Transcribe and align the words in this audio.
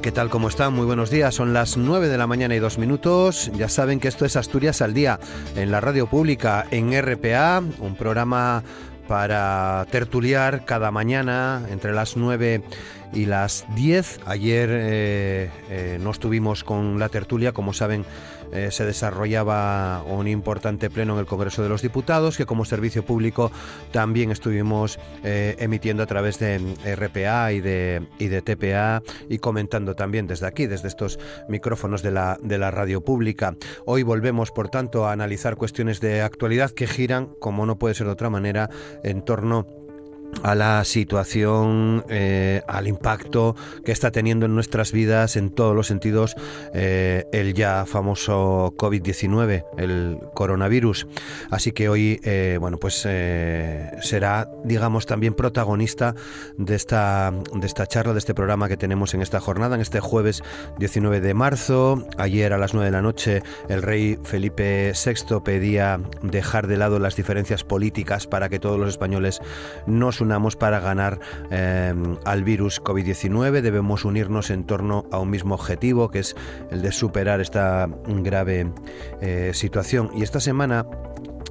¿Qué 0.00 0.12
tal? 0.12 0.28
¿Cómo 0.28 0.48
están? 0.48 0.74
Muy 0.74 0.86
buenos 0.86 1.10
días. 1.10 1.34
Son 1.34 1.52
las 1.52 1.76
9 1.76 2.08
de 2.08 2.18
la 2.18 2.28
mañana 2.28 2.54
y 2.54 2.60
dos 2.60 2.78
minutos. 2.78 3.50
Ya 3.54 3.68
saben 3.68 3.98
que 3.98 4.06
esto 4.06 4.24
es 4.24 4.36
Asturias 4.36 4.80
al 4.80 4.94
Día 4.94 5.18
en 5.56 5.72
la 5.72 5.80
radio 5.80 6.06
pública 6.06 6.66
en 6.70 6.92
RPA, 6.92 7.62
un 7.80 7.96
programa 7.96 8.62
para 9.08 9.86
tertuliar 9.90 10.64
cada 10.64 10.92
mañana 10.92 11.66
entre 11.70 11.92
las 11.92 12.16
9 12.16 12.62
y 13.12 13.26
las 13.26 13.64
10. 13.74 14.20
Ayer 14.26 14.68
eh, 14.70 15.50
eh, 15.70 15.98
no 16.00 16.12
estuvimos 16.12 16.62
con 16.62 17.00
la 17.00 17.08
tertulia, 17.08 17.52
como 17.52 17.72
saben 17.72 18.04
eh, 18.52 18.70
se 18.70 18.84
desarrollaba 18.84 20.02
un 20.04 20.28
importante 20.28 20.90
pleno 20.90 21.14
en 21.14 21.20
el 21.20 21.26
Congreso 21.26 21.62
de 21.62 21.68
los 21.68 21.82
Diputados, 21.82 22.36
que 22.36 22.46
como 22.46 22.64
servicio 22.64 23.04
público 23.04 23.50
también 23.92 24.30
estuvimos 24.30 24.98
eh, 25.24 25.56
emitiendo 25.58 26.02
a 26.02 26.06
través 26.06 26.38
de 26.38 26.58
RPA 26.96 27.52
y 27.52 27.60
de, 27.60 28.06
y 28.18 28.28
de 28.28 28.42
TPA 28.42 29.02
y 29.28 29.38
comentando 29.38 29.94
también 29.94 30.26
desde 30.26 30.46
aquí, 30.46 30.66
desde 30.66 30.88
estos 30.88 31.18
micrófonos 31.48 32.02
de 32.02 32.10
la, 32.10 32.38
de 32.42 32.58
la 32.58 32.70
radio 32.70 33.02
pública. 33.02 33.56
Hoy 33.84 34.02
volvemos, 34.02 34.50
por 34.50 34.68
tanto, 34.68 35.06
a 35.06 35.12
analizar 35.12 35.56
cuestiones 35.56 36.00
de 36.00 36.22
actualidad 36.22 36.70
que 36.70 36.86
giran, 36.86 37.34
como 37.40 37.66
no 37.66 37.78
puede 37.78 37.94
ser 37.94 38.06
de 38.06 38.12
otra 38.12 38.30
manera, 38.30 38.70
en 39.02 39.22
torno 39.22 39.66
a 40.42 40.54
la 40.54 40.84
situación, 40.84 42.04
eh, 42.08 42.62
al 42.68 42.86
impacto 42.86 43.56
que 43.84 43.92
está 43.92 44.10
teniendo 44.10 44.46
en 44.46 44.54
nuestras 44.54 44.92
vidas 44.92 45.36
en 45.36 45.50
todos 45.50 45.74
los 45.74 45.86
sentidos 45.86 46.36
eh, 46.74 47.24
el 47.32 47.54
ya 47.54 47.86
famoso 47.86 48.74
COVID-19, 48.76 49.64
el 49.78 50.18
coronavirus. 50.34 51.06
Así 51.50 51.72
que 51.72 51.88
hoy, 51.88 52.20
eh, 52.24 52.58
bueno, 52.60 52.78
pues 52.78 52.94
será, 54.02 54.48
digamos, 54.64 55.06
también 55.06 55.34
protagonista 55.34 56.14
de 56.56 56.74
esta, 56.74 57.32
de 57.54 57.66
esta 57.66 57.86
charla, 57.86 58.12
de 58.12 58.18
este 58.18 58.34
programa 58.34 58.68
que 58.68 58.76
tenemos 58.76 59.14
en 59.14 59.22
esta 59.22 59.40
jornada, 59.40 59.74
en 59.74 59.80
este 59.80 60.00
jueves 60.00 60.42
19 60.78 61.20
de 61.20 61.34
marzo. 61.34 62.06
Ayer 62.16 62.52
a 62.52 62.58
las 62.58 62.74
9 62.74 62.86
de 62.86 62.92
la 62.92 63.02
noche 63.02 63.42
el 63.68 63.82
rey 63.82 64.18
Felipe 64.24 64.92
VI 64.92 65.40
pedía 65.44 66.00
dejar 66.22 66.66
de 66.66 66.76
lado 66.76 66.98
las 66.98 67.16
diferencias 67.16 67.64
políticas 67.64 68.26
para 68.26 68.48
que 68.48 68.58
todos 68.58 68.78
los 68.78 68.88
españoles 68.88 69.40
unamos 70.20 70.56
para 70.56 70.80
ganar 70.80 71.20
eh, 71.50 71.94
al 72.24 72.44
virus 72.44 72.82
COVID-19. 72.82 73.60
Debemos 73.60 74.04
unirnos 74.04 74.50
en 74.50 74.64
torno 74.64 75.06
a 75.10 75.18
un 75.18 75.30
mismo 75.30 75.54
objetivo, 75.54 76.10
que 76.10 76.20
es 76.20 76.36
el 76.70 76.82
de 76.82 76.92
superar 76.92 77.40
esta 77.40 77.88
grave 78.06 78.72
eh, 79.20 79.52
situación. 79.54 80.10
Y 80.14 80.22
esta 80.22 80.40
semana 80.40 80.86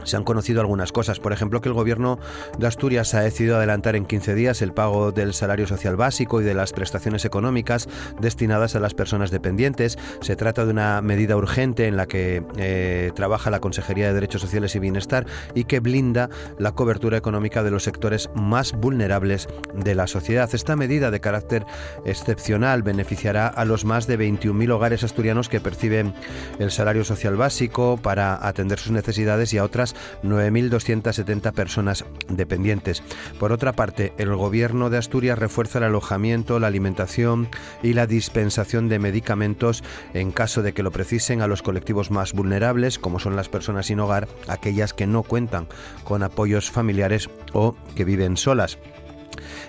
se 0.07 0.18
han 0.18 0.23
conocido 0.23 0.62
algunas 0.62 0.91
cosas. 0.91 1.19
Por 1.19 1.34
ejemplo, 1.34 1.62
que 1.62 1.69
el 1.69 1.73
gobierno 1.73 2.19
de 2.57 2.68
Asturias 2.68 3.13
ha 3.13 3.22
decidido 3.22 3.57
adelantar 3.57 3.95
en 3.95 4.06
15 4.06 4.35
días 4.35 4.62
el 4.62 4.73
pago 4.73 5.12
del 5.12 5.34
salario 5.34 5.68
social 5.68 5.95
básico 5.95 6.41
y 6.41 6.44
de 6.44 6.53
las 6.53 6.73
prestaciones 6.73 7.25
económicas 7.25 7.88
destinadas 8.19 8.75
a 8.75 8.79
las 8.79 8.94
personas 8.94 9.31
dependientes. 9.31 9.97
Se 10.22 10.35
trata 10.35 10.66
de 10.66 10.72
una 10.72 11.01
medida 11.01 11.35
urgente 11.35 11.88
en 11.88 11.97
la 11.97 12.07
que 12.07 12.44
eh, 12.57 13.12
trabaja 13.16 13.51
la 13.51 13.59
Consejería 13.59 14.07
de 14.07 14.13
Derechos 14.13 14.41
Sociales 14.41 14.75
y 14.75 14.79
Bienestar 14.79 15.25
y 15.53 15.66
que 15.66 15.79
blinda 15.79 16.29
la 16.57 16.72
cobertura 16.72 17.17
económica 17.17 17.63
de 17.63 17.72
los 17.72 17.84
sectores 17.84 18.29
más 18.34 18.73
vulnerables 18.73 19.47
de 19.73 19.96
la 19.96 20.07
sociedad. 20.07 20.50
Esta 20.53 20.75
medida 20.75 21.12
de 21.12 21.19
carácter 21.19 21.66
excepcional 22.06 22.84
beneficiará 22.84 23.47
a 23.47 23.66
los 23.66 23.85
más 23.85 24.07
de 24.07 24.17
21.000 24.17 24.72
hogares 24.72 25.03
asturianos 25.03 25.50
que 25.50 25.59
perciben 25.59 26.13
el 26.59 26.72
salario 26.72 27.03
social 27.03 27.35
básico 27.35 27.97
para 28.01 28.47
atender 28.47 28.79
sus 28.79 28.91
necesidades 28.91 29.53
y 29.53 29.57
a 29.57 29.63
otras 29.63 29.96
9.270 30.24 31.53
personas 31.53 32.06
dependientes. 32.30 33.03
Por 33.40 33.52
otra 33.52 33.74
parte, 33.74 34.13
el 34.18 34.35
Gobierno 34.35 34.90
de 34.90 34.97
Asturias 34.97 35.40
refuerza 35.40 35.80
el 35.80 35.85
alojamiento, 35.85 36.59
la 36.59 36.68
alimentación 36.68 37.50
y 37.84 37.94
la 37.94 38.08
dispensación 38.08 38.90
de 38.90 39.00
medicamentos 39.00 39.84
en 40.13 40.31
caso 40.31 40.62
de 40.62 40.74
que 40.74 40.84
lo 40.84 40.91
precisen 40.91 41.41
a 41.41 41.47
los 41.47 41.62
colectivos 41.62 42.12
más 42.12 42.34
vulnerables, 42.34 43.00
como 43.00 43.19
son 43.19 43.35
las 43.35 43.50
personas 43.50 43.88
sin 43.88 44.00
hogar, 44.00 44.28
aquellas 44.47 44.94
que 44.94 45.08
no 45.08 45.24
cuentan 45.24 45.68
con 46.03 46.24
apoyos 46.24 46.72
familiares 46.72 47.29
o 47.53 47.75
que 47.96 48.06
viven 48.06 48.38
solas. 48.38 48.78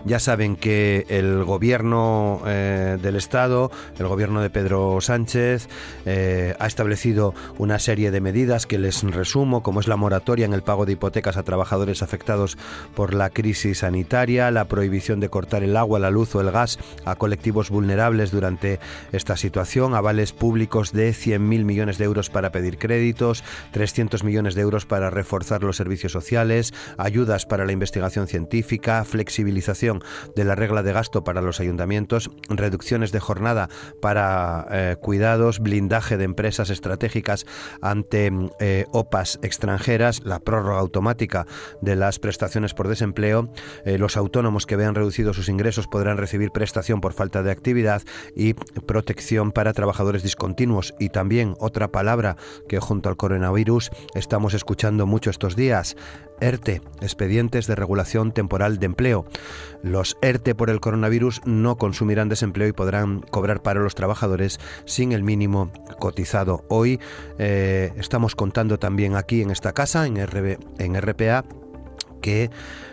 Ya 0.04 0.18
saben 0.18 0.56
que 0.56 1.06
el 1.08 1.44
gobierno 1.44 2.40
eh, 2.46 2.98
del 3.00 3.16
Estado, 3.16 3.70
el 3.98 4.06
gobierno 4.06 4.40
de 4.40 4.50
Pedro 4.50 5.00
Sánchez, 5.00 5.68
eh, 6.06 6.54
ha 6.58 6.66
establecido 6.66 7.34
una 7.58 7.78
serie 7.78 8.10
de 8.10 8.20
medidas 8.20 8.66
que 8.66 8.78
les 8.78 9.02
resumo, 9.02 9.62
como 9.62 9.80
es 9.80 9.88
la 9.88 9.96
moratoria 9.96 10.46
en 10.46 10.52
el 10.52 10.62
pago 10.62 10.86
de 10.86 10.92
hipotecas 10.92 11.36
a 11.36 11.42
trabajadores 11.42 12.02
afectados 12.02 12.56
por 12.94 13.14
la 13.14 13.30
crisis 13.30 13.78
sanitaria, 13.78 14.50
la 14.50 14.66
prohibición 14.66 15.20
de 15.20 15.28
cortar 15.28 15.62
el 15.62 15.76
agua, 15.76 15.98
la 15.98 16.10
luz 16.10 16.34
o 16.34 16.40
el 16.40 16.50
gas 16.50 16.78
a 17.04 17.16
colectivos 17.16 17.70
vulnerables 17.70 18.30
durante 18.30 18.80
esta 19.12 19.36
situación, 19.36 19.94
avales 19.94 20.32
públicos 20.32 20.92
de 20.92 21.10
100.000 21.10 21.64
millones 21.64 21.98
de 21.98 22.04
euros 22.04 22.30
para 22.30 22.52
pedir 22.52 22.78
créditos, 22.78 23.44
300 23.72 24.24
millones 24.24 24.54
de 24.54 24.62
euros 24.62 24.86
para 24.86 25.10
reforzar 25.10 25.62
los 25.62 25.76
servicios 25.76 26.12
sociales, 26.12 26.72
ayudas 26.96 27.46
para 27.46 27.66
la 27.66 27.72
investigación 27.72 28.26
científica, 28.26 29.04
flexibilización 29.04 29.47
de 29.48 30.44
la 30.44 30.54
regla 30.54 30.82
de 30.82 30.92
gasto 30.92 31.24
para 31.24 31.40
los 31.40 31.60
ayuntamientos, 31.60 32.30
reducciones 32.48 33.12
de 33.12 33.20
jornada 33.20 33.68
para 34.00 34.66
eh, 34.70 34.96
cuidados, 35.00 35.60
blindaje 35.60 36.16
de 36.16 36.24
empresas 36.24 36.70
estratégicas 36.70 37.46
ante 37.80 38.30
eh, 38.60 38.86
OPAs 38.92 39.38
extranjeras, 39.42 40.22
la 40.24 40.40
prórroga 40.40 40.78
automática 40.78 41.46
de 41.80 41.96
las 41.96 42.18
prestaciones 42.18 42.74
por 42.74 42.88
desempleo, 42.88 43.50
eh, 43.84 43.98
los 43.98 44.16
autónomos 44.16 44.66
que 44.66 44.76
vean 44.76 44.94
reducidos 44.94 45.36
sus 45.36 45.48
ingresos 45.48 45.86
podrán 45.86 46.18
recibir 46.18 46.50
prestación 46.50 47.00
por 47.00 47.12
falta 47.12 47.42
de 47.42 47.50
actividad 47.50 48.02
y 48.34 48.54
protección 48.54 49.52
para 49.52 49.72
trabajadores 49.72 50.22
discontinuos. 50.22 50.94
Y 50.98 51.08
también 51.10 51.54
otra 51.58 51.88
palabra 51.88 52.36
que 52.68 52.80
junto 52.80 53.08
al 53.08 53.16
coronavirus 53.16 53.90
estamos 54.14 54.54
escuchando 54.54 55.06
mucho 55.06 55.30
estos 55.30 55.56
días, 55.56 55.96
ERTE, 56.40 56.82
expedientes 57.00 57.66
de 57.66 57.74
regulación 57.74 58.32
temporal 58.32 58.78
de 58.78 58.86
empleo. 58.86 59.26
Los 59.82 60.16
ERTE 60.22 60.54
por 60.54 60.70
el 60.70 60.80
coronavirus 60.80 61.40
no 61.44 61.76
consumirán 61.76 62.28
desempleo 62.28 62.68
y 62.68 62.72
podrán 62.72 63.20
cobrar 63.20 63.62
para 63.62 63.80
los 63.80 63.94
trabajadores 63.94 64.60
sin 64.84 65.12
el 65.12 65.22
mínimo 65.22 65.72
cotizado. 65.98 66.64
Hoy 66.68 67.00
eh, 67.38 67.92
estamos 67.96 68.34
contando 68.34 68.78
también 68.78 69.16
aquí 69.16 69.42
en 69.42 69.50
esta 69.50 69.72
casa, 69.72 70.06
en, 70.06 70.16
en 70.16 71.00
RPA, 71.00 71.44
que 72.20 72.50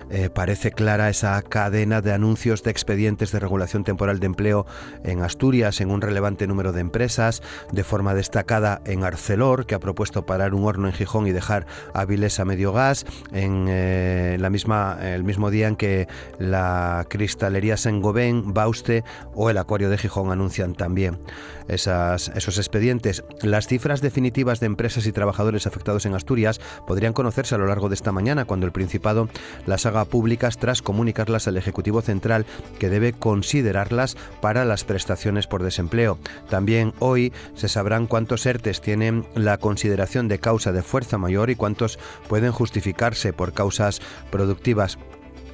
eh, 0.10 0.30
parece 0.30 0.72
clara 0.72 1.10
esa 1.10 1.42
cadena 1.42 2.02
de 2.02 2.14
anuncios 2.14 2.64
de 2.64 2.72
expedientes 2.72 3.32
de 3.32 3.40
regulación 3.40 3.84
temporal 3.84 4.20
de 4.20 4.28
empleo 4.28 4.66
en 5.04 5.22
Asturias, 5.22 5.82
en 5.82 5.92
un 5.92 6.02
relevante 6.02 6.48
número 6.48 6.72
de 6.72 6.82
empresas, 6.82 7.42
de 7.72 7.84
forma 7.84 8.14
destacada 8.14 8.82
en 8.86 9.04
Arcelor, 9.04 9.66
que 9.66 9.76
ha 9.76 9.80
propuesto 9.80 10.26
parar 10.26 10.54
un 10.54 10.66
horno 10.66 10.88
en 10.88 10.94
Gijón 10.94 11.28
y 11.28 11.32
dejar 11.32 11.66
Avilés 11.94 12.40
a 12.40 12.46
medio 12.46 12.72
gas, 12.74 13.06
en 13.32 13.66
eh, 13.70 14.38
la 14.40 14.50
misma, 14.50 14.98
el 15.02 15.24
mismo 15.24 15.50
día 15.50 15.68
en 15.68 15.76
que 15.76 16.08
la 16.40 17.06
cristalería 17.10 17.78
Saint-Gobain, 17.78 18.54
Bauste 18.54 19.04
o 19.34 19.50
el 19.50 19.58
Acuario 19.58 19.90
de 19.90 19.98
Gijón 19.98 20.32
anuncian 20.32 20.74
también 20.74 21.20
esas, 21.68 22.30
esos 22.30 22.58
expedientes. 22.58 23.24
Las 23.42 23.68
cifras 23.68 24.02
definitivas 24.02 24.60
de 24.60 24.68
empresas 24.68 25.06
y 25.08 25.12
trabajadores 25.12 25.68
afectados 25.68 26.06
en 26.06 26.14
Asturias 26.14 26.60
podrían 26.86 27.14
conocerse 27.14 27.56
a 27.56 27.58
lo 27.58 27.68
largo 27.68 27.90
de 27.90 27.96
esta 27.96 28.12
mañana, 28.12 28.46
cuando 28.46 28.66
el 28.66 28.72
Principado 28.72 29.30
las 29.66 29.86
haga 29.86 29.95
públicas 30.04 30.58
tras 30.58 30.82
comunicarlas 30.82 31.48
al 31.48 31.56
Ejecutivo 31.56 32.02
Central, 32.02 32.46
que 32.80 32.90
debe 32.90 33.14
considerarlas 33.14 34.18
para 34.42 34.66
las 34.66 34.84
prestaciones 34.84 35.48
por 35.48 35.64
desempleo. 35.64 36.18
También 36.50 36.94
hoy 37.00 37.32
se 37.54 37.70
sabrán 37.70 38.08
cuántos 38.08 38.46
ERTES 38.46 38.82
tienen 38.82 39.26
la 39.36 39.58
consideración 39.58 40.28
de 40.28 40.40
causa 40.40 40.74
de 40.74 40.84
fuerza 40.84 41.18
mayor 41.18 41.50
y 41.50 41.56
cuántos 41.56 41.98
pueden 42.28 42.52
justificarse 42.52 43.32
por 43.32 43.54
causas 43.54 44.02
productivas. 44.30 44.98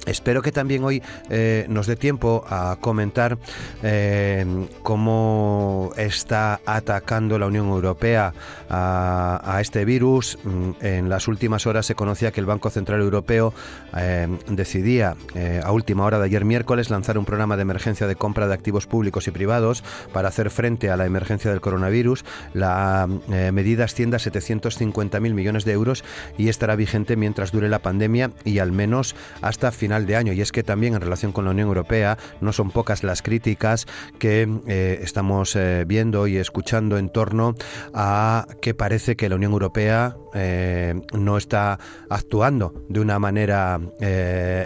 Espero 0.06 0.42
que 0.42 0.50
también 0.50 0.82
hoy 0.82 1.00
eh, 1.30 1.64
nos 1.68 1.86
dé 1.86 1.94
tiempo 1.94 2.44
a 2.48 2.76
comentar 2.80 3.38
eh, 3.84 4.44
cómo 4.82 5.92
está 5.96 6.60
atacando 6.66 7.38
la 7.38 7.46
Unión 7.46 7.68
Europea 7.68 8.34
a, 8.68 9.58
este 9.60 9.84
virus. 9.84 10.38
Mm, 10.42 10.70
en 10.80 11.08
las 11.08 11.28
últimas 11.28 11.66
horas 11.66 11.86
se 11.86 11.94
conocía 11.94 12.32
que 12.32 12.40
el 12.40 12.46
Banco 12.46 12.68
Central 12.70 13.00
Europeo 13.00 13.54
eh, 13.96 14.26
decidía 14.48 15.16
a 15.62 15.72
última 15.72 16.04
hora 16.04 16.18
de 16.18 16.24
ayer 16.24 16.44
miércoles 16.44 16.90
lanzar 16.90 17.16
un 17.16 17.24
programa 17.24 17.56
de 17.56 17.62
emergencia 17.62 18.06
de 18.06 18.16
compra 18.16 18.48
de 18.48 18.54
activos 18.54 18.86
públicos 18.86 19.28
y 19.28 19.30
privados 19.30 19.84
para 20.12 20.28
hacer 20.28 20.50
frente 20.50 20.90
a 20.90 20.96
la 20.96 21.06
emergencia 21.06 21.50
del 21.50 21.60
coronavirus. 21.60 22.24
La 22.54 23.08
medida 23.52 23.84
asciende 23.84 24.16
a 24.16 24.20
750.000 24.20 25.20
millones 25.34 25.64
de 25.64 25.72
euros 25.72 26.04
y 26.38 26.48
estará 26.48 26.74
vigente 26.76 27.16
mientras 27.16 27.52
dure 27.52 27.68
la 27.68 27.80
pandemia 27.80 28.32
y 28.44 28.58
al 28.58 28.72
menos 28.72 29.14
hasta 29.42 29.70
de 30.00 30.16
año. 30.16 30.32
Y 30.32 30.40
es 30.40 30.52
que 30.52 30.62
también 30.62 30.94
en 30.94 31.00
relación 31.00 31.32
con 31.32 31.44
la 31.44 31.50
Unión 31.50 31.68
Europea 31.68 32.18
no 32.40 32.52
son 32.52 32.70
pocas 32.70 33.04
las 33.04 33.22
críticas 33.22 33.86
que 34.18 34.48
eh, 34.66 35.00
estamos 35.02 35.54
eh, 35.56 35.84
viendo 35.86 36.26
y 36.26 36.38
escuchando 36.38 36.96
en 36.96 37.10
torno 37.10 37.54
a 37.92 38.46
que 38.60 38.74
parece 38.74 39.16
que 39.16 39.28
la 39.28 39.36
Unión 39.36 39.52
Europea 39.52 40.16
eh, 40.34 40.94
no 41.12 41.36
está 41.36 41.78
actuando 42.08 42.74
de 42.88 43.00
una 43.00 43.18
manera 43.18 43.80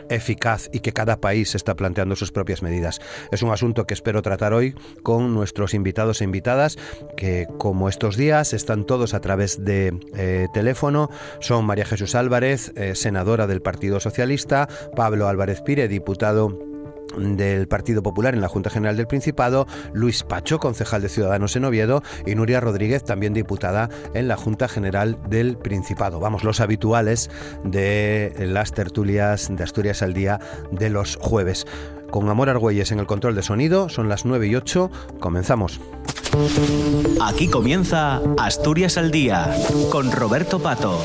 eficaz 0.08 0.68
y 0.72 0.80
que 0.80 0.92
cada 0.92 1.20
país 1.20 1.54
está 1.54 1.74
planteando 1.74 2.16
sus 2.16 2.32
propias 2.32 2.62
medidas. 2.62 3.00
Es 3.32 3.42
un 3.42 3.50
asunto 3.50 3.86
que 3.86 3.94
espero 3.94 4.22
tratar 4.22 4.52
hoy 4.52 4.74
con 5.02 5.34
nuestros 5.34 5.74
invitados 5.74 6.20
e 6.20 6.24
invitadas, 6.24 6.78
que 7.16 7.46
como 7.58 7.88
estos 7.88 8.16
días 8.16 8.52
están 8.52 8.84
todos 8.86 9.14
a 9.14 9.20
través 9.20 9.64
de 9.64 10.48
teléfono. 10.52 11.10
Son 11.40 11.64
María 11.64 11.84
Jesús 11.84 12.14
Álvarez, 12.14 12.72
senadora 12.94 13.46
del 13.46 13.62
Partido 13.62 14.00
Socialista, 14.00 14.68
Pablo 14.94 15.15
Álvarez 15.24 15.62
Pire, 15.62 15.88
diputado 15.88 16.58
del 17.16 17.68
Partido 17.68 18.02
Popular 18.02 18.34
en 18.34 18.40
la 18.40 18.48
Junta 18.48 18.70
General 18.70 18.96
del 18.96 19.06
Principado, 19.06 19.66
Luis 19.92 20.22
Pacho, 20.22 20.58
concejal 20.58 21.02
de 21.02 21.08
Ciudadanos 21.08 21.56
en 21.56 21.64
Oviedo, 21.64 22.02
y 22.26 22.34
Nuria 22.34 22.60
Rodríguez, 22.60 23.04
también 23.04 23.32
diputada 23.32 23.88
en 24.14 24.28
la 24.28 24.36
Junta 24.36 24.68
General 24.68 25.18
del 25.28 25.56
Principado. 25.56 26.20
Vamos, 26.20 26.44
los 26.44 26.60
habituales 26.60 27.30
de 27.64 28.34
las 28.38 28.72
tertulias 28.72 29.48
de 29.50 29.64
Asturias 29.64 30.02
al 30.02 30.14
Día 30.14 30.40
de 30.70 30.90
los 30.90 31.16
jueves. 31.16 31.66
Con 32.10 32.28
Amor 32.28 32.48
Argüelles 32.48 32.92
en 32.92 33.00
el 33.00 33.06
control 33.06 33.34
de 33.34 33.42
sonido, 33.42 33.88
son 33.88 34.08
las 34.08 34.24
9 34.24 34.46
y 34.46 34.54
8, 34.54 34.90
comenzamos. 35.18 35.80
Aquí 37.22 37.48
comienza 37.48 38.20
Asturias 38.38 38.98
al 38.98 39.10
Día, 39.10 39.56
con 39.90 40.12
Roberto 40.12 40.60
Pato. 40.60 41.00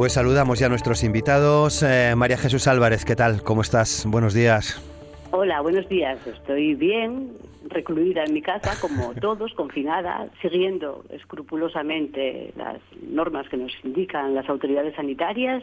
Pues 0.00 0.14
saludamos 0.14 0.58
ya 0.58 0.64
a 0.64 0.68
nuestros 0.70 1.04
invitados. 1.04 1.82
Eh, 1.82 2.14
María 2.16 2.38
Jesús 2.38 2.66
Álvarez, 2.68 3.04
¿qué 3.04 3.14
tal? 3.14 3.42
¿Cómo 3.42 3.60
estás? 3.60 4.06
Buenos 4.08 4.32
días. 4.32 4.80
Hola, 5.30 5.60
buenos 5.60 5.86
días. 5.90 6.26
Estoy 6.26 6.74
bien, 6.74 7.32
recluida 7.68 8.24
en 8.24 8.32
mi 8.32 8.40
casa, 8.40 8.80
como 8.80 9.12
todos, 9.20 9.52
confinada, 9.52 10.26
siguiendo 10.40 11.04
escrupulosamente 11.10 12.54
las 12.56 12.80
normas 13.10 13.46
que 13.50 13.58
nos 13.58 13.72
indican 13.84 14.34
las 14.34 14.48
autoridades 14.48 14.94
sanitarias 14.94 15.62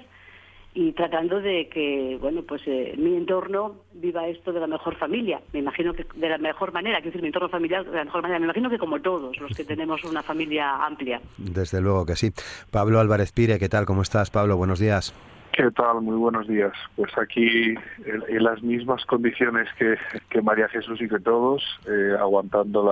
y 0.79 0.91
tratando 0.91 1.41
de 1.41 1.67
que, 1.69 2.19
bueno, 2.21 2.43
pues 2.43 2.61
eh, 2.67 2.93
mi 2.99 3.15
entorno 3.15 3.77
viva 3.95 4.27
esto 4.27 4.53
de 4.53 4.59
la 4.59 4.67
mejor 4.67 4.95
familia. 4.95 5.41
Me 5.51 5.57
imagino 5.57 5.91
que 5.91 6.05
de 6.13 6.29
la 6.29 6.37
mejor 6.37 6.71
manera, 6.71 6.99
que 6.99 7.05
decir, 7.05 7.19
mi 7.19 7.29
entorno 7.29 7.49
familiar 7.49 7.83
de 7.83 7.97
la 7.97 8.03
mejor 8.03 8.21
manera. 8.21 8.37
Me 8.37 8.45
imagino 8.45 8.69
que 8.69 8.77
como 8.77 9.01
todos 9.01 9.35
los 9.39 9.57
que 9.57 9.63
tenemos 9.65 10.03
una 10.03 10.21
familia 10.21 10.85
amplia. 10.85 11.19
Desde 11.39 11.81
luego 11.81 12.05
que 12.05 12.15
sí. 12.15 12.29
Pablo 12.69 12.99
Álvarez 12.99 13.31
Pire, 13.31 13.57
¿qué 13.57 13.69
tal? 13.69 13.87
¿Cómo 13.87 14.03
estás, 14.03 14.29
Pablo? 14.29 14.55
Buenos 14.55 14.77
días. 14.77 15.15
¿Qué 15.57 15.71
tal? 15.71 16.01
Muy 16.01 16.15
buenos 16.17 16.47
días. 16.47 16.71
Pues 16.95 17.11
aquí 17.17 17.73
en, 18.05 18.43
las 18.43 18.61
mismas 18.61 19.03
condiciones 19.05 19.67
que, 19.79 20.39
María 20.43 20.69
Jesús 20.69 21.01
y 21.01 21.09
que 21.09 21.19
todos, 21.19 21.63
eh, 21.87 22.15
aguantando 22.19 22.83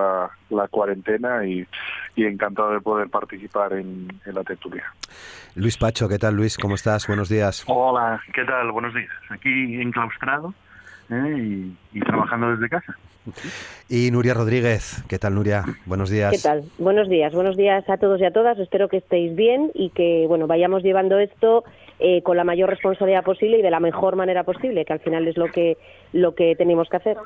la, 0.50 0.68
cuarentena 0.70 1.46
y, 1.46 1.68
encantado 2.16 2.72
de 2.72 2.82
poder 2.82 3.08
participar 3.10 3.74
en, 3.74 4.08
la 4.26 4.44
tertulia. 4.44 4.84
Luis 5.54 5.78
Pacho, 5.78 6.10
¿qué 6.10 6.18
tal 6.18 6.36
Luis? 6.36 6.58
¿Cómo 6.58 6.74
estás? 6.74 7.06
Buenos 7.06 7.30
días. 7.30 7.64
Hola, 7.68 8.20
¿qué 8.34 8.44
tal? 8.44 8.72
Buenos 8.72 8.96
días. 8.96 9.14
Aquí 9.30 9.80
enclaustrado 9.80 10.56
¿eh? 11.12 11.68
y, 11.94 12.00
trabajando 12.00 12.50
desde 12.50 12.68
casa. 12.68 12.98
Y 13.90 14.10
Nuria 14.10 14.34
Rodríguez, 14.34 15.04
¿qué 15.08 15.20
tal 15.20 15.36
Nuria? 15.36 15.66
Buenos 15.86 16.10
días. 16.10 16.32
¿Qué 16.32 16.40
tal? 16.40 16.64
Buenos 16.80 17.10
días, 17.10 17.32
buenos 17.34 17.58
días 17.58 17.88
a 17.90 17.98
todos 17.98 18.20
y 18.22 18.26
a 18.26 18.32
todas. 18.32 18.58
Espero 18.58 18.88
que 18.88 18.98
estéis 18.98 19.36
bien 19.36 19.72
y 19.76 19.92
que 19.92 20.26
bueno 20.28 20.48
vayamos 20.48 20.82
llevando 20.82 21.20
esto 21.20 21.64
eh, 22.00 22.22
con 22.24 22.36
la 22.38 22.44
mayor 22.44 22.70
responsabilidad 22.70 23.24
posible 23.24 23.60
y 23.60 23.62
de 23.62 23.72
la 23.72 23.80
mejor 23.80 24.16
manera 24.16 24.44
posible, 24.44 24.84
que 24.86 24.94
al 24.94 25.00
final 25.00 25.28
es 25.28 25.38
lo 25.38 25.52
que 25.52 25.78
lo 26.16 26.34
que 26.34 26.56
tenemos 26.56 26.88
que 26.90 26.98
hacer. 26.98 27.18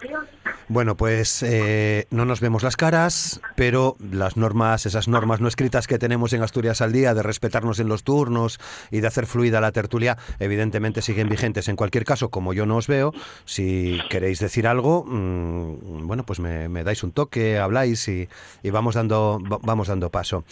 Bueno, 0.67 0.95
pues 0.95 1.43
eh, 1.43 2.05
no 2.09 2.25
nos 2.25 2.41
vemos 2.41 2.63
las 2.63 2.75
caras, 2.75 3.39
pero 3.55 3.95
las 4.11 4.35
normas, 4.35 4.87
esas 4.87 5.07
normas 5.07 5.41
no 5.41 5.47
escritas 5.47 5.85
que 5.85 5.99
tenemos 5.99 6.33
en 6.33 6.41
Asturias 6.41 6.81
al 6.81 6.91
día 6.91 7.13
de 7.13 7.21
respetarnos 7.21 7.79
en 7.79 7.87
los 7.87 8.03
turnos 8.03 8.59
y 8.89 9.01
de 9.01 9.07
hacer 9.07 9.27
fluida 9.27 9.61
la 9.61 9.71
tertulia, 9.71 10.17
evidentemente 10.39 11.03
siguen 11.03 11.29
vigentes. 11.29 11.67
En 11.67 11.75
cualquier 11.75 12.03
caso, 12.03 12.29
como 12.29 12.53
yo 12.53 12.65
no 12.65 12.77
os 12.77 12.87
veo, 12.87 13.13
si 13.45 13.99
queréis 14.09 14.39
decir 14.39 14.65
algo, 14.65 15.05
mm, 15.05 16.07
bueno, 16.07 16.25
pues 16.25 16.39
me, 16.39 16.83
dais 16.83 17.03
un 17.03 17.11
toque, 17.11 17.59
habláis 17.59 18.07
y, 18.07 18.27
y, 18.63 18.69
vamos 18.71 18.95
dando 18.95 19.39
vamos 19.61 19.87
dando 19.87 20.09
paso. 20.09 20.43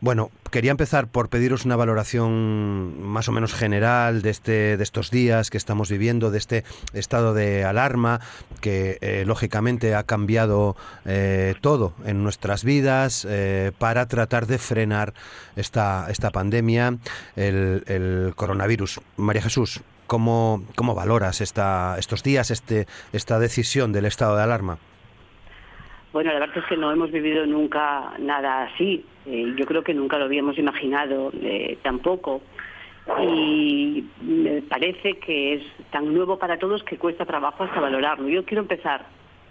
Bueno, 0.00 0.30
quería 0.52 0.70
empezar 0.70 1.08
por 1.08 1.28
pediros 1.28 1.64
una 1.64 1.74
valoración 1.74 3.02
más 3.02 3.28
o 3.28 3.32
menos 3.32 3.52
general 3.60 4.22
de 4.22 4.30
este 4.30 4.76
de 4.78 4.82
estos 4.82 5.10
días 5.10 5.50
que 5.50 5.58
estamos 5.58 5.90
viviendo, 5.90 6.30
de 6.30 6.38
este 6.38 6.64
estado 6.94 7.34
de 7.34 7.64
alarma 7.64 7.80
arma 7.80 8.20
que 8.60 8.98
eh, 9.00 9.24
lógicamente 9.26 9.94
ha 9.94 10.04
cambiado 10.04 10.76
eh, 11.06 11.54
todo 11.60 11.94
en 12.04 12.22
nuestras 12.22 12.64
vidas 12.64 13.26
eh, 13.28 13.72
para 13.78 14.06
tratar 14.06 14.46
de 14.46 14.58
frenar 14.58 15.12
esta, 15.56 16.06
esta 16.10 16.30
pandemia, 16.30 16.98
el, 17.36 18.32
coronavirus. 18.36 19.00
María 19.16 19.42
Jesús, 19.42 19.82
¿cómo, 20.06 20.62
cómo 20.76 20.94
valoras 20.94 21.40
esta, 21.40 21.96
estos 21.98 22.22
días, 22.22 22.50
este, 22.50 22.86
esta 23.12 23.38
decisión 23.38 23.92
del 23.92 24.04
estado 24.04 24.36
de 24.36 24.42
alarma? 24.42 24.78
Bueno, 26.12 26.32
la 26.32 26.40
verdad 26.40 26.58
es 26.58 26.64
que 26.68 26.76
no 26.76 26.92
hemos 26.92 27.10
vivido 27.12 27.46
nunca 27.46 28.12
nada 28.18 28.64
así. 28.64 29.04
yo 29.26 29.64
creo 29.64 29.84
que 29.84 29.94
nunca 29.94 30.18
lo 30.18 30.24
habíamos 30.24 30.58
imaginado 30.58 31.30
tampoco 31.82 32.42
y 33.18 34.04
me 34.22 34.62
parece 34.62 35.18
que 35.18 35.54
es 35.54 35.62
tan 35.90 36.12
nuevo 36.14 36.38
para 36.38 36.58
todos 36.58 36.82
que 36.84 36.98
cuesta 36.98 37.24
trabajo 37.24 37.64
hasta 37.64 37.80
valorarlo. 37.80 38.28
Yo 38.28 38.44
quiero 38.44 38.62
empezar, 38.62 39.06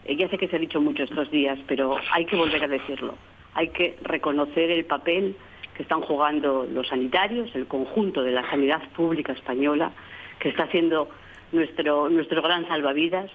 eh, 0.06 0.16
ya 0.16 0.30
sé 0.30 0.38
que 0.38 0.48
se 0.48 0.56
ha 0.56 0.60
dicho 0.60 0.82
mucho 0.82 1.04
estos 1.04 1.30
días, 1.32 1.60
pero 1.68 1.98
hay 2.12 2.26
que 2.26 2.36
volver 2.36 2.64
a 2.64 2.68
decirlo. 2.68 3.16
Hay 3.54 3.70
que 3.70 3.98
reconocer 4.02 4.72
el 4.72 4.86
papel 4.86 5.36
que 5.76 5.84
están 5.84 6.02
jugando 6.02 6.68
los 6.72 6.88
sanitarios, 6.88 7.54
el 7.56 7.68
conjunto 7.68 8.24
de 8.24 8.32
la 8.32 8.50
sanidad 8.50 8.82
pública 8.96 9.34
española, 9.34 9.92
que 10.40 10.50
está 10.50 10.68
siendo 10.68 11.10
nuestro, 11.52 12.10
nuestro 12.10 12.42
gran 12.42 12.68
salvavidas, 12.68 13.30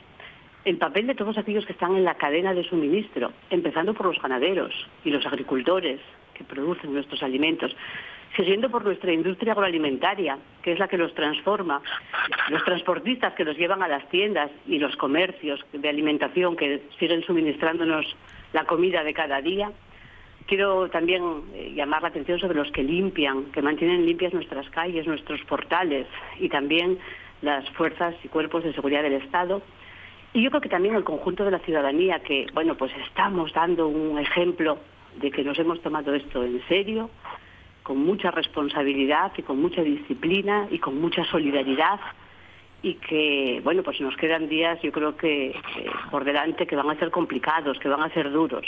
el 0.65 0.79
papel 0.79 1.07
de 1.07 1.15
todos 1.15 1.37
aquellos 1.37 1.67
que 1.67 1.73
están 1.73 1.97
en 1.97 2.05
la 2.05 2.15
cadena 2.15 2.55
de 2.55 2.65
suministro, 2.65 3.33
empezando 3.51 3.93
por 3.93 4.07
los 4.07 4.21
ganaderos 4.21 4.73
y 5.05 5.11
los 5.11 5.27
agricultores 5.27 6.01
que 6.33 6.45
producen 6.45 6.93
nuestros 6.95 7.23
alimentos, 7.23 7.77
siguiendo 8.37 8.71
por 8.71 8.85
nuestra 8.85 9.13
industria 9.13 9.53
agroalimentaria, 9.53 10.39
que 10.63 10.73
es 10.73 10.79
la 10.79 10.89
que 10.89 10.99
los 10.99 11.15
transforma, 11.15 11.81
los 12.51 12.65
transportistas 12.65 13.35
que 13.35 13.45
los 13.45 13.57
llevan 13.57 13.83
a 13.83 13.89
las 13.89 14.09
tiendas 14.09 14.51
y 14.67 14.79
los 14.79 14.97
comercios 14.97 15.65
de 15.73 15.89
alimentación 15.89 16.57
que 16.57 16.83
siguen 16.99 17.23
suministrándonos 17.23 18.17
la 18.53 18.65
comida 18.65 19.05
de 19.05 19.15
cada 19.15 19.41
día, 19.41 19.71
quiero 20.47 20.89
también 20.91 21.23
eh, 21.55 21.73
llamar 21.75 22.03
la 22.03 22.09
atención 22.09 22.39
sobre 22.39 22.57
los 22.57 22.71
que 22.71 22.83
limpian, 22.83 23.47
que 23.47 23.63
mantienen 23.63 24.07
limpias 24.07 24.33
nuestras 24.33 24.69
calles, 24.71 25.07
nuestros 25.07 25.41
portales 25.45 26.07
y 26.39 26.49
también 26.49 26.99
las 27.43 27.69
fuerzas 27.71 28.15
y 28.25 28.29
cuerpos 28.29 28.65
de 28.65 28.73
seguridad 28.75 29.03
del 29.03 29.15
Estado. 29.15 29.63
Y 30.33 30.43
yo 30.43 30.51
creo 30.51 30.61
que 30.61 30.69
también 30.69 30.97
el 30.97 31.05
conjunto 31.05 31.45
de 31.45 31.53
la 31.53 31.61
ciudadanía, 31.61 32.21
que, 32.21 32.47
bueno, 32.53 32.77
pues 32.77 32.93
estamos 33.09 33.53
dando 33.53 33.87
un 33.87 34.19
ejemplo 34.19 34.79
de 35.21 35.31
que 35.31 35.45
nos 35.45 35.59
hemos 35.59 35.81
tomado 35.81 36.13
esto 36.13 36.43
en 36.43 36.61
serio, 36.67 37.11
con 37.85 37.99
mucha 37.99 38.31
responsabilidad 38.33 39.31
y 39.37 39.43
con 39.43 39.61
mucha 39.61 39.83
disciplina 39.83 40.67
y 40.71 40.79
con 40.79 41.01
mucha 41.01 41.23
solidaridad 41.27 42.01
y 42.83 42.95
que, 42.95 43.61
bueno, 43.63 43.83
pues 43.83 44.01
nos 44.01 44.17
quedan 44.17 44.49
días, 44.49 44.81
yo 44.83 44.91
creo 44.91 45.17
que 45.17 45.55
por 46.11 46.25
delante, 46.25 46.67
que 46.67 46.77
van 46.77 46.91
a 46.91 46.99
ser 46.99 47.11
complicados, 47.11 47.79
que 47.79 47.89
van 47.89 48.03
a 48.03 48.13
ser 48.13 48.31
duros. 48.33 48.67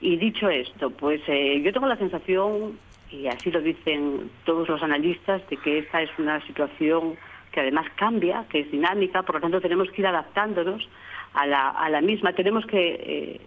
Y 0.00 0.16
dicho 0.16 0.48
esto, 0.48 0.90
pues 0.90 1.20
eh, 1.26 1.60
yo 1.62 1.72
tengo 1.72 1.86
la 1.86 1.96
sensación, 1.96 2.78
y 3.10 3.26
así 3.26 3.50
lo 3.50 3.60
dicen 3.60 4.30
todos 4.44 4.68
los 4.68 4.82
analistas, 4.82 5.48
de 5.48 5.56
que 5.58 5.78
esta 5.78 6.02
es 6.02 6.10
una 6.18 6.40
situación 6.46 7.16
que 7.52 7.60
además 7.60 7.86
cambia, 7.96 8.46
que 8.48 8.60
es 8.60 8.70
dinámica, 8.70 9.22
por 9.22 9.36
lo 9.36 9.40
tanto 9.40 9.60
tenemos 9.60 9.90
que 9.90 10.02
ir 10.02 10.06
adaptándonos 10.06 10.88
a 11.34 11.46
la, 11.46 11.70
a 11.70 11.88
la 11.88 12.00
misma. 12.00 12.32
Tenemos 12.32 12.66
que 12.66 12.96
eh, 13.00 13.40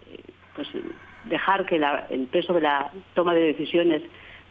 pues, 0.54 0.68
dejar 1.24 1.66
que 1.66 1.76
el 2.10 2.26
peso 2.26 2.52
de 2.54 2.62
la 2.62 2.90
toma 3.14 3.34
de 3.34 3.52
decisiones 3.52 4.02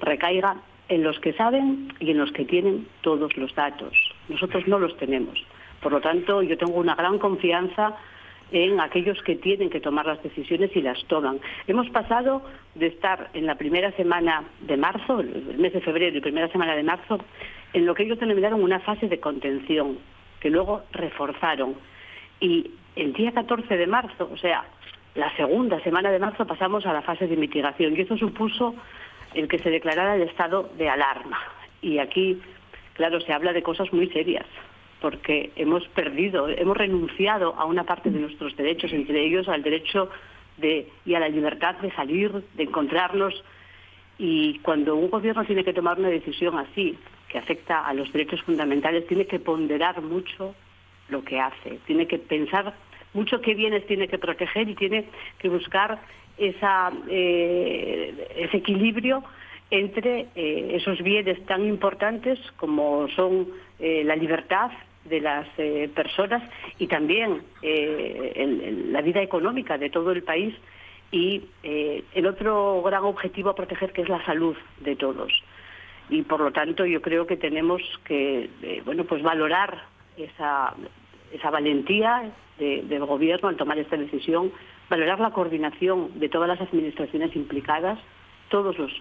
recaiga 0.01 0.57
en 0.89 1.03
los 1.03 1.19
que 1.19 1.33
saben 1.33 1.93
y 1.99 2.11
en 2.11 2.17
los 2.17 2.31
que 2.31 2.45
tienen 2.45 2.87
todos 3.01 3.37
los 3.37 3.53
datos. 3.55 3.93
Nosotros 4.27 4.67
no 4.67 4.79
los 4.79 4.97
tenemos. 4.97 5.43
Por 5.81 5.91
lo 5.91 6.01
tanto, 6.01 6.41
yo 6.41 6.57
tengo 6.57 6.73
una 6.73 6.95
gran 6.95 7.19
confianza 7.19 7.95
en 8.51 8.79
aquellos 8.79 9.21
que 9.21 9.35
tienen 9.35 9.69
que 9.69 9.79
tomar 9.79 10.07
las 10.07 10.21
decisiones 10.23 10.75
y 10.75 10.81
las 10.81 11.03
toman. 11.05 11.39
Hemos 11.67 11.89
pasado 11.91 12.41
de 12.75 12.87
estar 12.87 13.29
en 13.33 13.45
la 13.45 13.55
primera 13.55 13.91
semana 13.91 14.43
de 14.61 14.77
marzo, 14.77 15.19
el 15.19 15.57
mes 15.57 15.73
de 15.73 15.81
febrero 15.81 16.17
y 16.17 16.21
primera 16.21 16.47
semana 16.49 16.75
de 16.75 16.83
marzo, 16.83 17.19
en 17.73 17.85
lo 17.85 17.93
que 17.93 18.03
ellos 18.03 18.19
denominaron 18.19 18.63
una 18.63 18.79
fase 18.79 19.07
de 19.07 19.19
contención, 19.19 19.99
que 20.39 20.49
luego 20.49 20.83
reforzaron. 20.91 21.75
Y 22.39 22.71
el 22.95 23.13
día 23.13 23.31
14 23.31 23.77
de 23.77 23.87
marzo, 23.87 24.29
o 24.33 24.37
sea, 24.37 24.65
la 25.15 25.35
segunda 25.35 25.79
semana 25.81 26.11
de 26.11 26.19
marzo, 26.19 26.47
pasamos 26.47 26.85
a 26.85 26.93
la 26.93 27.01
fase 27.01 27.27
de 27.27 27.35
mitigación. 27.35 27.95
Y 27.95 28.01
eso 28.01 28.17
supuso 28.17 28.75
el 29.33 29.47
que 29.47 29.59
se 29.59 29.69
declarara 29.69 30.15
el 30.15 30.23
estado 30.23 30.69
de 30.77 30.89
alarma. 30.89 31.39
Y 31.81 31.99
aquí, 31.99 32.41
claro, 32.93 33.21
se 33.21 33.33
habla 33.33 33.53
de 33.53 33.63
cosas 33.63 33.91
muy 33.93 34.07
serias 34.09 34.45
porque 35.01 35.51
hemos 35.55 35.87
perdido, 35.89 36.49
hemos 36.49 36.75
renunciado 36.75 37.55
a 37.55 37.65
una 37.65 37.83
parte 37.83 38.09
de 38.09 38.19
nuestros 38.19 38.55
derechos, 38.55 38.91
entre 38.91 39.25
ellos 39.25 39.47
al 39.47 39.63
derecho 39.63 40.09
de, 40.57 40.89
y 41.05 41.15
a 41.15 41.19
la 41.19 41.29
libertad 41.29 41.75
de 41.75 41.91
salir, 41.91 42.31
de 42.55 42.63
encontrarnos. 42.63 43.43
Y 44.17 44.59
cuando 44.59 44.95
un 44.95 45.09
gobierno 45.09 45.45
tiene 45.45 45.63
que 45.63 45.73
tomar 45.73 45.97
una 45.99 46.09
decisión 46.09 46.57
así, 46.57 46.97
que 47.29 47.37
afecta 47.37 47.85
a 47.85 47.93
los 47.93 48.11
derechos 48.11 48.41
fundamentales, 48.41 49.07
tiene 49.07 49.25
que 49.25 49.39
ponderar 49.39 50.01
mucho 50.01 50.53
lo 51.07 51.23
que 51.23 51.39
hace, 51.39 51.79
tiene 51.85 52.07
que 52.07 52.19
pensar 52.19 52.73
mucho 53.13 53.41
qué 53.41 53.55
bienes 53.55 53.87
tiene 53.87 54.07
que 54.07 54.19
proteger 54.19 54.69
y 54.69 54.75
tiene 54.75 55.05
que 55.39 55.49
buscar 55.49 55.99
eh, 56.39 58.27
ese 58.37 58.57
equilibrio 58.57 59.23
entre 59.69 60.27
eh, 60.35 60.71
esos 60.75 61.01
bienes 61.03 61.45
tan 61.45 61.65
importantes 61.65 62.39
como 62.55 63.07
son 63.09 63.47
eh, 63.77 64.03
la 64.05 64.15
libertad 64.15 64.71
de 65.03 65.19
las 65.21 65.47
personas 65.95 66.43
y 66.77 66.85
también 66.85 67.41
la 67.63 69.01
vida 69.01 69.23
económica 69.23 69.77
de 69.77 69.89
todo 69.89 70.11
el 70.11 70.21
país 70.21 70.53
y 71.11 71.41
el 71.63 72.27
otro 72.27 72.83
gran 72.83 73.03
objetivo 73.05 73.49
a 73.49 73.55
proteger 73.55 73.91
que 73.91 74.03
es 74.03 74.09
la 74.09 74.23
salud 74.25 74.55
de 74.81 74.95
todos. 74.95 75.31
Y 76.09 76.21
por 76.23 76.41
lo 76.41 76.51
tanto 76.51 76.85
yo 76.85 77.01
creo 77.01 77.25
que 77.25 77.37
tenemos 77.37 77.81
que 78.03 78.51
bueno 78.85 79.05
pues 79.05 79.23
valorar 79.23 79.85
esa 80.15 80.75
esa 81.33 81.49
valentía 81.49 82.29
del 82.59 83.05
gobierno 83.05 83.49
al 83.49 83.57
tomar 83.57 83.79
esta 83.79 83.97
decisión 83.97 84.51
valorar 84.89 85.19
la 85.19 85.31
coordinación 85.31 86.19
de 86.19 86.29
todas 86.29 86.47
las 86.47 86.61
administraciones 86.61 87.35
implicadas 87.35 87.99
todos 88.49 88.77
los 88.77 88.91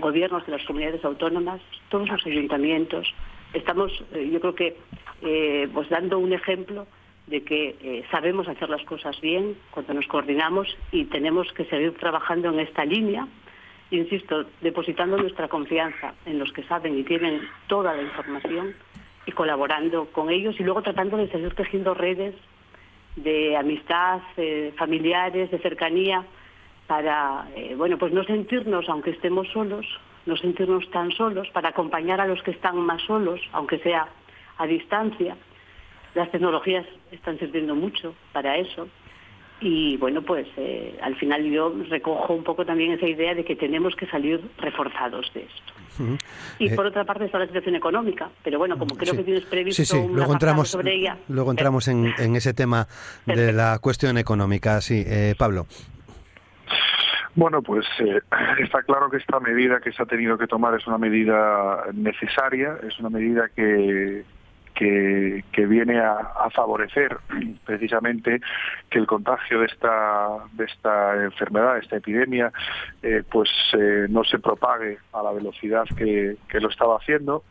gobiernos 0.00 0.44
de 0.44 0.52
las 0.52 0.64
comunidades 0.64 1.04
autónomas 1.04 1.60
todos 1.88 2.08
los 2.08 2.26
ayuntamientos. 2.26 3.06
Estamos, 3.52 3.92
eh, 4.12 4.28
yo 4.32 4.40
creo 4.40 4.54
que, 4.54 4.76
eh, 5.22 5.68
pues 5.72 5.88
dando 5.88 6.18
un 6.18 6.32
ejemplo 6.32 6.86
de 7.28 7.44
que 7.44 7.76
eh, 7.80 8.04
sabemos 8.10 8.48
hacer 8.48 8.68
las 8.68 8.82
cosas 8.82 9.18
bien 9.20 9.56
cuando 9.70 9.94
nos 9.94 10.06
coordinamos 10.08 10.76
y 10.90 11.04
tenemos 11.04 11.50
que 11.52 11.64
seguir 11.66 11.94
trabajando 11.94 12.50
en 12.50 12.58
esta 12.58 12.84
línea, 12.84 13.28
insisto, 13.90 14.44
depositando 14.60 15.16
nuestra 15.16 15.48
confianza 15.48 16.14
en 16.26 16.38
los 16.38 16.52
que 16.52 16.64
saben 16.64 16.98
y 16.98 17.04
tienen 17.04 17.40
toda 17.68 17.94
la 17.94 18.02
información 18.02 18.74
y 19.24 19.32
colaborando 19.32 20.06
con 20.06 20.30
ellos 20.30 20.56
y 20.58 20.64
luego 20.64 20.82
tratando 20.82 21.16
de 21.16 21.28
seguir 21.28 21.54
tejiendo 21.54 21.94
redes 21.94 22.34
de 23.16 23.56
amistad, 23.56 24.20
familiares, 24.76 25.50
de 25.50 25.58
cercanía, 25.58 26.24
para, 26.86 27.46
bueno, 27.76 27.96
pues 27.98 28.12
no 28.12 28.24
sentirnos, 28.24 28.88
aunque 28.88 29.10
estemos 29.10 29.48
solos, 29.48 29.86
no 30.26 30.36
sentirnos 30.36 30.90
tan 30.90 31.10
solos, 31.12 31.48
para 31.50 31.70
acompañar 31.70 32.20
a 32.20 32.26
los 32.26 32.42
que 32.42 32.50
están 32.50 32.76
más 32.76 33.02
solos, 33.02 33.40
aunque 33.52 33.78
sea 33.78 34.08
a 34.58 34.66
distancia. 34.66 35.36
Las 36.14 36.30
tecnologías 36.30 36.86
están 37.10 37.38
sirviendo 37.38 37.74
mucho 37.74 38.14
para 38.32 38.56
eso. 38.56 38.88
Y 39.60 39.96
bueno, 39.96 40.22
pues 40.22 40.46
eh, 40.56 40.98
al 41.00 41.16
final 41.16 41.44
yo 41.44 41.74
recojo 41.88 42.34
un 42.34 42.44
poco 42.44 42.66
también 42.66 42.92
esa 42.92 43.06
idea 43.06 43.34
de 43.34 43.44
que 43.44 43.56
tenemos 43.56 43.94
que 43.96 44.06
salir 44.06 44.40
reforzados 44.58 45.32
de 45.32 45.42
esto. 45.42 45.74
Y 46.58 46.68
eh, 46.68 46.74
por 46.74 46.86
otra 46.86 47.04
parte 47.04 47.24
está 47.24 47.38
la 47.38 47.46
situación 47.46 47.76
económica, 47.76 48.28
pero 48.42 48.58
bueno, 48.58 48.76
como 48.76 48.96
creo 48.96 49.14
que 49.14 49.22
tienes 49.22 49.44
previsto 49.44 49.84
sí, 49.84 50.08
luego 50.12 50.32
entramos, 50.32 50.68
sobre 50.68 50.94
ella. 50.94 51.16
Luego 51.28 51.52
entramos 51.52 51.86
en, 51.88 52.12
ese 52.36 52.52
tema 52.52 52.88
de 53.26 53.52
la 53.52 53.78
cuestión 53.78 54.18
económica. 54.18 54.80
Sí, 54.80 55.04
eh, 55.06 55.34
Pablo. 55.38 55.66
Bueno, 57.36 57.62
pues 57.62 57.84
eh, 57.98 58.20
está 58.58 58.82
claro 58.82 59.10
que 59.10 59.18
esta 59.18 59.40
medida 59.40 59.80
que 59.80 59.92
se 59.92 60.02
ha 60.02 60.06
tenido 60.06 60.38
que 60.38 60.46
tomar 60.46 60.74
es 60.74 60.86
una 60.86 60.98
medida 60.98 61.84
necesaria, 61.92 62.78
es 62.86 62.98
una 62.98 63.10
medida 63.10 63.48
que, 63.54 64.24
que, 64.74 65.42
viene 65.66 65.98
a, 66.00 66.50
favorecer 66.50 67.16
precisamente 67.64 68.40
que 68.90 68.98
el 68.98 69.06
contagio 69.06 69.60
de 69.60 69.66
esta, 69.66 70.28
de 70.52 70.64
esta 70.64 71.24
enfermedad, 71.24 71.74
de 71.74 71.80
esta 71.80 71.96
epidemia, 71.96 72.52
eh, 73.02 73.22
pues 73.28 73.48
eh, 73.72 74.06
no 74.08 74.24
se 74.24 74.38
propague 74.38 74.98
a 75.12 75.22
la 75.22 75.32
velocidad 75.32 75.84
que, 75.96 76.36
que 76.48 76.60
lo 76.60 76.68
estaba 76.68 76.96
haciendo 76.96 77.44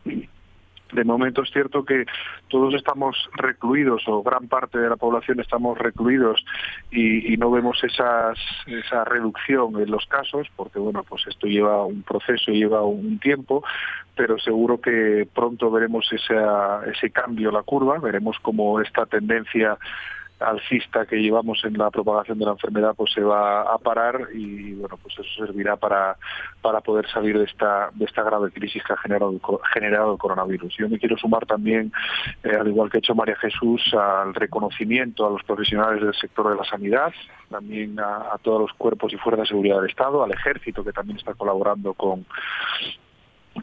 de 0.93 1.03
momento 1.03 1.41
es 1.41 1.51
cierto 1.51 1.83
que 1.83 2.05
todos 2.47 2.73
estamos 2.73 3.29
recluidos 3.33 4.03
o 4.07 4.23
gran 4.23 4.47
parte 4.47 4.77
de 4.77 4.89
la 4.89 4.95
población 4.95 5.39
estamos 5.39 5.77
recluidos 5.77 6.43
y, 6.91 7.35
no 7.37 7.49
vemos 7.51 7.83
esas, 7.83 8.37
esa 8.67 9.03
reducción 9.03 9.81
en 9.81 9.89
los 9.89 10.05
casos 10.05 10.47
porque 10.55 10.79
bueno 10.79 11.03
pues 11.03 11.25
esto 11.27 11.47
lleva 11.47 11.85
un 11.85 12.03
proceso 12.03 12.51
lleva 12.51 12.83
un 12.83 13.19
tiempo 13.19 13.63
pero 14.15 14.37
seguro 14.37 14.79
que 14.79 15.27
pronto 15.33 15.71
veremos 15.71 16.07
ese, 16.11 16.35
ese 16.91 17.09
cambio 17.09 17.51
la 17.51 17.63
curva 17.63 17.97
veremos 17.99 18.37
cómo 18.41 18.79
esta 18.79 19.05
tendencia 19.05 19.77
alcista 20.39 21.05
que 21.05 21.17
llevamos 21.17 21.63
en 21.63 21.77
la 21.77 21.89
propagación 21.89 22.39
de 22.39 22.45
la 22.45 22.51
enfermedad 22.51 22.93
pues 22.95 23.13
se 23.13 23.21
va 23.21 23.61
a 23.61 23.77
parar 23.77 24.27
y 24.33 24.73
bueno 24.73 24.97
pues 25.01 25.15
eso 25.17 25.45
servirá 25.45 25.75
para 25.77 26.17
para 26.61 26.81
poder 26.81 27.07
salir 27.09 27.37
de 27.37 27.45
esta 27.45 27.89
de 27.93 28.05
esta 28.05 28.23
grave 28.23 28.51
crisis 28.51 28.83
que 28.83 28.93
ha 28.93 28.97
generado 28.97 29.39
generado 29.73 30.13
el 30.13 30.17
coronavirus. 30.17 30.75
Yo 30.77 30.89
me 30.89 30.99
quiero 30.99 31.17
sumar 31.17 31.45
también 31.45 31.91
eh, 32.43 32.55
al 32.59 32.67
igual 32.67 32.89
que 32.89 32.97
ha 32.97 32.99
hecho 32.99 33.15
María 33.15 33.35
Jesús 33.35 33.81
al 33.93 34.33
reconocimiento 34.33 35.25
a 35.25 35.29
los 35.29 35.43
profesionales 35.43 36.01
del 36.01 36.13
sector 36.15 36.49
de 36.49 36.55
la 36.55 36.65
sanidad, 36.65 37.13
también 37.49 37.99
a, 37.99 38.33
a 38.33 38.37
todos 38.41 38.61
los 38.61 38.73
cuerpos 38.73 39.13
y 39.13 39.17
fuerzas 39.17 39.43
de 39.43 39.47
seguridad 39.49 39.77
del 39.77 39.89
Estado, 39.89 40.23
al 40.23 40.31
ejército 40.31 40.83
que 40.83 40.91
también 40.91 41.17
está 41.17 41.33
colaborando 41.33 41.93
con 41.93 42.25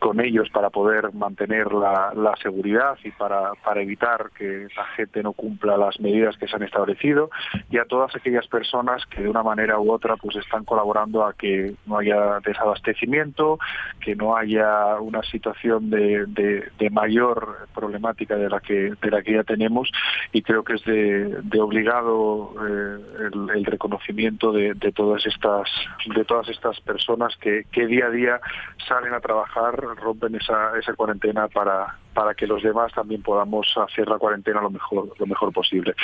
con 0.01 0.19
ellos 0.19 0.49
para 0.51 0.71
poder 0.71 1.13
mantener 1.13 1.73
la, 1.73 2.35
seguridad 2.43 2.99
y 3.05 3.11
para, 3.11 3.53
para, 3.63 3.83
evitar 3.83 4.31
que 4.37 4.67
la 4.75 4.87
gente 4.97 5.23
no 5.23 5.33
cumpla 5.35 5.77
las 5.77 6.01
medidas 6.01 6.37
que 6.39 6.49
se 6.49 6.57
han 6.57 6.63
establecido. 6.63 7.31
Y 7.71 7.77
a 7.77 7.85
todas 7.85 8.17
aquellas 8.17 8.47
personas 8.49 9.05
que 9.07 9.23
de 9.23 9.29
una 9.29 9.43
manera 9.43 9.79
u 9.79 9.93
otra 9.93 10.17
pues 10.17 10.37
están 10.37 10.65
colaborando 10.65 11.25
a 11.25 11.35
que 11.35 11.75
no 11.87 11.99
haya 11.99 12.41
desabastecimiento, 12.41 13.59
que 14.01 14.17
no 14.17 14.37
haya 14.37 14.99
una 15.01 15.23
situación 15.23 15.91
de, 15.91 16.25
de, 16.27 16.91
mayor 16.91 17.69
problemática 17.73 18.35
de 18.37 18.49
la 18.49 18.59
que 18.59 18.95
de 19.01 19.11
la 19.11 19.23
que 19.23 19.35
ya 19.35 19.45
tenemos. 19.45 19.93
Y 20.33 20.43
creo 20.43 20.65
que 20.65 20.75
es 20.75 20.85
de, 20.85 21.61
obligado 21.61 22.55
eh, 22.67 23.29
el, 23.55 23.65
reconocimiento 23.65 24.51
de, 24.51 24.75
todas 24.93 25.25
estas 25.27 25.69
de 26.07 26.25
todas 26.25 26.49
estas 26.49 26.81
personas 26.81 27.37
que, 27.37 27.65
que 27.71 27.87
día 27.87 28.07
a 28.07 28.11
día 28.11 28.41
salen 28.89 29.15
a 29.15 29.21
trabajar 29.21 29.90
rompen 29.97 30.35
esa, 30.35 30.79
esa 30.79 30.95
cuarentena 30.95 31.49
para, 31.49 31.97
para 32.15 32.35
que 32.35 32.47
los 32.47 32.63
demás 32.63 32.93
también 32.93 33.23
podamos 33.23 33.73
hacer 33.77 34.09
la 34.09 34.19
cuarentena 34.19 34.61
lo 34.61 34.71
mejor, 34.71 35.09
lo 35.19 35.27
mejor 35.27 35.53
posible. 35.53 35.95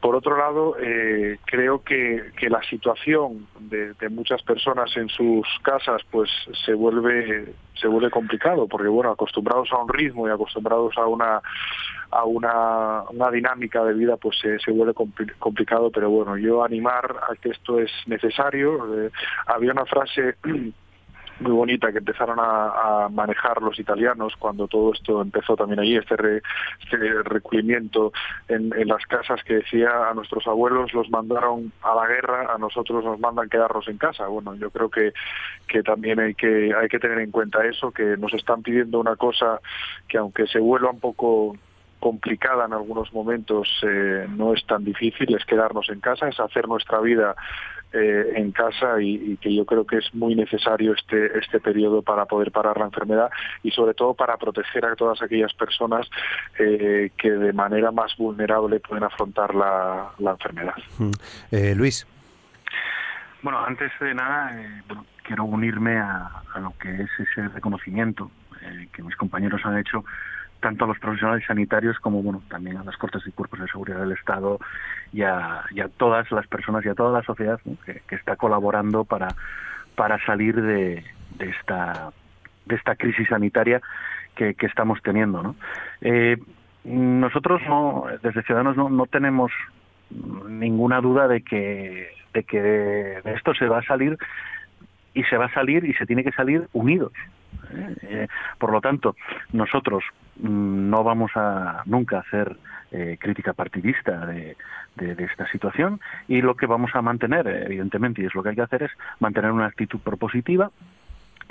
Por 0.00 0.14
otro 0.16 0.36
lado, 0.36 0.76
eh, 0.80 1.38
creo 1.44 1.82
que, 1.82 2.30
que, 2.36 2.48
la 2.48 2.62
situación 2.62 3.46
de, 3.60 3.94
muchas 4.10 4.42
personas 4.42 4.94
en 4.96 5.08
sus 5.08 5.46
casas 5.62 6.02
pues 6.10 6.30
se 6.66 6.74
vuelve 6.74 7.54
se 7.80 7.88
vuelve 7.88 8.10
complicado 8.10 8.68
porque 8.68 8.88
bueno 8.88 9.10
acostumbrados 9.10 9.72
a 9.72 9.78
un 9.78 9.88
ritmo 9.88 10.28
y 10.28 10.30
acostumbrados 10.30 10.96
a 10.98 11.06
una 11.06 11.40
a 12.10 12.24
una, 12.24 13.04
una 13.10 13.30
dinámica 13.30 13.82
de 13.84 13.94
vida 13.94 14.16
pues 14.18 14.38
se, 14.38 14.58
se 14.58 14.70
vuelve 14.70 14.92
complicado 15.38 15.90
pero 15.90 16.10
bueno 16.10 16.36
yo 16.36 16.62
animar 16.62 17.16
a 17.22 17.34
que 17.36 17.50
esto 17.50 17.78
es 17.80 17.90
necesario 18.06 19.06
eh, 19.06 19.10
había 19.46 19.72
una 19.72 19.86
frase 19.86 20.36
muy 21.42 21.52
bonita 21.52 21.92
que 21.92 21.98
empezaron 21.98 22.38
a, 22.40 23.08
manejar 23.10 23.60
los 23.60 23.78
italianos 23.78 24.34
cuando 24.38 24.68
todo 24.68 24.92
esto 24.92 25.20
empezó 25.20 25.56
también 25.56 25.80
allí, 25.80 25.96
este, 25.96 26.16
re, 26.16 26.42
este 26.82 26.96
recubrimiento 27.24 28.12
en, 28.48 28.72
en, 28.76 28.88
las 28.88 29.04
casas 29.06 29.42
que 29.44 29.54
decía 29.54 30.08
a 30.08 30.14
nuestros 30.14 30.46
abuelos 30.46 30.92
los 30.92 31.10
mandaron 31.10 31.72
a 31.82 31.94
la 31.94 32.06
guerra, 32.06 32.54
a 32.54 32.58
nosotros 32.58 33.04
nos 33.04 33.18
mandan 33.20 33.48
quedarnos 33.48 33.86
en 33.88 33.98
casa. 33.98 34.26
Bueno, 34.26 34.54
yo 34.54 34.70
creo 34.70 34.88
que, 34.88 35.12
que 35.66 35.82
también 35.82 36.20
hay 36.20 36.34
que, 36.34 36.72
hay 36.74 36.88
que 36.88 36.98
tener 36.98 37.18
en 37.18 37.30
cuenta 37.30 37.64
eso, 37.66 37.90
que 37.90 38.16
nos 38.16 38.32
están 38.34 38.62
pidiendo 38.62 39.00
una 39.00 39.16
cosa 39.16 39.60
que 40.08 40.18
aunque 40.18 40.46
se 40.46 40.58
vuelva 40.58 40.90
un 40.90 41.00
poco 41.00 41.56
complicada 42.02 42.66
en 42.66 42.72
algunos 42.72 43.12
momentos, 43.12 43.68
eh, 43.82 44.26
no 44.28 44.54
es 44.54 44.66
tan 44.66 44.84
difícil, 44.84 45.34
es 45.36 45.44
quedarnos 45.44 45.88
en 45.88 46.00
casa, 46.00 46.28
es 46.28 46.40
hacer 46.40 46.66
nuestra 46.66 47.00
vida 47.00 47.36
eh, 47.92 48.32
en 48.36 48.52
casa 48.52 49.00
y, 49.00 49.32
y, 49.32 49.36
que 49.36 49.54
yo 49.54 49.66
creo 49.66 49.86
que 49.86 49.98
es 49.98 50.14
muy 50.14 50.34
necesario 50.34 50.94
este, 50.94 51.38
este 51.38 51.60
periodo 51.60 52.02
para 52.02 52.24
poder 52.24 52.50
parar 52.50 52.78
la 52.78 52.86
enfermedad 52.86 53.30
y 53.62 53.70
sobre 53.70 53.94
todo 53.94 54.14
para 54.14 54.36
proteger 54.36 54.86
a 54.86 54.96
todas 54.96 55.20
aquellas 55.20 55.52
personas 55.54 56.08
eh, 56.58 57.10
que 57.18 57.30
de 57.30 57.52
manera 57.52 57.90
más 57.90 58.16
vulnerable 58.16 58.80
pueden 58.80 59.04
afrontar 59.04 59.54
la, 59.54 60.10
la 60.18 60.30
enfermedad. 60.30 60.74
Eh, 61.50 61.74
Luis. 61.74 62.06
Bueno, 63.42 63.64
antes 63.64 63.92
de 64.00 64.14
nada, 64.14 64.56
bueno, 64.86 65.04
quiero 65.22 65.44
unirme 65.44 65.98
a, 65.98 66.30
a, 66.54 66.60
lo 66.60 66.72
que 66.78 66.94
es 66.94 67.10
ese 67.18 67.48
reconocimiento 67.48 68.30
que 68.92 69.02
mis 69.02 69.16
compañeros 69.16 69.60
han 69.64 69.76
hecho 69.76 70.04
tanto 70.62 70.84
a 70.84 70.88
los 70.88 70.98
profesionales 70.98 71.44
sanitarios 71.46 71.98
como 71.98 72.22
bueno 72.22 72.40
también 72.48 72.78
a 72.78 72.84
las 72.84 72.96
cortes 72.96 73.22
y 73.26 73.32
cuerpos 73.32 73.60
de 73.60 73.66
seguridad 73.66 74.00
del 74.00 74.12
Estado 74.12 74.58
y 75.12 75.22
a, 75.22 75.64
todas 75.98 76.30
las 76.32 76.46
personas 76.46 76.86
y 76.86 76.88
a 76.88 76.94
toda 76.94 77.12
la 77.12 77.22
sociedad 77.24 77.60
que, 77.84 78.00
está 78.14 78.36
colaborando 78.36 79.04
para 79.04 79.28
para 79.94 80.24
salir 80.24 80.54
de, 80.54 81.04
de 81.38 81.50
esta 81.50 82.10
de 82.64 82.76
esta 82.76 82.94
crisis 82.94 83.28
sanitaria 83.28 83.82
que, 84.34 84.54
que 84.54 84.66
estamos 84.66 85.02
teniendo 85.02 85.42
¿no? 85.42 85.56
Eh, 86.00 86.38
nosotros 86.84 87.60
no 87.68 88.06
desde 88.22 88.42
ciudadanos 88.42 88.76
no, 88.76 88.88
no 88.88 89.06
tenemos 89.06 89.52
ninguna 90.48 91.00
duda 91.00 91.28
de 91.28 91.42
que 91.42 92.08
de 92.32 92.44
que 92.44 92.62
de 92.62 93.34
esto 93.34 93.52
se 93.54 93.66
va 93.66 93.78
a 93.78 93.82
salir 93.82 94.16
y 95.14 95.24
se 95.24 95.36
va 95.36 95.46
a 95.46 95.54
salir 95.54 95.84
y 95.84 95.94
se 95.94 96.06
tiene 96.06 96.24
que 96.24 96.32
salir 96.32 96.68
unidos 96.72 97.12
eh, 98.02 98.28
por 98.58 98.72
lo 98.72 98.80
tanto, 98.80 99.16
nosotros 99.52 100.04
mm, 100.36 100.90
no 100.90 101.04
vamos 101.04 101.32
a 101.34 101.82
nunca 101.86 102.18
hacer 102.20 102.56
eh, 102.90 103.16
crítica 103.18 103.52
partidista 103.52 104.26
de, 104.26 104.56
de, 104.96 105.14
de, 105.14 105.24
esta 105.24 105.50
situación 105.50 106.00
y 106.28 106.42
lo 106.42 106.56
que 106.56 106.66
vamos 106.66 106.94
a 106.94 107.02
mantener, 107.02 107.46
evidentemente, 107.46 108.22
y 108.22 108.26
es 108.26 108.34
lo 108.34 108.42
que 108.42 108.50
hay 108.50 108.56
que 108.56 108.62
hacer, 108.62 108.82
es 108.82 108.90
mantener 109.20 109.50
una 109.50 109.66
actitud 109.66 110.00
propositiva, 110.00 110.70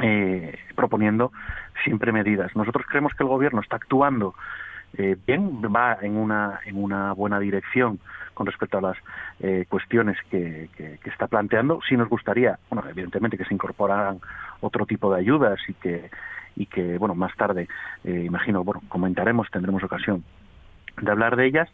eh, 0.01 0.57
proponiendo 0.75 1.31
siempre 1.83 2.11
medidas. 2.11 2.55
Nosotros 2.55 2.85
creemos 2.87 3.13
que 3.13 3.23
el 3.23 3.29
gobierno 3.29 3.61
está 3.61 3.77
actuando 3.77 4.35
eh, 4.97 5.15
bien, 5.25 5.61
va 5.63 5.97
en 6.01 6.17
una, 6.17 6.59
en 6.65 6.81
una 6.81 7.13
buena 7.13 7.39
dirección 7.39 7.99
con 8.33 8.45
respecto 8.45 8.77
a 8.77 8.81
las 8.81 8.97
eh, 9.39 9.65
cuestiones 9.69 10.17
que, 10.29 10.69
que, 10.75 10.97
está 11.09 11.27
planteando. 11.27 11.79
Sí 11.87 11.95
nos 11.95 12.09
gustaría, 12.09 12.57
bueno, 12.69 12.87
evidentemente 12.89 13.37
que 13.37 13.45
se 13.45 13.53
incorporaran 13.53 14.19
otro 14.61 14.85
tipo 14.85 15.13
de 15.13 15.19
ayudas 15.19 15.59
y 15.67 15.73
que 15.73 16.09
y 16.55 16.65
que 16.65 16.97
bueno 16.97 17.15
más 17.15 17.33
tarde 17.37 17.69
eh, 18.03 18.23
imagino 18.25 18.65
bueno 18.65 18.81
comentaremos 18.89 19.49
tendremos 19.51 19.83
ocasión 19.83 20.23
de 21.01 21.09
hablar 21.09 21.37
de 21.37 21.45
ellas 21.45 21.69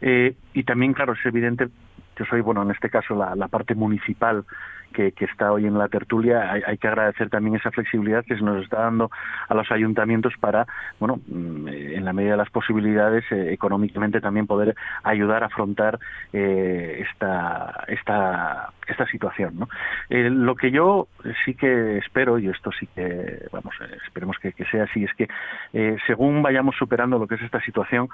eh, 0.00 0.34
y 0.54 0.64
también 0.64 0.94
claro 0.94 1.12
es 1.12 1.26
evidente 1.26 1.68
yo 2.16 2.24
soy 2.24 2.40
bueno 2.40 2.62
en 2.62 2.70
este 2.70 2.88
caso 2.88 3.14
la, 3.14 3.34
la 3.34 3.48
parte 3.48 3.74
municipal 3.74 4.46
que, 4.92 5.12
está 5.18 5.52
hoy 5.52 5.66
en 5.66 5.78
la 5.78 5.88
tertulia, 5.88 6.52
hay, 6.52 6.78
que 6.78 6.88
agradecer 6.88 7.30
también 7.30 7.56
esa 7.56 7.70
flexibilidad 7.70 8.24
que 8.24 8.36
se 8.36 8.42
nos 8.42 8.62
está 8.62 8.82
dando 8.82 9.10
a 9.48 9.54
los 9.54 9.70
ayuntamientos 9.70 10.34
para, 10.38 10.66
bueno, 11.00 11.20
mm, 11.26 11.68
en 11.68 12.04
la 12.04 12.12
medida 12.12 12.32
de 12.32 12.36
las 12.38 12.50
posibilidades, 12.50 13.24
eh, 13.30 13.52
económicamente 13.52 14.20
también 14.20 14.46
poder 14.46 14.74
ayudar 15.02 15.42
a 15.42 15.46
afrontar 15.46 15.98
eh, 16.32 17.04
esta, 17.08 17.84
esta, 17.88 18.72
esta 18.86 19.06
situación. 19.06 19.58
¿no? 19.58 19.68
Eh, 20.10 20.30
lo 20.30 20.54
que 20.54 20.70
yo 20.70 21.08
sí 21.44 21.54
que 21.54 21.98
espero, 21.98 22.38
y 22.38 22.48
esto 22.48 22.70
sí 22.72 22.86
que, 22.94 23.46
vamos, 23.52 23.74
eh, 23.80 23.96
esperemos 24.06 24.36
que, 24.38 24.52
sea 24.70 24.84
así, 24.84 25.04
es 25.04 25.12
que 25.14 25.28
eh, 25.72 25.96
según 26.06 26.42
vayamos 26.42 26.76
superando 26.76 27.18
lo 27.18 27.26
que 27.26 27.34
es 27.34 27.42
esta 27.42 27.60
situación, 27.62 28.08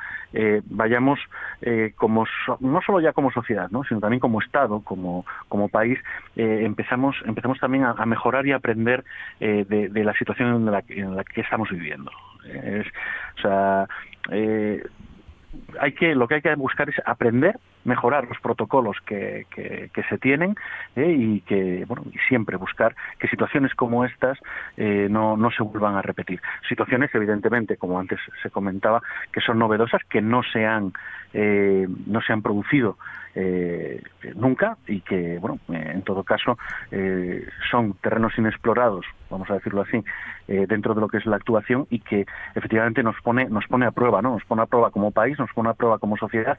vayamos 0.67 1.19
como, 1.97 2.27
so, 2.47 2.57
no 2.61 2.81
solo 2.83 3.01
ya 3.01 3.13
como 3.13 3.31
sociedad, 3.31 3.69
¿no? 3.71 3.85
sino 3.85 4.01
también 4.01 4.21
como 4.21 4.41
Estado, 4.41 4.81
como, 4.81 5.25
como 5.49 5.69
país, 5.69 5.99
empezamos, 6.69 7.17
empezamos 7.25 7.59
también 7.59 7.85
a, 7.85 8.07
mejorar 8.07 8.47
y 8.47 8.53
aprender 8.53 9.05
eh, 9.41 9.65
de, 9.69 10.05
la 10.05 10.15
situación 10.15 10.55
en 10.55 10.65
la, 10.67 10.85
en 10.89 11.17
la 11.17 11.25
que 11.25 11.41
estamos 11.41 11.69
viviendo. 11.71 12.11
O 12.45 13.41
sea, 13.41 13.87
eh, 14.31 14.83
hay 15.81 15.93
que, 15.93 16.15
lo 16.15 16.29
que 16.29 16.37
hay 16.37 16.43
que 16.43 16.55
buscar 16.55 16.89
es 16.89 16.97
aprender, 17.05 17.59
mejorar 17.89 18.29
los 18.29 18.39
protocolos 18.39 18.97
que, 19.05 19.47
se 20.09 20.19
tienen 20.19 20.55
eh, 20.95 21.13
y 21.19 21.41
que, 21.41 21.85
bueno, 21.87 22.05
y 22.13 22.19
siempre 22.29 22.57
buscar 22.57 22.95
que 23.19 23.29
situaciones 23.29 23.75
como 23.75 24.05
estas 24.05 24.39
eh, 24.77 25.09
no, 25.11 25.37
no 25.37 25.51
se 25.51 25.63
vuelvan 25.63 25.97
a 25.97 26.03
repetir. 26.03 26.41
Situaciones, 26.69 27.13
evidentemente, 27.15 27.77
como 27.77 27.99
antes 27.99 28.21
se 28.43 28.51
comentaba, 28.51 29.03
que 29.33 29.41
son 29.41 29.59
novedosas, 29.59 30.03
que 30.05 30.21
no 30.21 30.43
se 30.43 30.67
han, 30.67 30.93
eh, 31.33 31.87
no 32.07 32.21
se 32.23 32.33
han 32.33 32.43
producido 32.43 32.97
eh, 33.35 34.03
nunca 34.35 34.77
y 34.87 35.01
que, 35.01 35.39
bueno, 35.39 35.59
eh, 35.69 35.93
en 35.95 36.03
todo 36.03 36.25
caso, 36.25 36.59
son 37.71 37.93
terrenos 37.95 38.37
inexplorados, 38.37 39.05
vamos 39.31 39.49
a 39.51 39.55
decirlo 39.55 39.83
así, 39.83 40.03
dentro 40.47 40.95
de 40.95 41.01
lo 41.03 41.09
que 41.09 41.19
es 41.19 41.27
la 41.27 41.37
actuación 41.37 41.87
y 41.91 42.01
que 42.01 42.27
efectivamente 42.55 43.03
nos 43.03 43.21
pone, 43.21 43.45
nos 43.49 43.67
pone 43.67 43.85
a 43.87 43.91
prueba, 43.91 44.23
¿no? 44.23 44.33
Nos 44.33 44.45
pone 44.45 44.63
a 44.63 44.67
prueba 44.67 44.91
como 44.91 45.11
país, 45.11 45.39
nos 45.39 45.53
pone 45.53 45.69
a 45.69 45.75
prueba 45.75 45.99
como 45.99 46.17
sociedad 46.17 46.59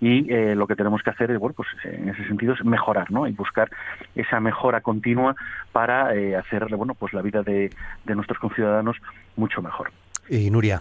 y 0.00 0.22
lo 0.54 0.66
que 0.68 0.76
tenemos 0.76 1.02
que 1.02 1.10
hacer 1.10 1.30
es, 1.30 1.38
bueno, 1.38 1.54
pues 1.54 1.68
en 1.84 2.08
ese 2.08 2.24
sentido 2.26 2.54
es 2.54 2.64
mejorar, 2.64 3.10
¿no? 3.10 3.26
Y 3.26 3.32
buscar 3.32 3.68
esa 4.14 4.38
mejora 4.38 4.80
continua 4.80 5.34
para 5.72 6.14
eh, 6.14 6.36
hacer, 6.36 6.64
bueno, 6.76 6.94
pues 6.94 7.12
la 7.12 7.22
vida 7.22 7.42
de, 7.42 7.70
de 8.04 8.14
nuestros 8.14 8.38
conciudadanos 8.38 8.96
mucho 9.36 9.62
mejor. 9.62 9.90
Y 10.28 10.50
Nuria. 10.50 10.80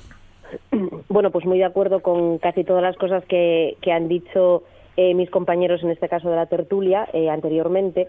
Bueno, 1.10 1.32
pues 1.32 1.45
muy 1.45 1.58
de 1.58 1.65
acuerdo 1.65 2.02
con 2.02 2.38
casi 2.38 2.63
todas 2.63 2.84
las 2.84 2.95
cosas 2.97 3.23
que, 3.26 3.78
que 3.82 3.91
han 3.91 4.08
dicho 4.08 4.63
eh, 4.95 5.13
mis 5.13 5.30
compañeros, 5.30 5.84
en 5.84 5.91
este 5.91 6.10
caso 6.10 6.30
de 6.30 6.36
la 6.36 6.47
tertulia, 6.47 7.08
eh, 7.13 7.30
anteriormente. 7.30 8.08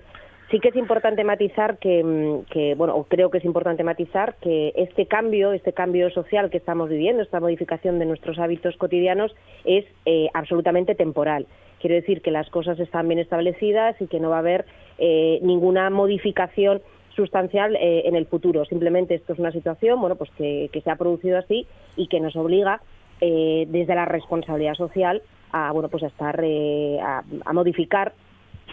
Sí 0.50 0.60
que 0.60 0.68
es 0.68 0.76
importante 0.76 1.24
matizar 1.24 1.76
que, 1.78 2.02
mm, 2.02 2.50
que, 2.50 2.74
bueno, 2.74 3.04
creo 3.08 3.30
que 3.30 3.38
es 3.38 3.44
importante 3.44 3.84
matizar 3.84 4.36
que 4.40 4.72
este 4.76 5.06
cambio, 5.06 5.52
este 5.52 5.74
cambio 5.74 6.08
social 6.10 6.48
que 6.48 6.56
estamos 6.56 6.88
viviendo, 6.88 7.22
esta 7.22 7.40
modificación 7.40 7.98
de 7.98 8.06
nuestros 8.06 8.38
hábitos 8.38 8.76
cotidianos 8.78 9.34
es 9.64 9.84
eh, 10.06 10.28
absolutamente 10.32 10.94
temporal. 10.94 11.46
Quiero 11.80 11.96
decir 11.96 12.22
que 12.22 12.30
las 12.30 12.48
cosas 12.50 12.78
están 12.80 13.08
bien 13.08 13.20
establecidas 13.20 14.00
y 14.00 14.06
que 14.06 14.20
no 14.20 14.30
va 14.30 14.36
a 14.36 14.40
haber 14.40 14.66
eh, 14.98 15.38
ninguna 15.42 15.90
modificación 15.90 16.80
sustancial 17.18 17.74
eh, 17.76 18.02
en 18.06 18.14
el 18.14 18.26
futuro. 18.26 18.64
Simplemente 18.64 19.16
esto 19.16 19.32
es 19.32 19.38
una 19.40 19.50
situación, 19.50 20.00
bueno, 20.00 20.14
pues 20.14 20.30
que, 20.38 20.70
se 20.72 20.90
ha 20.90 20.96
producido 20.96 21.36
así 21.36 21.66
y 21.96 22.06
que 22.06 22.20
nos 22.20 22.36
obliga 22.36 22.80
eh, 23.20 23.66
desde 23.68 23.96
la 23.96 24.04
responsabilidad 24.04 24.74
social 24.74 25.22
a 25.50 25.72
bueno 25.72 25.88
pues 25.88 26.04
a 26.04 26.06
estar 26.06 26.38
eh, 26.44 26.98
a, 27.00 27.24
a, 27.44 27.52
modificar 27.52 28.12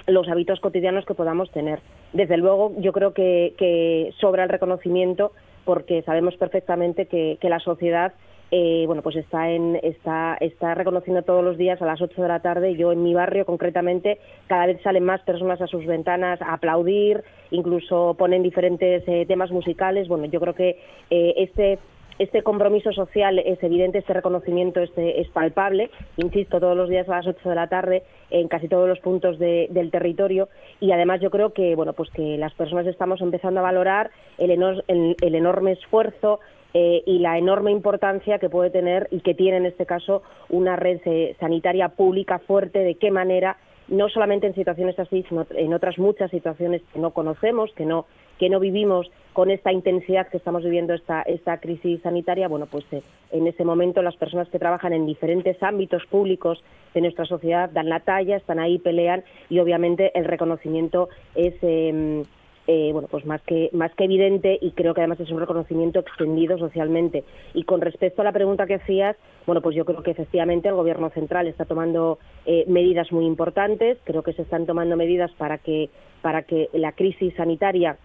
los 0.08 0.28
hábitos 0.28 0.60
cotidianos 0.60 1.06
que 1.06 1.16
podamos 1.16 1.50
tener. 1.52 1.80
Desde 2.14 2.38
luego, 2.38 2.74
yo 2.78 2.92
creo 2.94 3.14
que, 3.14 4.14
sobra 4.20 4.44
el 4.44 4.50
reconocimiento 4.50 5.32
porque 5.64 6.04
sabemos 6.04 6.36
perfectamente 6.38 7.08
que 7.08 7.50
la 7.50 7.60
sociedad 7.60 8.14
eh, 8.52 8.84
bueno 8.86 9.02
pues 9.02 9.16
está 9.16 9.50
en 9.50 9.80
está 9.82 10.38
está 10.40 10.76
reconociendo 10.76 11.24
todos 11.24 11.44
los 11.44 11.58
días 11.58 11.82
a 11.82 11.86
las 11.86 12.02
8 12.02 12.22
de 12.22 12.28
la 12.28 12.42
tarde 12.42 12.76
yo 12.76 12.92
en 12.92 13.04
mi 13.04 13.14
barrio 13.14 13.46
concretamente 13.46 14.20
cada 14.48 14.68
vez 14.68 14.82
salen 14.84 15.04
más 15.04 15.22
personas 15.22 15.62
a 15.62 15.68
sus 15.68 15.86
ventanas 15.86 16.42
a 16.42 16.54
aplaudir 16.54 17.24
incluso 17.52 18.16
ponen 18.18 18.44
diferentes 18.44 19.04
eh, 19.08 19.26
temas 19.28 19.52
musicales. 19.52 20.08
Bueno 20.08 20.26
yo 20.26 20.40
creo 20.40 20.54
que 20.54 20.80
eh, 21.10 21.34
este 21.38 21.80
este 22.18 22.44
compromiso 22.44 22.94
social 22.94 23.40
es 23.40 23.62
evidente, 23.62 23.98
este 23.98 24.14
reconocimiento 24.14 24.80
es, 24.80 24.90
es, 24.96 25.28
palpable, 25.32 25.90
insisto, 26.16 26.62
todos 26.62 26.78
los 26.78 26.88
días 26.88 27.10
a 27.10 27.18
las 27.18 27.28
8 27.28 27.50
de 27.50 27.56
la 27.56 27.68
tarde 27.68 28.04
en 28.30 28.48
casi 28.48 28.70
todos 28.70 28.88
los 28.88 29.00
puntos 29.00 29.38
del 29.38 29.92
territorio. 29.92 30.48
Y 30.80 30.94
además 30.94 31.20
yo 31.20 31.30
creo 31.30 31.52
que 31.52 31.76
bueno 31.76 31.92
pues 31.92 32.10
que 32.12 32.38
las 32.38 32.54
personas 32.54 32.88
estamos 32.88 33.20
empezando 33.20 33.60
a 33.60 33.64
valorar 33.64 34.12
el, 34.38 34.52
el, 34.52 35.36
enorme 35.36 35.74
esfuerzo 35.74 36.40
eh, 36.78 37.04
y 37.06 37.20
la 37.20 37.38
enorme 37.38 37.72
importancia 37.72 38.38
que 38.38 38.50
puede 38.50 38.70
tener 38.70 39.08
y 39.10 39.22
que 39.22 39.34
tiene 39.34 39.56
en 39.56 39.66
este 39.66 39.86
caso 39.86 40.24
una 40.50 40.76
red 40.76 41.00
eh, 41.06 41.34
sanitaria 41.40 41.88
pública 41.88 42.40
fuerte, 42.40 42.80
de 42.80 42.96
qué 42.96 43.12
manera 43.12 43.56
no 43.88 44.10
solamente 44.10 44.48
en 44.48 44.56
situaciones 44.56 45.00
así, 45.00 45.24
sino 45.30 45.48
en 45.52 45.74
otras 45.74 45.98
muchas 45.98 46.30
situaciones 46.32 46.82
que 46.92 47.00
no 47.00 47.12
conocemos, 47.12 47.72
que 47.76 47.86
no 47.86 48.06
que 48.38 48.50
no 48.50 48.60
vivimos 48.60 49.10
con 49.32 49.52
esta 49.52 49.72
intensidad 49.72 50.28
que 50.28 50.36
estamos 50.36 50.66
viviendo 50.66 50.94
esta, 50.94 51.22
esta 51.22 51.62
crisis 51.62 52.02
sanitaria, 52.02 52.50
bueno, 52.50 52.66
pues 52.66 52.84
eh, 52.92 53.02
en 53.32 53.48
ese 53.48 53.64
momento 53.64 54.02
las 54.02 54.18
personas 54.18 54.50
que 54.50 54.60
trabajan 54.60 54.92
en 54.92 55.06
diferentes 55.06 55.64
ámbitos 55.64 56.06
públicos 56.08 56.62
de 56.94 57.00
nuestra 57.00 57.24
sociedad 57.24 57.70
dan 57.70 57.88
la 57.88 58.02
talla, 58.02 58.36
están 58.36 58.60
ahí, 58.60 58.80
pelean 58.80 59.24
y 59.50 59.60
obviamente 59.60 60.12
el 60.14 60.26
reconocimiento 60.26 61.08
es 61.36 61.54
em, 61.62 62.24
eh, 62.68 62.90
bueno, 62.92 63.08
pues 63.10 63.26
más 63.26 63.42
que, 63.44 63.70
más 63.74 63.94
que 63.96 64.06
evidente 64.06 64.58
y 64.62 64.72
creo 64.72 64.94
que 64.94 65.02
además 65.02 65.20
es 65.20 65.30
un 65.30 65.40
reconocimiento 65.40 66.00
extendido 66.00 66.58
socialmente. 66.58 67.24
Y 67.54 67.64
con 67.64 67.82
respecto 67.82 68.22
a 68.22 68.26
la 68.26 68.32
pregunta 68.32 68.66
que 68.66 68.76
hacías, 68.76 69.16
bueno, 69.46 69.62
pues 69.62 69.76
yo 69.76 69.86
creo 69.86 70.04
que 70.04 70.12
efectivamente 70.12 70.68
el 70.70 70.76
Gobierno 70.76 71.10
central 71.12 71.48
está 71.48 71.66
tomando 71.66 72.20
eh, 72.46 72.66
medidas 72.68 73.12
muy 73.12 73.26
importantes, 73.26 73.98
creo 74.04 74.24
que 74.24 74.34
se 74.34 74.42
están 74.42 74.66
tomando 74.66 74.96
medidas 74.96 75.32
para 75.38 75.58
que, 75.58 75.90
para 76.22 76.44
que 76.44 76.70
la 76.74 76.92
crisis 76.94 77.34
sanitaria 77.36 77.98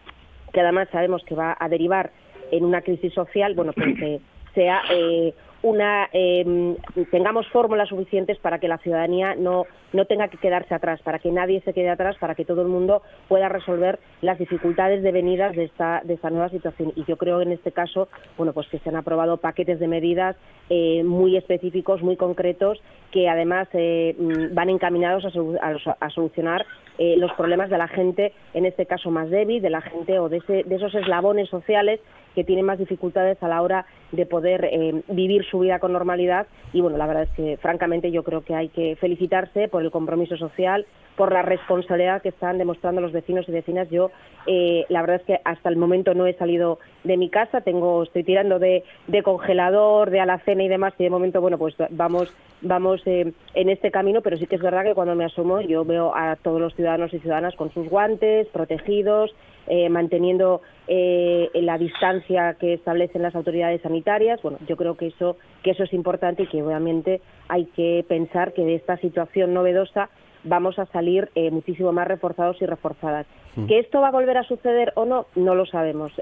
que 0.52 0.60
además 0.60 0.88
sabemos 0.90 1.22
que 1.24 1.34
va 1.34 1.56
a 1.58 1.68
derivar 1.68 2.10
en 2.50 2.64
una 2.64 2.82
crisis 2.82 3.12
social, 3.12 3.54
bueno, 3.54 3.72
pues 3.72 3.88
eh, 4.02 4.20
sea 4.54 4.82
eh, 4.90 5.34
una 5.62 6.08
eh, 6.12 6.76
tengamos 7.10 7.46
fórmulas 7.48 7.88
suficientes 7.88 8.38
para 8.38 8.58
que 8.58 8.68
la 8.68 8.78
ciudadanía 8.78 9.34
no, 9.34 9.66
no 9.92 10.04
tenga 10.06 10.28
que 10.28 10.38
quedarse 10.38 10.74
atrás, 10.74 11.00
para 11.02 11.18
que 11.18 11.30
nadie 11.30 11.60
se 11.62 11.72
quede 11.72 11.90
atrás, 11.90 12.16
para 12.18 12.34
que 12.34 12.44
todo 12.44 12.62
el 12.62 12.68
mundo 12.68 13.02
pueda 13.28 13.48
resolver 13.48 13.98
las 14.22 14.38
dificultades 14.38 15.02
devenidas 15.02 15.54
de 15.54 15.64
esta, 15.64 16.00
de 16.04 16.14
esta 16.14 16.30
nueva 16.30 16.48
situación. 16.48 16.92
Y 16.96 17.04
yo 17.04 17.16
creo 17.16 17.42
en 17.42 17.52
este 17.52 17.72
caso, 17.72 18.08
bueno, 18.36 18.52
pues 18.52 18.68
que 18.68 18.78
se 18.78 18.88
han 18.88 18.96
aprobado 18.96 19.36
paquetes 19.36 19.78
de 19.78 19.88
medidas 19.88 20.36
eh, 20.70 21.02
muy 21.04 21.36
específicos, 21.36 22.02
muy 22.02 22.16
concretos, 22.16 22.80
que 23.10 23.28
además 23.28 23.68
eh, 23.72 24.14
mm, 24.18 24.54
van 24.54 24.70
encaminados 24.70 25.24
a, 25.24 26.10
solucionar 26.10 26.64
eh, 26.98 27.16
los 27.16 27.32
problemas 27.32 27.70
de 27.70 27.78
la 27.78 27.88
gente, 27.88 28.32
en 28.54 28.66
este 28.66 28.86
caso 28.86 29.10
más 29.10 29.30
débil, 29.30 29.62
de 29.62 29.70
la 29.70 29.80
gente 29.80 30.18
o 30.18 30.28
de, 30.28 30.38
ese, 30.38 30.64
de 30.64 30.76
esos 30.76 30.94
eslabones 30.94 31.48
sociales 31.48 32.00
que 32.34 32.44
tienen 32.44 32.64
más 32.64 32.78
dificultades 32.78 33.42
a 33.42 33.48
la 33.48 33.62
hora 33.62 33.86
de 34.12 34.26
poder 34.26 34.68
eh, 34.70 35.02
vivir 35.08 35.44
su 35.44 35.60
vida 35.60 35.78
con 35.78 35.92
normalidad. 35.92 36.46
Y 36.72 36.80
bueno, 36.80 36.96
la 36.96 37.06
verdad 37.06 37.24
es 37.24 37.30
que 37.30 37.56
francamente 37.56 38.10
yo 38.10 38.22
creo 38.22 38.42
que 38.42 38.54
hay 38.54 38.68
que 38.68 38.96
felicitarse 38.96 39.68
por 39.68 39.82
el 39.82 39.90
compromiso 39.90 40.36
social, 40.36 40.86
por 41.20 41.34
la 41.34 41.42
responsabilidad 41.42 42.22
que 42.22 42.30
están 42.30 42.56
demostrando 42.56 43.02
los 43.02 43.12
vecinos 43.12 43.46
y 43.46 43.52
vecinas. 43.52 43.90
Yo, 43.90 44.10
eh, 44.46 44.86
la 44.88 45.02
verdad 45.02 45.16
es 45.16 45.26
que 45.26 45.40
hasta 45.44 45.68
el 45.68 45.76
momento 45.76 46.14
no 46.14 46.24
he 46.24 46.32
salido 46.32 46.78
de 47.04 47.18
mi 47.18 47.28
casa, 47.28 47.60
tengo, 47.60 48.04
estoy 48.04 48.24
tirando 48.24 48.58
de, 48.58 48.84
congelador, 49.22 50.08
de 50.08 50.18
alacena 50.18 50.62
y 50.62 50.68
demás, 50.68 50.94
y 50.96 51.04
de 51.04 51.10
momento, 51.10 51.42
bueno, 51.42 51.58
pues 51.58 51.74
vamos, 51.90 52.32
vamos 52.62 53.02
eh, 53.04 53.34
en 53.52 53.68
este 53.68 53.90
camino, 53.90 54.22
pero 54.22 54.38
sí 54.38 54.46
que 54.46 54.56
es 54.56 54.62
verdad 54.62 54.82
que 54.82 54.94
cuando 54.94 55.14
me 55.14 55.26
asomo 55.26 55.60
yo 55.60 55.84
veo 55.84 56.16
a 56.16 56.36
todos 56.36 56.58
los 56.58 56.74
ciudadanos 56.74 57.12
y 57.12 57.18
ciudadanas 57.18 57.54
con 57.54 57.70
sus 57.70 57.86
guantes, 57.90 58.46
protegidos, 58.46 59.34
eh, 59.66 59.90
manteniendo 59.90 60.62
eh, 60.88 61.50
la 61.52 61.76
distancia 61.76 62.56
que 62.58 62.72
establecen 62.72 63.20
las 63.20 63.34
autoridades 63.34 63.82
sanitarias. 63.82 64.40
Bueno, 64.40 64.56
yo 64.66 64.74
creo 64.78 64.96
que 64.96 65.08
eso, 65.08 65.36
que 65.62 65.72
eso 65.72 65.84
es 65.84 65.92
importante 65.92 66.44
y 66.44 66.46
que 66.46 66.62
obviamente 66.62 67.20
hay 67.46 67.66
que 67.66 68.06
pensar 68.08 68.54
que 68.54 68.64
de 68.64 68.76
esta 68.76 68.96
situación 68.96 69.52
novedosa 69.52 70.08
vamos 70.44 70.78
a 70.78 70.86
salir 70.86 71.30
eh, 71.34 71.50
muchísimo 71.50 71.92
más 71.92 72.08
reforzados 72.08 72.60
y 72.60 72.66
reforzadas. 72.66 73.26
Mm. 73.56 73.66
¿Que 73.66 73.78
esto 73.78 74.00
va 74.00 74.08
a 74.08 74.12
volver 74.12 74.36
a 74.36 74.44
suceder 74.44 74.92
o 74.96 75.04
no? 75.04 75.26
No 75.34 75.54
lo 75.54 75.66
sabemos. 75.66 76.12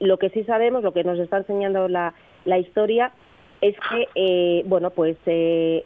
lo 0.00 0.18
que 0.18 0.30
sí 0.30 0.44
sabemos, 0.44 0.82
lo 0.82 0.92
que 0.92 1.04
nos 1.04 1.18
está 1.18 1.38
enseñando 1.38 1.88
la, 1.88 2.14
la 2.44 2.58
historia, 2.58 3.12
es 3.60 3.74
que, 3.90 4.62
bueno, 4.66 4.90
pues 4.90 5.16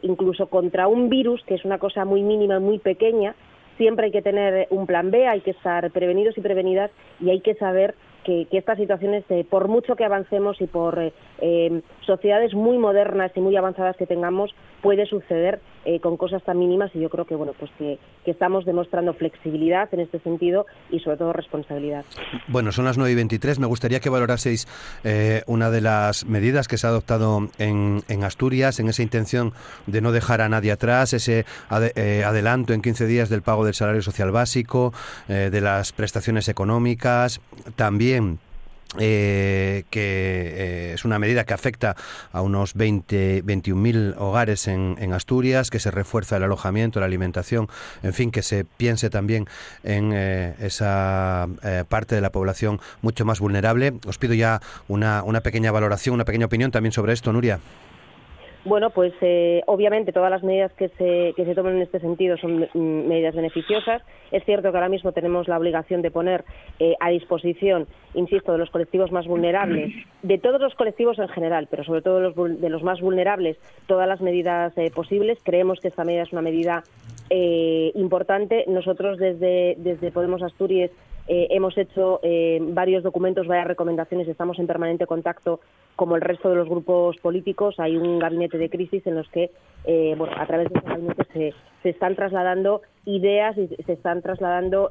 incluso 0.03 0.48
contra 0.48 0.88
un 0.88 1.09
virus, 1.09 1.42
que 1.44 1.55
es 1.55 1.64
una 1.64 1.79
cosa 1.79 2.05
muy 2.05 2.22
mínima, 2.22 2.59
muy 2.59 2.79
pequeña, 2.79 3.35
siempre 3.81 4.07
hay 4.07 4.12
que 4.12 4.20
tener 4.20 4.66
un 4.68 4.87
plan 4.87 5.11
B, 5.11 5.26
hay 5.26 5.40
que 5.40 5.53
estar 5.53 5.90
prevenidos 5.90 6.37
y 6.37 6.42
prevenidas 6.42 6.90
y 7.18 7.31
hay 7.31 7.40
que 7.40 7.55
saber 7.55 7.94
que, 8.24 8.46
estas 8.53 8.79
situaciones, 8.79 9.24
eh, 9.31 9.44
por 9.48 9.68
mucho 9.68 9.96
que 9.96 10.05
avancemos 10.05 10.61
y 10.61 10.66
por 10.66 10.98
eh, 10.98 11.12
eh, 11.40 11.81
sociedades 12.05 12.55
muy 12.55 12.79
modernas 12.79 13.33
y 13.35 13.40
muy 13.40 13.57
avanzadas 13.57 13.96
que 13.96 14.07
tengamos, 14.07 14.55
puede 14.83 15.07
suceder 15.07 15.61
con 16.00 16.16
cosas 16.16 16.42
tan 16.42 16.58
mínimas 16.58 16.90
y 16.94 17.00
yo 17.00 17.08
creo 17.08 17.24
que 17.24 17.34
bueno 17.34 17.52
pues 17.58 17.70
que, 17.78 17.98
estamos 18.26 18.64
demostrando 18.64 19.12
flexibilidad 19.12 19.92
en 19.92 19.98
este 19.98 20.20
sentido 20.20 20.64
y 20.88 21.00
sobre 21.00 21.16
todo 21.16 21.32
responsabilidad. 21.32 22.04
Bueno, 22.46 22.70
son 22.70 22.84
las 22.84 22.96
9 22.96 23.10
y 23.10 23.14
23. 23.16 23.58
Me 23.58 23.66
gustaría 23.66 23.98
que 23.98 24.08
valoraseis 24.08 24.68
una 25.46 25.70
de 25.70 25.80
las 25.80 26.24
medidas 26.26 26.68
que 26.68 26.78
se 26.78 26.86
ha 26.86 26.90
adoptado 26.90 27.48
en, 27.58 28.04
en, 28.08 28.22
Asturias, 28.22 28.78
en 28.78 28.88
esa 28.88 29.02
intención 29.02 29.52
de 29.88 30.00
no 30.00 30.12
dejar 30.12 30.42
a 30.42 30.48
nadie 30.48 30.70
atrás, 30.70 31.12
ese 31.12 31.44
adelanto 31.68 32.72
en 32.72 32.82
15 32.82 33.06
días 33.06 33.30
del 33.30 33.42
pago 33.42 33.64
del 33.64 33.74
salario 33.74 34.02
social 34.02 34.30
básico, 34.30 34.92
de 35.26 35.60
las 35.60 35.92
prestaciones 35.92 36.48
económicas, 36.48 37.40
también 37.74 38.38
eh, 38.98 39.85
que 39.90 40.00
eh, 40.00 40.92
es 40.94 41.05
una 41.05 41.20
medida 41.20 41.44
que 41.44 41.55
afecta 41.55 41.94
a 42.33 42.42
unos 42.42 42.74
20, 42.74 43.44
21.000 43.44 44.16
hogares 44.18 44.66
en, 44.66 45.12
Asturias, 45.12 45.70
que 45.70 45.79
se 45.79 45.90
refuerza 45.90 46.37
el 46.37 46.42
alojamiento, 46.42 46.98
la 47.00 47.07
alimentación, 47.07 47.68
en 48.03 48.12
fin, 48.12 48.31
que 48.31 48.42
se 48.42 48.64
piense 48.64 49.11
también 49.11 49.46
en 49.85 50.12
eh, 50.12 50.55
esa 50.61 51.48
parte 51.88 52.14
de 52.14 52.20
la 52.20 52.31
población 52.31 52.81
mucho 53.03 53.24
más 53.24 53.40
vulnerable. 53.40 53.94
Os 54.07 54.18
pido 54.18 54.35
ya 54.35 54.61
una, 54.88 55.22
una 55.22 55.40
pequeña 55.40 55.70
valoración, 55.70 56.14
una 56.14 56.24
pequeña 56.24 56.46
opinión 56.46 56.70
también 56.70 56.92
sobre 56.92 57.12
esto, 57.12 57.33
Nuria. 57.33 57.61
Bueno, 58.64 58.90
pues 58.90 59.14
eh, 59.23 59.62
obviamente 59.66 60.12
todas 60.12 60.31
las 60.31 60.42
medidas 60.42 60.70
que 60.75 60.88
se, 60.90 61.33
que 61.35 61.44
se 61.46 61.55
tomen 61.55 61.77
en 61.77 61.83
este 61.83 61.99
sentido 61.99 62.37
son 62.37 62.68
mm, 62.75 63.09
medidas 63.09 63.35
beneficiosas. 63.35 64.03
Es 64.31 64.44
cierto 64.44 64.70
que 64.70 64.77
ahora 64.77 64.90
mismo 64.90 65.12
tenemos 65.12 65.49
la 65.49 65.59
obligación 65.59 66.03
de 66.03 66.11
poner 66.11 66.44
eh, 66.79 66.94
a 67.01 67.09
disposición, 67.09 67.87
insisto, 68.12 68.53
de 68.53 68.59
los 68.59 68.70
colectivos 68.70 69.12
más 69.12 69.27
vulnerables, 69.27 69.94
de 70.23 70.38
todos 70.38 70.61
los 70.61 70.75
colectivos 70.75 71.18
en 71.18 71.29
general, 71.29 71.68
pero 71.70 71.85
sobre 71.85 72.03
todo 72.03 72.16
de 72.16 72.23
los, 72.23 72.61
de 72.61 72.68
los 72.68 72.83
más 72.83 73.01
vulnerables, 73.01 73.57
todas 73.87 74.07
las 74.07 74.20
medidas 74.20 74.77
eh, 74.77 74.90
posibles. 74.94 75.38
Creemos 75.42 75.81
que 75.81 75.88
esta 75.88 76.05
medida 76.05 76.23
es 76.23 76.33
una 76.33 76.42
medida 76.42 76.83
importante. 77.94 78.64
Nosotros 78.66 79.16
desde, 79.16 79.77
desde 79.79 80.11
Podemos 80.11 80.42
Asturias 80.42 80.90
eh, 81.33 81.46
hemos 81.51 81.79
hecho 81.79 82.18
eh, 82.25 82.59
varios 82.61 83.05
documentos, 83.05 83.46
varias 83.46 83.68
recomendaciones, 83.68 84.27
estamos 84.27 84.59
en 84.59 84.66
permanente 84.66 85.07
contacto 85.07 85.61
como 86.00 86.16
el 86.16 86.22
resto 86.22 86.48
de 86.48 86.56
los 86.56 86.66
grupos 86.66 87.18
políticos. 87.18 87.74
Hay 87.78 87.98
un 87.98 88.18
gabinete 88.18 88.56
de 88.56 88.70
crisis 88.70 89.06
en 89.06 89.16
los 89.16 89.28
que, 89.28 89.50
eh, 89.84 90.14
bueno, 90.16 90.32
a 90.34 90.46
través 90.46 90.70
de 90.70 90.78
ese 90.78 90.88
gabinete 90.88 91.24
se, 91.30 91.54
se, 91.82 91.90
están 91.90 92.16
trasladando 92.16 92.80
ideas 93.04 93.58
y 93.58 93.66
se 93.66 93.92
están 93.92 94.22
trasladando, 94.22 94.90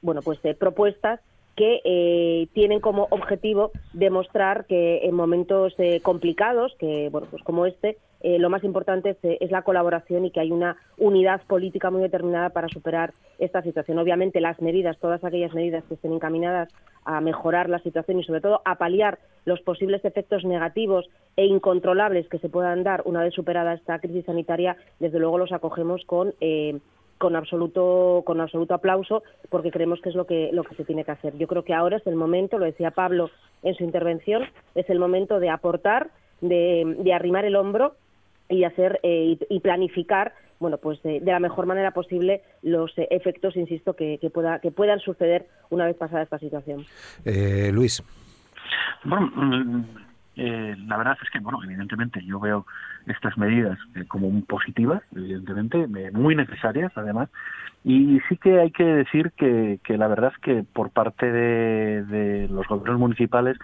bueno, 0.00 0.22
pues 0.22 0.38
propuestas 0.58 1.20
que 1.56 2.48
tienen 2.54 2.80
como 2.80 3.06
objetivo 3.10 3.70
demostrar 3.92 4.64
que 4.66 5.04
en 5.04 5.14
momentos 5.14 5.74
complicados, 6.02 6.74
que 6.78 7.08
bueno, 7.10 7.26
pues 7.30 7.42
como 7.42 7.66
este, 7.66 7.98
eh, 8.22 8.38
lo 8.38 8.50
más 8.50 8.64
importante 8.64 9.16
eh, 9.22 9.38
es, 9.40 9.50
la 9.50 9.62
colaboración 9.62 10.26
y 10.26 10.30
que 10.30 10.40
hay 10.40 10.52
una 10.52 10.76
unidad 10.98 11.40
política 11.46 11.90
muy 11.90 12.02
determinada 12.02 12.50
para 12.50 12.68
superar 12.68 13.14
esta 13.38 13.62
situación. 13.62 13.98
Obviamente 13.98 14.42
las 14.42 14.60
medidas, 14.60 14.98
todas 14.98 15.24
aquellas 15.24 15.54
medidas 15.54 15.84
que 15.84 15.94
estén 15.94 16.12
encaminadas 16.12 16.68
a 17.04 17.22
mejorar 17.22 17.70
la 17.70 17.78
situación 17.78 18.20
y 18.20 18.24
sobre 18.24 18.42
todo 18.42 18.60
a 18.66 18.76
paliar 18.76 19.18
los 19.46 19.62
posibles 19.62 20.04
efectos 20.04 20.44
negativos 20.44 21.08
e 21.36 21.46
incontrolables 21.46 22.28
que 22.28 22.38
se 22.38 22.50
puedan 22.50 22.82
dar 22.82 23.02
una 23.06 23.22
vez 23.22 23.32
superada 23.32 23.72
esta 23.72 23.98
crisis 24.00 24.26
sanitaria, 24.26 24.76
desde 24.98 25.18
luego 25.18 25.38
los 25.38 25.52
acogemos 25.52 26.04
con 26.04 26.34
eh, 26.42 26.78
con 27.20 27.36
absoluto 27.36 28.22
con 28.24 28.40
absoluto 28.40 28.72
aplauso 28.72 29.22
porque 29.50 29.70
creemos 29.70 30.00
que 30.00 30.08
es 30.08 30.14
lo 30.14 30.26
que 30.26 30.48
lo 30.52 30.64
que 30.64 30.74
se 30.74 30.86
tiene 30.86 31.04
que 31.04 31.10
hacer. 31.10 31.36
Yo 31.36 31.46
creo 31.46 31.64
que 31.64 31.74
ahora 31.74 31.98
es 31.98 32.06
el 32.06 32.16
momento, 32.16 32.58
lo 32.58 32.64
decía 32.64 32.92
Pablo 32.92 33.30
en 33.62 33.74
su 33.74 33.84
intervención, 33.84 34.44
es 34.74 34.88
el 34.88 34.98
momento 34.98 35.38
de 35.38 35.50
aportar, 35.50 36.08
de, 36.40 36.96
de 36.98 37.12
arrimar 37.12 37.44
el 37.44 37.56
hombro 37.56 37.94
y 38.48 38.64
hacer 38.64 39.00
eh, 39.02 39.36
y, 39.50 39.60
planificar 39.60 40.32
bueno 40.58 40.78
pues 40.78 41.02
de, 41.02 41.20
la 41.20 41.40
mejor 41.40 41.66
manera 41.66 41.90
posible 41.90 42.40
los 42.62 42.96
eh, 42.96 43.06
efectos 43.10 43.54
insisto 43.54 43.92
que, 43.94 44.18
pueda 44.32 44.58
que 44.58 44.70
puedan 44.70 44.98
suceder 45.00 45.46
una 45.68 45.84
vez 45.84 45.96
pasada 45.96 46.22
esta 46.22 46.38
situación 46.38 46.86
eh, 47.26 47.70
Luis 47.70 48.02
bueno 49.04 49.30
mm, 50.36 50.88
la 50.88 50.96
verdad 50.96 51.18
es 51.22 51.30
que 51.30 51.40
bueno 51.40 51.62
evidentemente 51.62 52.24
yo 52.24 52.40
veo 52.40 52.66
estas 53.06 53.36
medidas 53.38 53.78
como 54.08 54.28
positivas 54.44 55.02
evidentemente 55.14 55.86
muy 56.12 56.34
necesarias 56.34 56.92
además. 56.96 57.28
Y 57.82 58.20
sí 58.28 58.36
que 58.36 58.60
hay 58.60 58.70
que 58.72 58.84
decir 58.84 59.32
que, 59.32 59.80
que 59.82 59.96
la 59.96 60.06
verdad 60.06 60.32
es 60.34 60.38
que 60.42 60.64
por 60.70 60.90
parte 60.90 61.32
de 61.32 62.46
los 62.50 62.68
gobiernos 62.68 63.00
municipales 63.00 63.56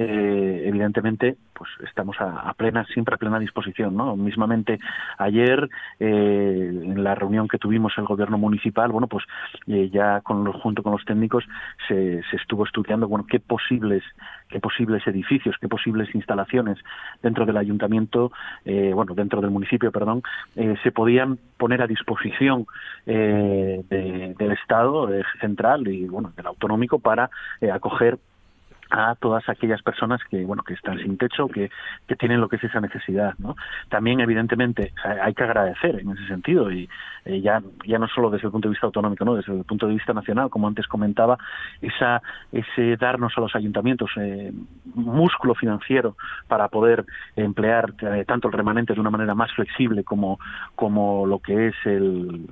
eh, 0.00 0.62
evidentemente, 0.68 1.36
pues 1.52 1.68
estamos 1.84 2.16
a, 2.20 2.54
plena, 2.54 2.84
siempre 2.84 3.16
a 3.16 3.18
plena 3.18 3.40
disposición, 3.40 3.96
¿no? 3.96 4.14
Mismamente 4.14 4.78
ayer, 5.18 5.68
eh, 5.98 6.70
en 6.70 7.02
la 7.02 7.16
reunión 7.16 7.48
que 7.48 7.58
tuvimos 7.58 7.92
el 7.98 8.04
gobierno 8.04 8.38
municipal, 8.38 8.92
bueno, 8.92 9.08
pues 9.08 9.24
eh, 9.66 9.90
ya 9.92 10.20
con 10.20 10.44
los, 10.44 10.54
junto 10.54 10.84
con 10.84 10.92
los 10.92 11.04
técnicos 11.04 11.44
se, 11.88 12.22
se 12.30 12.36
estuvo 12.36 12.64
estudiando, 12.64 13.08
bueno, 13.08 13.26
qué 13.28 13.40
posibles, 13.40 14.04
qué 14.48 14.60
posibles 14.60 15.04
edificios, 15.08 15.56
qué 15.60 15.66
posibles 15.66 16.14
instalaciones 16.14 16.78
dentro 17.20 17.44
del 17.44 17.56
ayuntamiento, 17.56 18.30
bueno, 18.64 19.14
dentro 19.14 19.40
del 19.40 19.50
municipio, 19.50 19.90
perdón, 19.90 20.22
se 20.54 20.92
podían 20.92 21.38
poner 21.56 21.82
a 21.82 21.86
disposición 21.86 22.66
del 23.04 24.52
Estado 24.52 25.10
central 25.40 25.88
y, 25.88 26.06
bueno, 26.06 26.32
del 26.36 26.46
autonómico 26.46 26.98
para 27.00 27.30
acoger 27.72 28.18
a 28.90 29.14
todas 29.16 29.48
aquellas 29.48 29.82
personas 29.82 30.20
que 30.30 30.44
bueno 30.44 30.62
que 30.62 30.74
están 30.74 30.98
sin 30.98 31.18
techo 31.18 31.48
que, 31.48 31.70
que 32.06 32.16
tienen 32.16 32.40
lo 32.40 32.48
que 32.48 32.56
es 32.56 32.64
esa 32.64 32.80
necesidad 32.80 33.34
no 33.38 33.56
también 33.88 34.20
evidentemente 34.20 34.92
hay 35.22 35.34
que 35.34 35.42
agradecer 35.44 36.00
en 36.00 36.10
ese 36.10 36.26
sentido 36.26 36.70
y 36.70 36.88
eh, 37.24 37.40
ya 37.40 37.62
ya 37.86 37.98
no 37.98 38.08
solo 38.08 38.30
desde 38.30 38.46
el 38.46 38.52
punto 38.52 38.68
de 38.68 38.72
vista 38.72 38.86
autonómico 38.86 39.24
no 39.24 39.34
desde 39.34 39.52
el 39.52 39.64
punto 39.64 39.86
de 39.86 39.94
vista 39.94 40.12
nacional 40.12 40.48
como 40.50 40.66
antes 40.68 40.86
comentaba 40.86 41.38
esa 41.82 42.22
ese 42.52 42.96
darnos 42.96 43.32
a 43.36 43.40
los 43.40 43.54
ayuntamientos 43.54 44.10
eh, 44.16 44.52
músculo 44.94 45.54
financiero 45.54 46.16
para 46.46 46.68
poder 46.68 47.04
emplear 47.36 47.92
eh, 48.00 48.24
tanto 48.26 48.48
el 48.48 48.54
remanente 48.54 48.94
de 48.94 49.00
una 49.00 49.10
manera 49.10 49.34
más 49.34 49.52
flexible 49.52 50.04
como 50.04 50.38
como 50.74 51.26
lo 51.26 51.40
que 51.40 51.68
es 51.68 51.74
el 51.84 52.48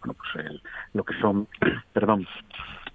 bueno 0.00 0.14
pues 0.14 0.46
el, 0.46 0.62
lo 0.92 1.04
que 1.04 1.14
son 1.20 1.48
perdón 1.92 2.26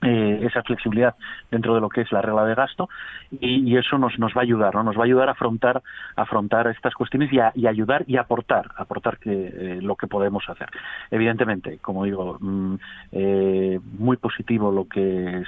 eh, 0.01 0.39
esa 0.43 0.63
flexibilidad 0.63 1.15
dentro 1.51 1.75
de 1.75 1.81
lo 1.81 1.89
que 1.89 2.01
es 2.01 2.12
la 2.13 2.21
regla 2.21 2.45
de 2.45 2.55
gasto 2.55 2.88
y, 3.31 3.75
eso 3.75 3.97
nos, 3.97 4.17
nos 4.17 4.33
va 4.33 4.41
a 4.41 4.43
ayudar, 4.43 4.73
¿no? 4.73 4.83
Nos 4.83 4.97
va 4.97 5.01
a 5.01 5.05
ayudar 5.05 5.27
a 5.27 5.33
afrontar, 5.33 5.81
afrontar 6.15 6.67
estas 6.67 6.93
cuestiones 6.93 7.31
y, 7.33 7.39
a, 7.39 7.51
y 7.53 7.67
ayudar 7.67 8.05
y 8.07 8.15
aportar, 8.15 8.71
aportar 8.77 9.17
que, 9.17 9.31
eh, 9.31 9.79
lo 9.81 9.95
que 9.95 10.07
podemos 10.07 10.47
hacer. 10.47 10.69
Evidentemente, 11.12 11.79
como 11.79 12.05
digo, 12.05 12.38
mm, 12.39 12.75
eh, 13.12 13.79
muy 13.97 14.17
positivo 14.17 14.71
lo 14.71 14.88
que 14.88 15.41
es 15.41 15.47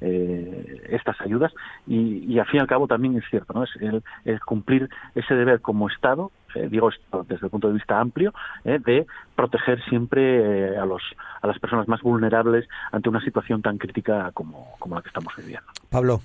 estas 0.00 1.20
ayudas 1.20 1.52
y, 1.86 2.24
y 2.32 2.38
al 2.38 2.46
fin 2.46 2.58
y 2.58 2.60
al 2.60 2.66
cabo 2.66 2.86
también 2.86 3.16
es 3.18 3.24
cierto, 3.28 3.52
¿no? 3.52 3.64
Es 3.64 3.70
el 4.24 4.40
cumplir 4.40 4.88
ese 5.14 5.34
deber 5.34 5.60
como 5.60 5.88
Estado 5.88 6.30
eh, 6.54 6.68
digo 6.70 6.88
esto 6.88 7.24
desde 7.28 7.46
el 7.46 7.50
punto 7.50 7.68
de 7.68 7.74
vista 7.74 8.00
amplio, 8.00 8.32
eh, 8.64 8.78
de 8.84 9.06
proteger 9.34 9.82
siempre 9.84 10.72
eh, 10.72 10.78
a, 10.78 10.84
los, 10.84 11.02
a 11.40 11.46
las 11.46 11.58
personas 11.58 11.88
más 11.88 12.02
vulnerables 12.02 12.68
ante 12.92 13.08
una 13.08 13.20
situación 13.20 13.62
tan 13.62 13.78
crítica 13.78 14.30
como, 14.32 14.74
como 14.78 14.94
la 14.94 15.02
que 15.02 15.08
estamos 15.08 15.34
viviendo. 15.36 15.66
Pablo. 15.90 16.20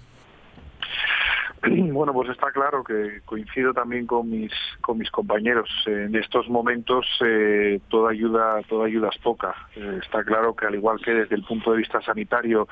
Bueno, 1.67 2.13
pues 2.13 2.29
está 2.29 2.51
claro 2.51 2.83
que 2.83 3.21
coincido 3.25 3.73
también 3.73 4.05
con 4.05 4.29
mis 4.29 4.51
con 4.81 4.99
mis 4.99 5.09
compañeros. 5.09 5.67
En 5.87 6.15
estos 6.15 6.47
momentos 6.47 7.07
toda 7.89 8.11
ayuda 8.11 8.61
toda 8.69 8.85
ayuda 8.85 9.09
es 9.11 9.17
poca. 9.17 9.55
está 10.03 10.23
claro 10.23 10.55
que 10.55 10.67
al 10.67 10.75
igual 10.75 10.99
que 11.03 11.11
desde 11.11 11.35
el 11.35 11.43
punto 11.43 11.71
de 11.71 11.77
vista 11.79 11.99
sanitario 12.01 12.67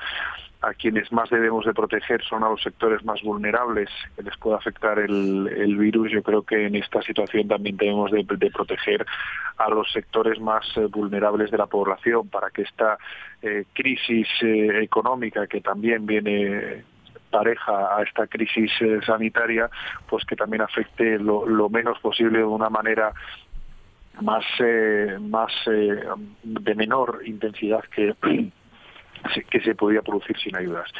a 0.66 0.72
quienes 0.74 1.12
más 1.12 1.28
debemos 1.28 1.66
de 1.66 1.74
proteger 1.74 2.22
son 2.24 2.42
a 2.42 2.48
los 2.48 2.62
sectores 2.62 3.04
más 3.04 3.22
vulnerables 3.22 3.90
que 4.16 4.22
les 4.22 4.36
puede 4.38 4.56
afectar 4.56 4.98
el, 4.98 5.76
virus. 5.76 6.10
Yo 6.10 6.22
creo 6.22 6.42
que 6.42 6.66
en 6.66 6.76
esta 6.76 7.02
situación 7.02 7.48
también 7.48 7.76
debemos 7.76 8.10
de, 8.10 8.24
proteger 8.24 9.04
a 9.58 9.68
los 9.68 9.90
sectores 9.92 10.40
más 10.40 10.64
eh, 10.76 10.86
vulnerables 10.86 11.50
de 11.50 11.58
la 11.58 11.66
población 11.66 12.28
para 12.28 12.50
que 12.50 12.62
esta 12.62 12.96
eh, 13.42 13.64
crisis 13.72 14.26
eh, 14.40 14.82
económica 14.82 15.46
que 15.46 15.60
también 15.60 16.06
viene 16.06 16.84
pareja 17.30 17.96
a 17.96 18.02
esta 18.02 18.26
crisis 18.28 18.70
sanitaria, 19.04 19.68
pues 20.08 20.24
que 20.24 20.36
también 20.36 20.62
afecte 20.62 21.18
lo, 21.18 21.46
lo, 21.46 21.68
menos 21.68 21.98
posible 21.98 22.38
de 22.38 22.44
una 22.44 22.70
manera 22.70 23.12
más, 24.22 24.44
más 25.20 25.52
de 25.66 26.74
menor 26.76 27.22
intensidad 27.24 27.82
que 27.92 28.14
que 29.50 29.60
se 29.60 29.74
podía 29.74 30.02
producir 30.02 30.36
sin 30.38 30.56
ayudas. 30.56 30.90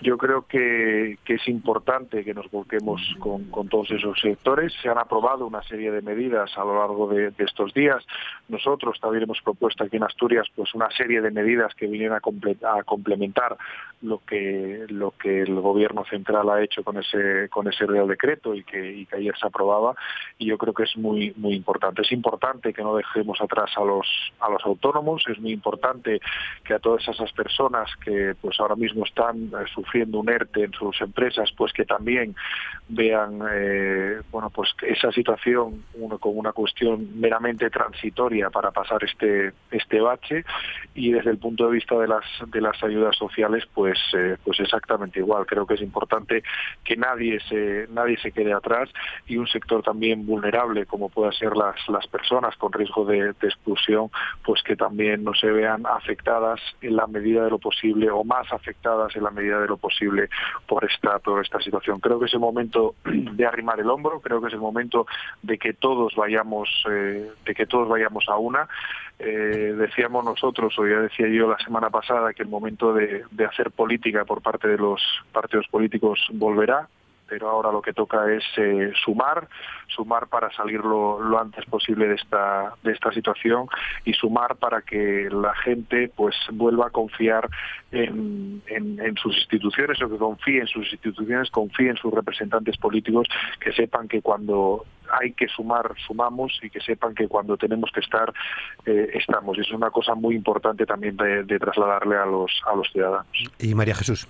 Yo 0.00 0.16
creo 0.16 0.46
que, 0.46 1.18
es 1.26 1.48
importante 1.48 2.24
que 2.24 2.34
nos 2.34 2.50
volquemos 2.50 3.00
con, 3.18 3.68
todos 3.68 3.90
esos 3.90 4.18
sectores. 4.20 4.72
Se 4.82 4.88
han 4.88 4.98
aprobado 4.98 5.46
una 5.46 5.62
serie 5.62 5.90
de 5.90 6.00
medidas 6.00 6.56
a 6.56 6.64
lo 6.64 6.78
largo 6.78 7.08
de, 7.08 7.32
estos 7.38 7.74
días. 7.74 8.04
Nosotros 8.48 8.98
también 9.00 9.24
hemos 9.24 9.40
propuesto 9.42 9.84
aquí 9.84 9.96
en 9.96 10.04
Asturias 10.04 10.46
pues 10.54 10.74
una 10.74 10.90
serie 10.90 11.20
de 11.20 11.30
medidas 11.30 11.74
que 11.74 11.86
vienen 11.86 12.12
a, 12.12 12.16
a 12.18 12.82
complementar 12.84 13.56
lo 14.02 14.18
que 14.24 14.84
lo 14.88 15.12
que 15.12 15.42
el 15.42 15.60
gobierno 15.60 16.04
central 16.04 16.48
ha 16.50 16.62
hecho 16.62 16.84
con 16.84 16.98
ese 16.98 17.48
con 17.48 17.68
ese 17.68 17.86
real 17.86 18.06
decreto 18.06 18.54
y 18.54 18.62
que, 18.64 19.06
ayer 19.12 19.34
se 19.38 19.46
aprobaba 19.46 19.94
y 20.38 20.46
yo 20.46 20.58
creo 20.58 20.74
que 20.74 20.84
es 20.84 20.96
muy 20.96 21.32
muy 21.36 21.54
importante 21.54 22.02
es 22.02 22.12
importante 22.12 22.72
que 22.72 22.82
no 22.82 22.96
dejemos 22.96 23.40
atrás 23.40 23.70
a 23.76 23.84
los 23.84 24.06
a 24.40 24.50
los 24.50 24.64
autónomos 24.64 25.24
es 25.28 25.38
muy 25.40 25.52
importante 25.52 26.20
que 26.64 26.74
a 26.74 26.78
todas 26.78 27.06
esas 27.08 27.32
personas 27.32 27.73
que 28.04 28.34
pues 28.40 28.58
ahora 28.60 28.76
mismo 28.76 29.04
están 29.04 29.46
eh, 29.46 29.64
sufriendo 29.74 30.18
un 30.20 30.28
ERTE 30.28 30.64
en 30.64 30.72
sus 30.72 31.00
empresas 31.00 31.50
pues 31.56 31.72
que 31.72 31.84
también 31.84 32.34
vean 32.88 33.40
eh, 33.50 34.20
bueno 34.30 34.50
pues 34.50 34.70
esa 34.82 35.10
situación 35.12 35.84
como 36.20 36.38
una 36.40 36.52
cuestión 36.52 37.20
meramente 37.20 37.70
transitoria 37.70 38.50
para 38.50 38.70
pasar 38.70 39.02
este 39.04 39.52
este 39.70 40.00
bache 40.00 40.44
y 40.94 41.12
desde 41.12 41.30
el 41.30 41.38
punto 41.38 41.66
de 41.66 41.72
vista 41.72 41.96
de 41.98 42.08
las 42.08 42.24
de 42.46 42.60
las 42.60 42.82
ayudas 42.82 43.16
sociales 43.16 43.64
pues 43.72 43.84
pues, 43.84 44.00
eh, 44.14 44.36
pues, 44.42 44.58
exactamente 44.60 45.20
igual. 45.20 45.46
Creo 45.46 45.66
que 45.66 45.74
es 45.74 45.82
importante 45.82 46.42
que 46.82 46.96
nadie 46.96 47.38
se, 47.48 47.86
nadie 47.90 48.16
se 48.18 48.32
quede 48.32 48.52
atrás 48.52 48.88
y 49.26 49.36
un 49.36 49.46
sector 49.46 49.82
también 49.82 50.26
vulnerable 50.26 50.86
como 50.86 51.10
puedan 51.10 51.32
ser 51.32 51.56
las, 51.56 51.76
las 51.88 52.06
personas 52.06 52.56
con 52.56 52.72
riesgo 52.72 53.04
de, 53.04 53.34
exclusión, 53.42 54.10
pues 54.42 54.62
que 54.62 54.74
también 54.74 55.22
no 55.22 55.34
se 55.34 55.50
vean 55.50 55.84
afectadas 55.86 56.60
en 56.80 56.96
la 56.96 57.06
medida 57.06 57.44
de 57.44 57.50
lo 57.50 57.58
posible 57.64 58.10
o 58.10 58.24
más 58.24 58.52
afectadas 58.52 59.16
en 59.16 59.24
la 59.24 59.30
medida 59.30 59.58
de 59.58 59.66
lo 59.66 59.78
posible 59.78 60.28
por 60.66 60.84
esta, 60.84 61.18
por 61.18 61.42
esta 61.42 61.58
situación. 61.60 61.98
Creo 61.98 62.20
que 62.20 62.26
es 62.26 62.34
el 62.34 62.40
momento 62.40 62.94
de 63.04 63.46
arrimar 63.46 63.80
el 63.80 63.88
hombro, 63.88 64.20
creo 64.20 64.42
que 64.42 64.48
es 64.48 64.52
el 64.52 64.60
momento 64.60 65.06
de 65.42 65.56
que 65.56 65.72
todos 65.72 66.14
vayamos, 66.14 66.68
eh, 66.90 67.30
de 67.46 67.54
que 67.54 67.64
todos 67.66 67.88
vayamos 67.88 68.26
a 68.28 68.36
una. 68.36 68.68
Eh, 69.18 69.74
decíamos 69.78 70.24
nosotros, 70.24 70.78
o 70.78 70.86
ya 70.86 70.98
decía 70.98 71.26
yo 71.28 71.48
la 71.48 71.58
semana 71.58 71.88
pasada, 71.88 72.34
que 72.34 72.42
el 72.42 72.50
momento 72.50 72.92
de, 72.92 73.24
de 73.30 73.44
hacer 73.46 73.70
política 73.70 74.26
por 74.26 74.42
parte 74.42 74.68
de 74.68 74.76
los 74.76 75.00
partidos 75.32 75.66
políticos 75.68 76.20
volverá, 76.32 76.88
pero 77.28 77.48
ahora 77.48 77.72
lo 77.72 77.82
que 77.82 77.92
toca 77.92 78.30
es 78.32 78.44
eh, 78.56 78.92
sumar, 79.04 79.48
sumar 79.88 80.28
para 80.28 80.50
salir 80.52 80.80
lo, 80.80 81.38
antes 81.38 81.64
posible 81.66 82.08
de 82.08 82.14
esta, 82.14 82.74
de 82.82 82.92
esta 82.92 83.12
situación 83.12 83.66
y 84.04 84.12
sumar 84.14 84.56
para 84.56 84.82
que 84.82 85.28
la 85.30 85.54
gente 85.56 86.10
pues 86.14 86.34
vuelva 86.52 86.88
a 86.88 86.90
confiar 86.90 87.48
en, 87.92 88.62
en, 88.66 89.16
sus 89.16 89.36
instituciones 89.36 90.00
o 90.02 90.08
que 90.08 90.16
confíe 90.16 90.60
en 90.60 90.66
sus 90.66 90.90
instituciones, 90.92 91.50
confíe 91.50 91.90
en 91.90 91.96
sus 91.96 92.12
representantes 92.12 92.76
políticos, 92.76 93.28
que 93.60 93.72
sepan 93.72 94.08
que 94.08 94.20
cuando 94.20 94.84
hay 95.20 95.32
que 95.32 95.46
sumar, 95.48 95.94
sumamos 96.06 96.58
y 96.62 96.70
que 96.70 96.80
sepan 96.80 97.14
que 97.14 97.28
cuando 97.28 97.56
tenemos 97.56 97.90
que 97.92 98.00
estar, 98.00 98.32
eh, 98.86 99.10
estamos. 99.14 99.56
Y 99.58 99.60
es 99.60 99.70
una 99.70 99.90
cosa 99.90 100.14
muy 100.14 100.34
importante 100.34 100.86
también 100.86 101.16
de, 101.16 101.44
de 101.44 101.58
trasladarle 101.58 102.16
a 102.16 102.26
los, 102.26 102.50
a 102.66 102.74
los 102.74 102.90
ciudadanos. 102.90 103.26
Y 103.58 103.74
María 103.74 103.94
Jesús. 103.94 104.26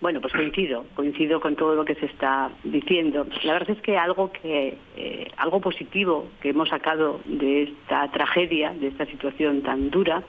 Bueno, 0.00 0.20
pues 0.20 0.32
coincido, 0.32 0.84
coincido 0.94 1.40
con 1.40 1.56
todo 1.56 1.74
lo 1.74 1.84
que 1.84 1.96
se 1.96 2.06
está 2.06 2.50
diciendo. 2.62 3.26
La 3.42 3.54
verdad 3.54 3.70
es 3.70 3.82
que 3.82 3.98
algo 3.98 4.30
que 4.30 4.78
eh, 4.96 5.28
algo 5.36 5.60
positivo 5.60 6.28
que 6.40 6.50
hemos 6.50 6.68
sacado 6.68 7.20
de 7.24 7.64
esta 7.64 8.08
tragedia, 8.12 8.72
de 8.72 8.88
esta 8.88 9.06
situación 9.06 9.62
tan 9.62 9.90
dura, 9.90 10.22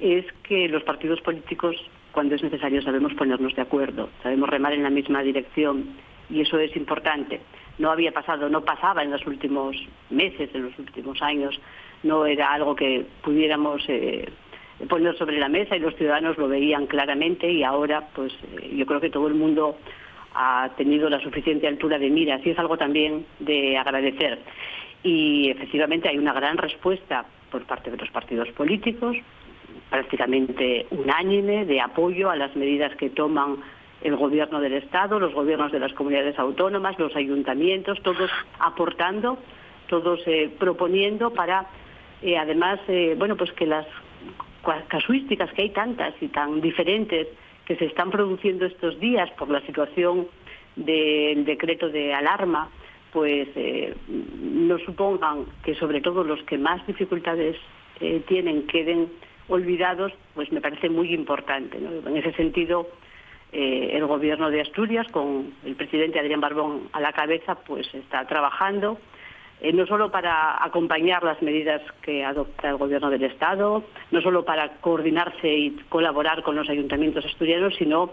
es 0.00 0.26
que 0.42 0.68
los 0.68 0.82
partidos 0.82 1.20
políticos, 1.20 1.76
cuando 2.10 2.34
es 2.34 2.42
necesario, 2.42 2.82
sabemos 2.82 3.14
ponernos 3.14 3.54
de 3.54 3.62
acuerdo, 3.62 4.08
sabemos 4.22 4.48
remar 4.48 4.72
en 4.72 4.82
la 4.82 4.90
misma 4.90 5.22
dirección 5.22 5.94
y 6.28 6.40
eso 6.40 6.58
es 6.58 6.74
importante. 6.74 7.40
No 7.78 7.92
había 7.92 8.10
pasado, 8.10 8.48
no 8.48 8.64
pasaba 8.64 9.04
en 9.04 9.12
los 9.12 9.24
últimos 9.26 9.76
meses, 10.10 10.50
en 10.54 10.64
los 10.64 10.78
últimos 10.78 11.22
años, 11.22 11.60
no 12.02 12.26
era 12.26 12.52
algo 12.52 12.74
que 12.74 13.06
pudiéramos 13.22 13.82
eh, 13.88 14.28
poner 14.86 15.16
sobre 15.16 15.38
la 15.38 15.48
mesa 15.48 15.76
y 15.76 15.80
los 15.80 15.94
ciudadanos 15.96 16.38
lo 16.38 16.48
veían 16.48 16.86
claramente 16.86 17.50
y 17.50 17.62
ahora 17.62 18.08
pues 18.14 18.32
eh, 18.56 18.74
yo 18.76 18.86
creo 18.86 19.00
que 19.00 19.10
todo 19.10 19.28
el 19.28 19.34
mundo 19.34 19.76
ha 20.34 20.70
tenido 20.76 21.08
la 21.08 21.20
suficiente 21.20 21.68
altura 21.68 21.98
de 21.98 22.10
miras 22.10 22.44
y 22.44 22.50
es 22.50 22.58
algo 22.58 22.76
también 22.76 23.24
de 23.38 23.76
agradecer. 23.78 24.40
Y 25.02 25.50
efectivamente 25.50 26.08
hay 26.08 26.18
una 26.18 26.32
gran 26.32 26.56
respuesta 26.56 27.24
por 27.50 27.64
parte 27.64 27.90
de 27.90 27.96
los 27.96 28.10
partidos 28.10 28.48
políticos, 28.50 29.16
prácticamente 29.90 30.86
unánime, 30.90 31.66
de 31.66 31.80
apoyo 31.80 32.30
a 32.30 32.36
las 32.36 32.56
medidas 32.56 32.96
que 32.96 33.10
toman 33.10 33.58
el 34.02 34.16
gobierno 34.16 34.60
del 34.60 34.74
Estado, 34.74 35.20
los 35.20 35.32
gobiernos 35.32 35.70
de 35.70 35.78
las 35.78 35.92
comunidades 35.92 36.38
autónomas, 36.38 36.98
los 36.98 37.14
ayuntamientos, 37.14 38.02
todos 38.02 38.30
aportando, 38.58 39.38
todos 39.88 40.20
eh, 40.26 40.50
proponiendo 40.58 41.30
para, 41.30 41.66
eh, 42.22 42.36
además, 42.36 42.80
bueno, 43.16 43.36
pues 43.36 43.52
que 43.52 43.66
las 43.66 43.86
casuísticas 44.88 45.52
que 45.52 45.62
hay 45.62 45.70
tantas 45.70 46.14
y 46.20 46.28
tan 46.28 46.60
diferentes 46.60 47.28
que 47.66 47.76
se 47.76 47.86
están 47.86 48.10
produciendo 48.10 48.66
estos 48.66 48.98
días 49.00 49.30
por 49.32 49.48
la 49.48 49.60
situación 49.62 50.26
del 50.76 51.44
decreto 51.44 51.88
de 51.88 52.12
alarma, 52.12 52.68
pues 53.12 53.48
eh, 53.54 53.94
no 54.08 54.78
supongan 54.78 55.46
que 55.62 55.74
sobre 55.76 56.00
todo 56.00 56.24
los 56.24 56.42
que 56.42 56.58
más 56.58 56.84
dificultades 56.86 57.56
eh, 58.00 58.22
tienen 58.26 58.66
queden 58.66 59.08
olvidados, 59.48 60.12
pues 60.34 60.50
me 60.52 60.60
parece 60.60 60.88
muy 60.88 61.14
importante. 61.14 61.78
En 61.78 62.16
ese 62.16 62.32
sentido, 62.32 62.88
eh, 63.52 63.90
el 63.92 64.06
gobierno 64.06 64.50
de 64.50 64.62
Asturias, 64.62 65.06
con 65.12 65.54
el 65.64 65.76
presidente 65.76 66.18
Adrián 66.18 66.40
Barbón 66.40 66.88
a 66.92 67.00
la 67.00 67.12
cabeza, 67.12 67.54
pues 67.54 67.86
está 67.94 68.26
trabajando 68.26 68.98
no 69.72 69.86
solo 69.86 70.10
para 70.10 70.62
acompañar 70.62 71.22
las 71.22 71.40
medidas 71.40 71.80
que 72.02 72.24
adopta 72.24 72.68
el 72.70 72.76
gobierno 72.76 73.10
del 73.10 73.24
Estado, 73.24 73.84
no 74.10 74.20
solo 74.20 74.44
para 74.44 74.76
coordinarse 74.80 75.48
y 75.48 75.70
colaborar 75.88 76.42
con 76.42 76.56
los 76.56 76.68
ayuntamientos 76.68 77.24
asturianos, 77.24 77.74
sino 77.76 78.10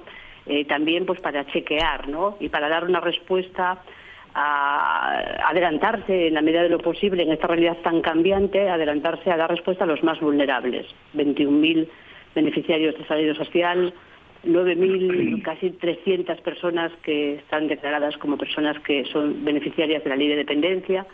también 0.67 1.05
pues 1.05 1.19
para 1.19 1.45
chequear 1.47 2.07
¿no? 2.07 2.37
y 2.39 2.49
para 2.49 2.69
dar 2.69 2.85
una 2.85 2.99
respuesta 2.99 3.81
a 4.33 5.49
adelantarse 5.49 6.27
en 6.27 6.33
la 6.35 6.41
medida 6.41 6.63
de 6.63 6.69
lo 6.69 6.79
posible 6.79 7.23
en 7.23 7.31
esta 7.31 7.47
realidad 7.47 7.77
tan 7.83 8.01
cambiante, 8.01 8.69
adelantarse 8.69 9.31
a 9.31 9.37
dar 9.37 9.49
respuesta 9.49 9.83
a 9.83 9.87
los 9.87 10.03
más 10.03 10.19
vulnerables. 10.19 10.85
21.000 11.15 11.87
beneficiarios 12.33 12.97
de 12.97 13.05
salario 13.05 13.35
social, 13.35 13.93
9.000, 14.45 15.41
casi 15.43 15.71
300 15.71 16.39
personas 16.41 16.91
que 17.03 17.35
están 17.35 17.67
declaradas 17.67 18.17
como 18.17 18.37
personas 18.37 18.79
que 18.79 19.05
son 19.05 19.43
beneficiarias 19.43 20.03
de 20.03 20.09
la 20.09 20.15
ley 20.15 20.29
de 20.29 20.37
dependencia, 20.37 21.05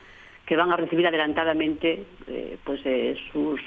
que 0.47 0.55
van 0.55 0.71
a 0.71 0.77
recibir 0.77 1.05
adelantadamente 1.05 2.05
eh, 2.25 2.57
pues, 2.63 2.79
eh, 2.85 3.15
sus, 3.31 3.59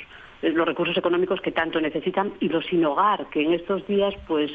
los 0.43 0.67
recursos 0.67 0.97
económicos 0.97 1.41
que 1.43 1.53
tanto 1.53 1.81
necesitan 1.81 2.33
y 2.41 2.49
los 2.49 2.65
sin 2.67 2.85
hogar, 2.85 3.27
que 3.31 3.43
en 3.43 3.53
estos 3.53 3.87
días 3.87 4.15
pues 4.27 4.51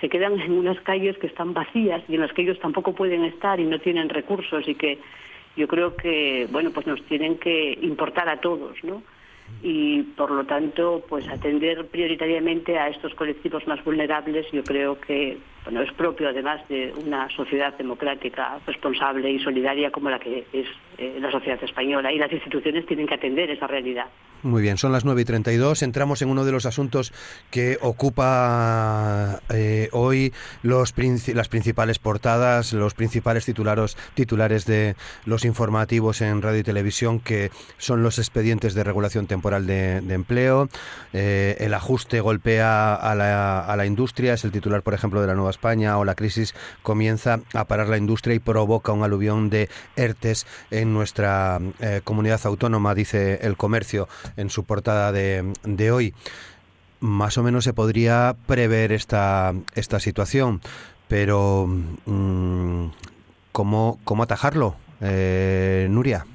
se 0.00 0.08
quedan 0.08 0.40
en 0.40 0.52
unas 0.52 0.80
calles 0.82 1.18
que 1.18 1.26
están 1.26 1.52
vacías 1.54 2.02
y 2.08 2.14
en 2.14 2.20
las 2.20 2.32
que 2.32 2.42
ellos 2.42 2.60
tampoco 2.60 2.94
pueden 2.94 3.24
estar 3.24 3.58
y 3.58 3.64
no 3.64 3.80
tienen 3.80 4.08
recursos 4.08 4.66
y 4.68 4.76
que 4.76 4.98
yo 5.56 5.66
creo 5.66 5.96
que 5.96 6.46
bueno 6.52 6.70
pues 6.70 6.86
nos 6.86 7.02
tienen 7.06 7.38
que 7.38 7.76
importar 7.82 8.28
a 8.28 8.40
todos 8.40 8.76
no 8.84 9.02
y 9.62 10.02
por 10.02 10.30
lo 10.30 10.44
tanto 10.44 11.02
pues 11.08 11.26
atender 11.28 11.86
prioritariamente 11.86 12.78
a 12.78 12.88
estos 12.88 13.14
colectivos 13.14 13.66
más 13.66 13.82
vulnerables 13.82 14.46
yo 14.52 14.62
creo 14.62 15.00
que 15.00 15.38
bueno 15.66 15.82
es 15.82 15.92
propio 15.92 16.28
además 16.28 16.66
de 16.68 16.94
una 17.04 17.28
sociedad 17.30 17.76
democrática 17.76 18.58
responsable 18.66 19.30
y 19.30 19.40
solidaria 19.40 19.90
como 19.90 20.08
la 20.08 20.18
que 20.18 20.46
es 20.52 20.66
eh, 20.96 21.18
la 21.20 21.30
sociedad 21.30 21.62
española 21.62 22.12
y 22.12 22.18
las 22.18 22.32
instituciones 22.32 22.86
tienen 22.86 23.06
que 23.06 23.14
atender 23.14 23.50
esa 23.50 23.66
realidad 23.66 24.06
muy 24.46 24.62
bien, 24.62 24.76
son 24.78 24.92
las 24.92 25.04
9 25.04 25.22
y 25.22 25.24
32. 25.24 25.82
Entramos 25.82 26.22
en 26.22 26.28
uno 26.28 26.44
de 26.44 26.52
los 26.52 26.66
asuntos 26.66 27.12
que 27.50 27.78
ocupa 27.80 29.40
eh, 29.52 29.88
hoy 29.92 30.32
los 30.62 30.94
las 31.34 31.48
principales 31.48 31.98
portadas, 31.98 32.72
los 32.72 32.94
principales 32.94 33.44
titulares, 33.44 33.96
titulares 34.14 34.64
de 34.64 34.94
los 35.24 35.44
informativos 35.44 36.20
en 36.20 36.42
radio 36.42 36.60
y 36.60 36.62
televisión, 36.62 37.18
que 37.18 37.50
son 37.78 38.02
los 38.02 38.18
expedientes 38.18 38.74
de 38.74 38.84
regulación 38.84 39.26
temporal 39.26 39.66
de, 39.66 39.96
empleo. 39.96 40.68
Eh, 41.12 41.56
el 41.58 41.74
ajuste 41.74 42.20
golpea 42.20 42.94
a 42.94 43.14
la, 43.14 43.60
a 43.60 43.76
la 43.76 43.86
industria, 43.86 44.34
es 44.34 44.44
el 44.44 44.52
titular, 44.52 44.82
por 44.82 44.94
ejemplo, 44.94 45.20
de 45.20 45.26
la 45.26 45.34
Nueva 45.34 45.50
España, 45.56 45.98
o 45.98 46.04
la 46.04 46.14
crisis 46.14 46.54
comienza 46.82 47.40
a 47.54 47.64
parar 47.64 47.88
la 47.88 47.96
industria 47.96 48.34
y 48.34 48.38
provoca 48.38 48.92
un 48.92 49.02
aluvión 49.02 49.50
de 49.50 49.68
ERTES 49.96 50.46
en 50.70 50.92
nuestra 50.92 51.58
eh, 51.80 52.00
comunidad 52.04 52.40
autónoma, 52.44 52.94
dice 52.94 53.40
el 53.42 53.56
comercio 53.56 54.08
en 54.36 54.50
su 54.50 54.64
portada 54.64 55.12
de, 55.12 55.52
de 55.64 55.90
hoy. 55.90 56.14
Más 57.00 57.38
o 57.38 57.42
menos 57.42 57.64
se 57.64 57.72
podría 57.72 58.36
prever 58.46 58.92
esta, 58.92 59.54
esta 59.74 60.00
situación, 60.00 60.60
pero 61.08 61.66
mm, 61.66 62.86
¿cómo, 63.52 63.98
¿cómo 64.04 64.22
atajarlo, 64.22 64.76
eh, 65.00 65.88
Nuria? 65.90 66.26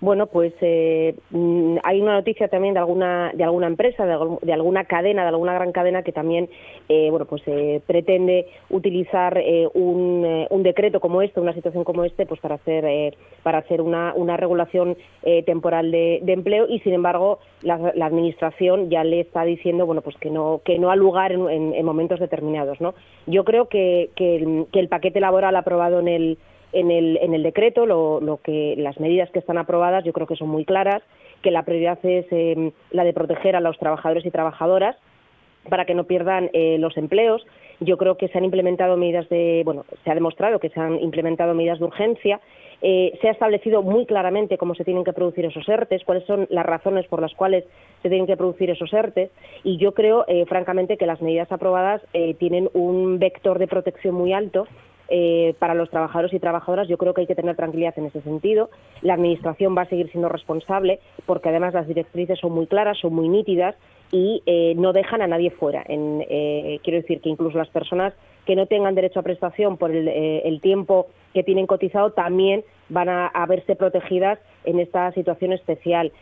Bueno, 0.00 0.28
pues 0.28 0.52
eh, 0.60 1.16
mm, 1.30 1.78
hay 1.82 2.00
una 2.00 2.14
noticia 2.14 2.46
también 2.46 2.74
de 2.74 2.80
alguna 2.80 3.32
de 3.34 3.42
alguna 3.42 3.66
empresa, 3.66 4.06
de, 4.06 4.52
alguna 4.52 4.84
cadena, 4.84 5.22
de 5.22 5.28
alguna 5.28 5.54
gran 5.54 5.72
cadena 5.72 6.04
que 6.04 6.12
también, 6.12 6.48
eh, 6.88 7.08
bueno, 7.10 7.26
pues 7.26 7.42
eh, 7.46 7.82
pretende 7.84 8.46
utilizar 8.70 9.42
un, 9.74 10.46
un, 10.50 10.62
decreto 10.62 11.00
como 11.00 11.20
este, 11.20 11.40
una 11.40 11.52
situación 11.52 11.82
como 11.82 12.04
este, 12.04 12.26
pues 12.26 12.40
para 12.40 12.56
hacer 12.56 13.14
para 13.42 13.58
hacer 13.58 13.80
una, 13.80 14.12
una 14.14 14.36
regulación 14.36 14.96
temporal 15.46 15.90
de, 15.90 16.22
empleo 16.26 16.66
y 16.68 16.78
sin 16.80 16.92
embargo 16.92 17.40
la, 17.62 17.74
administración 18.06 18.90
ya 18.90 19.02
le 19.02 19.20
está 19.20 19.44
diciendo, 19.44 19.84
bueno, 19.86 20.02
pues 20.02 20.16
que 20.16 20.30
no 20.30 20.60
que 20.64 20.78
no 20.78 20.90
ha 20.90 20.96
lugar 20.96 21.32
en, 21.32 21.84
momentos 21.84 22.20
determinados, 22.20 22.80
¿no? 22.80 22.94
Yo 23.26 23.44
creo 23.44 23.68
que, 23.68 24.10
que 24.14 24.66
el 24.72 24.88
paquete 24.88 25.20
laboral 25.20 25.56
aprobado 25.56 26.00
en 26.00 26.08
el 26.08 26.38
en 26.72 26.90
el, 26.90 27.18
en 27.22 27.34
el 27.34 27.42
decreto 27.42 27.86
lo, 27.86 28.40
que 28.42 28.74
las 28.76 29.00
medidas 29.00 29.30
que 29.30 29.38
están 29.38 29.58
aprobadas 29.58 30.04
yo 30.04 30.12
creo 30.12 30.26
que 30.26 30.36
son 30.36 30.48
muy 30.48 30.64
claras, 30.64 31.02
que 31.42 31.50
la 31.50 31.64
prioridad 31.64 31.98
es 32.04 32.26
em, 32.30 32.72
la 32.90 33.04
de 33.04 33.12
proteger 33.12 33.56
a 33.56 33.60
los 33.60 33.78
trabajadores 33.78 34.26
y 34.26 34.30
trabajadoras 34.30 34.96
para 35.68 35.84
que 35.84 35.94
no 35.94 36.04
pierdan 36.04 36.50
eh, 36.52 36.78
los 36.78 36.96
empleos. 36.96 37.46
Yo 37.80 37.96
creo 37.96 38.16
que 38.16 38.28
se 38.28 38.38
han 38.38 38.44
implementado 38.44 38.96
medidas 38.96 39.28
de, 39.28 39.62
bueno, 39.64 39.84
se 40.02 40.10
ha 40.10 40.14
demostrado 40.14 40.58
que 40.58 40.70
se 40.70 40.80
han 40.80 40.98
implementado 41.00 41.54
medidas 41.54 41.78
de 41.78 41.84
urgencia. 41.84 42.40
Eh, 42.80 43.16
se 43.20 43.28
ha 43.28 43.32
establecido 43.32 43.82
muy 43.82 44.06
claramente 44.06 44.58
cómo 44.58 44.74
se 44.74 44.84
tienen 44.84 45.04
que 45.04 45.12
producir 45.12 45.44
esos 45.44 45.68
ERTES, 45.68 46.04
cuáles 46.04 46.24
son 46.24 46.46
las 46.50 46.64
razones 46.64 47.06
por 47.06 47.20
las 47.20 47.34
cuales 47.34 47.64
se 48.02 48.08
tienen 48.08 48.26
que 48.26 48.36
producir 48.36 48.70
esos 48.70 48.92
ERTES. 48.92 49.30
Y 49.62 49.76
yo 49.78 49.94
creo, 49.94 50.24
eh, 50.28 50.44
francamente, 50.46 50.96
que 50.96 51.06
las 51.06 51.20
medidas 51.20 51.50
aprobadas 51.52 52.02
tienen 52.38 52.68
un 52.72 53.18
vector 53.18 53.58
de 53.58 53.68
protección 53.68 54.14
muy 54.14 54.32
alto 54.32 54.66
eh, 55.08 55.54
para 55.58 55.74
los 55.74 55.90
trabajadores 55.90 56.32
y 56.32 56.38
trabajadoras 56.38 56.88
yo 56.88 56.98
creo 56.98 57.14
que 57.14 57.22
hay 57.22 57.26
que 57.26 57.34
tener 57.34 57.56
tranquilidad 57.56 57.94
en 57.96 58.06
ese 58.06 58.20
sentido. 58.22 58.70
La 59.02 59.14
Administración 59.14 59.76
va 59.76 59.82
a 59.82 59.88
seguir 59.88 60.10
siendo 60.10 60.28
responsable 60.28 61.00
porque 61.26 61.48
además 61.48 61.74
las 61.74 61.86
directrices 61.86 62.38
son 62.38 62.52
muy 62.52 62.66
claras, 62.66 62.98
son 62.98 63.14
muy 63.14 63.28
nítidas 63.28 63.74
y 64.10 64.42
eh, 64.46 64.74
no 64.76 64.92
dejan 64.92 65.22
a 65.22 65.26
nadie 65.26 65.50
fuera. 65.50 65.84
Eh, 65.88 66.80
quiero 66.82 67.00
decir 67.00 67.20
que 67.20 67.28
incluso 67.28 67.58
las 67.58 67.68
personas 67.68 68.14
que 68.46 68.56
no 68.56 68.66
tengan 68.66 68.94
derecho 68.94 69.20
a 69.20 69.22
prestación 69.22 69.76
por 69.76 69.90
el, 69.90 70.60
tiempo 70.62 71.08
que 71.34 71.42
tienen 71.42 71.66
cotizado 71.66 72.12
también 72.12 72.64
van 72.88 73.10
a, 73.10 73.46
verse 73.46 73.76
protegidas 73.76 74.38
en 74.64 74.80
esta 74.80 75.12
situación 75.12 75.52
especial. 75.52 76.12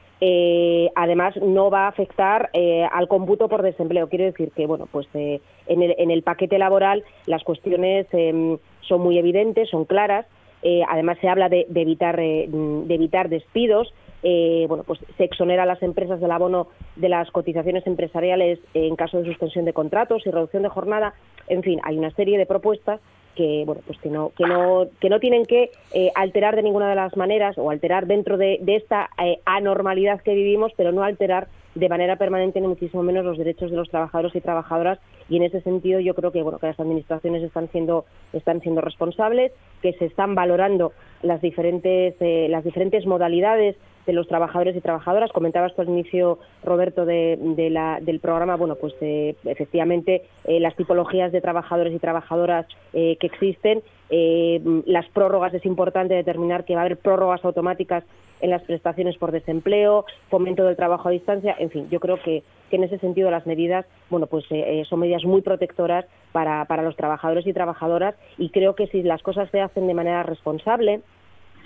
además, 0.97 1.37
no 1.37 1.71
va 1.71 1.85
a 1.85 1.89
afectar 1.89 2.51
al 2.91 3.07
cómputo 3.07 3.49
por 3.49 3.63
desempleo. 3.63 4.09
Quiero 4.09 4.25
decir 4.25 4.51
que, 4.57 4.67
bueno, 4.67 4.89
pues 4.91 5.07
en 5.15 5.83
el, 5.83 5.95
en, 5.99 6.11
el, 6.11 6.25
paquete 6.25 6.59
laboral 6.59 7.05
las 7.27 7.45
cuestiones 7.45 8.09
son 8.11 9.01
muy 9.01 9.19
evidentes, 9.19 9.71
son 9.71 9.85
claras. 9.85 10.27
Eh, 10.63 10.83
además, 10.89 11.19
se 11.21 11.29
habla 11.29 11.49
de, 11.49 11.67
evitar, 11.75 12.19
eh, 12.19 12.49
de 12.49 12.95
evitar 12.95 13.29
despidos. 13.29 13.95
Eh, 14.29 14.65
bueno, 14.67 14.83
pues 14.83 14.99
se 15.17 15.23
exonera 15.23 15.63
a 15.63 15.67
las 15.67 15.81
empresas 15.85 16.21
del 16.21 16.33
abono 16.33 16.67
de 16.97 17.09
las 17.09 17.31
cotizaciones 17.31 17.87
empresariales 17.87 18.59
en 18.75 18.97
caso 18.97 19.19
de 19.19 19.25
suspensión 19.25 19.65
de 19.65 19.73
contratos 19.73 20.27
y 20.27 20.33
reducción 20.33 20.65
de 20.65 20.69
jornada. 20.69 21.15
En 21.47 21.63
fin, 21.63 21.79
hay 21.85 21.97
una 21.97 22.11
serie 22.11 22.37
de 22.37 22.45
propuestas 22.45 23.01
que 23.37 23.63
bueno 23.67 23.83
pues 23.87 24.01
que 24.01 24.11
no 24.11 24.33
que 24.37 24.45
no 24.45 24.89
que 24.99 25.11
no 25.11 25.21
tienen 25.21 25.45
que 25.45 25.71
alterar 26.17 26.57
de 26.57 26.65
ninguna 26.65 26.89
de 26.89 26.97
las 26.97 27.17
maneras 27.17 27.57
o 27.57 27.71
alterar 27.71 28.09
dentro 28.09 28.37
de, 28.37 28.59
de 28.63 28.75
esta 28.75 29.11
anormalidad 29.45 30.23
que 30.23 30.35
vivimos, 30.35 30.73
pero 30.77 30.91
no 30.91 31.05
alterar 31.05 31.47
de 31.77 31.89
manera 31.89 32.17
permanente 32.17 32.61
ni 32.61 32.67
muchísimo 32.67 33.05
menos 33.05 33.25
los 33.25 33.39
derechos 33.39 33.71
de 33.71 33.77
los 33.77 33.91
trabajadores 33.91 34.35
y 34.35 34.41
trabajadoras 34.41 34.99
y 35.29 35.37
en 35.37 35.43
ese 35.43 35.61
sentido 35.61 36.01
yo 36.01 36.15
creo 36.15 36.33
que 36.33 36.43
bueno 36.43 36.59
que 36.59 36.67
las 36.67 36.81
administraciones 36.81 37.43
están 37.43 37.69
siendo 37.71 38.05
están 38.33 38.61
siendo 38.61 38.81
responsables 38.81 39.53
que 39.83 39.93
se 39.95 40.07
están 40.07 40.35
valorando 40.35 40.93
las 41.23 41.41
diferentes 41.41 42.15
eh, 42.21 42.47
las 42.49 42.65
diferentes 42.65 43.07
modalidades 43.07 43.77
de 44.07 44.13
los 44.13 44.29
trabajadores 44.29 44.77
y 44.77 44.81
trabajadoras. 44.81 45.33
Comentabas 45.33 45.75
tú 45.75 45.83
al 45.83 45.89
inicio, 45.89 46.39
Roberto, 46.63 47.05
de, 47.05 47.37
la, 47.73 47.99
del 48.01 48.21
programa, 48.21 48.55
bueno, 48.55 48.77
pues 48.77 48.95
eh, 49.01 49.35
efectivamente 49.45 50.23
eh, 50.45 50.61
las 50.61 50.77
tipologías 50.77 51.33
de 51.33 51.41
trabajadores 51.41 51.93
y 51.93 51.99
trabajadoras 51.99 52.67
que 52.93 53.19
existen, 53.21 53.83
las 54.09 55.07
prórrogas 55.09 55.53
es 55.53 55.67
importante 55.67 56.15
determinar 56.15 56.65
que 56.65 56.75
va 56.75 56.83
a 56.83 56.85
haber 56.85 56.99
prórrogas 56.99 57.45
automáticas 57.45 58.05
en 58.41 58.51
las 58.51 58.63
prestaciones 58.63 59.17
por 59.17 59.33
desempleo, 59.33 60.05
fomento 60.31 60.65
del 60.65 60.77
trabajo 60.77 61.09
a 61.09 61.13
distancia, 61.13 61.55
en 61.59 61.71
fin, 61.71 61.89
yo 61.91 62.01
creo 62.01 62.21
que, 62.23 62.43
en 62.71 62.83
ese 62.83 62.99
sentido 62.99 63.31
las 63.31 63.47
medidas, 63.47 63.87
bueno, 64.11 64.27
pues 64.27 64.45
eh, 64.51 64.81
eh, 64.81 64.85
son 64.85 65.01
medidas 65.01 65.25
muy 65.25 65.41
protectoras 65.41 66.05
para, 66.33 66.65
para 66.65 66.83
los 66.83 66.97
trabajadores 66.97 67.47
y 67.47 67.53
trabajadoras 67.53 68.17
y 68.39 68.51
creo 68.51 68.75
que 68.75 68.89
si 68.89 69.03
las 69.03 69.23
cosas 69.23 69.49
se 69.51 69.61
hacen 69.61 69.87
de 69.87 69.95
manera 69.95 70.25
responsable, 70.25 71.01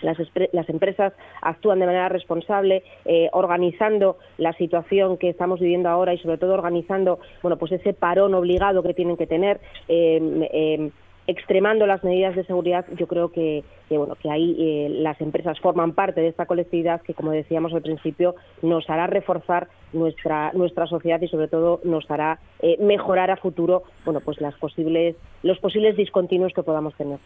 las, 0.02 0.18
las, 0.52 0.68
empresas 0.68 1.12
actúan 1.42 1.78
de 1.78 1.86
manera 1.86 2.08
responsable, 2.08 2.82
eh, 3.04 3.28
organizando 3.32 4.18
la 4.38 4.52
situación 4.54 5.16
que 5.18 5.28
estamos 5.28 5.60
viviendo 5.60 5.88
ahora 5.88 6.14
y 6.14 6.18
sobre 6.18 6.38
todo 6.38 6.54
organizando, 6.54 7.18
bueno, 7.42 7.56
pues 7.56 7.72
ese 7.72 7.92
parón 7.92 8.34
obligado 8.34 8.82
que 8.82 8.94
tienen 8.94 9.16
que 9.16 9.26
tener. 9.26 9.60
Eh, 9.88 10.90
extremando 11.30 11.86
las 11.86 12.02
medidas 12.04 12.34
de 12.34 12.44
seguridad, 12.44 12.84
yo 12.96 13.06
creo 13.06 13.30
que, 13.30 13.64
bueno, 13.88 14.16
que 14.16 14.30
ahí 14.30 14.56
eh, 14.58 14.88
las 14.90 15.20
empresas 15.20 15.58
forman 15.60 15.92
parte 15.92 16.20
de 16.20 16.28
esta 16.28 16.46
colectividad 16.46 17.00
que, 17.02 17.14
como 17.14 17.30
decíamos 17.30 17.72
al 17.72 17.82
principio, 17.82 18.34
nos 18.62 18.88
hará 18.90 19.06
reforzar 19.06 19.68
nuestra 19.92 20.52
nuestra 20.52 20.86
sociedad 20.86 21.20
y 21.22 21.28
sobre 21.28 21.48
todo 21.48 21.80
nos 21.84 22.10
hará 22.10 22.38
eh, 22.60 22.76
mejorar 22.80 23.30
a 23.30 23.36
futuro, 23.36 23.84
bueno, 24.04 24.20
pues 24.20 24.40
las 24.40 24.54
posibles 24.54 25.16
los 25.42 25.58
posibles 25.58 25.96
discontinuos 25.96 26.52
que 26.52 26.62
podamos 26.62 26.94
tener. 26.94 27.18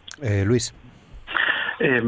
Luis. 0.45 0.73
Eh, 1.79 2.01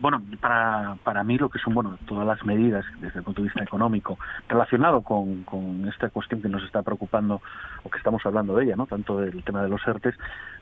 bueno, 0.00 0.22
para, 0.40 0.96
para 1.04 1.22
mí 1.24 1.36
lo 1.36 1.48
que 1.48 1.58
son 1.58 1.74
bueno 1.74 1.98
todas 2.06 2.26
las 2.26 2.44
medidas 2.44 2.84
desde 3.00 3.18
el 3.18 3.24
punto 3.24 3.42
de 3.42 3.48
vista 3.48 3.62
económico 3.62 4.18
relacionado 4.48 5.02
con, 5.02 5.44
con 5.44 5.86
esta 5.88 6.08
cuestión 6.08 6.40
que 6.40 6.48
nos 6.48 6.62
está 6.64 6.82
preocupando 6.82 7.42
o 7.82 7.90
que 7.90 7.98
estamos 7.98 8.24
hablando 8.24 8.56
de 8.56 8.64
ella, 8.64 8.76
no 8.76 8.86
tanto 8.86 9.18
del 9.18 9.44
tema 9.44 9.62
de 9.62 9.68
los 9.68 9.86
ERTES, 9.86 10.14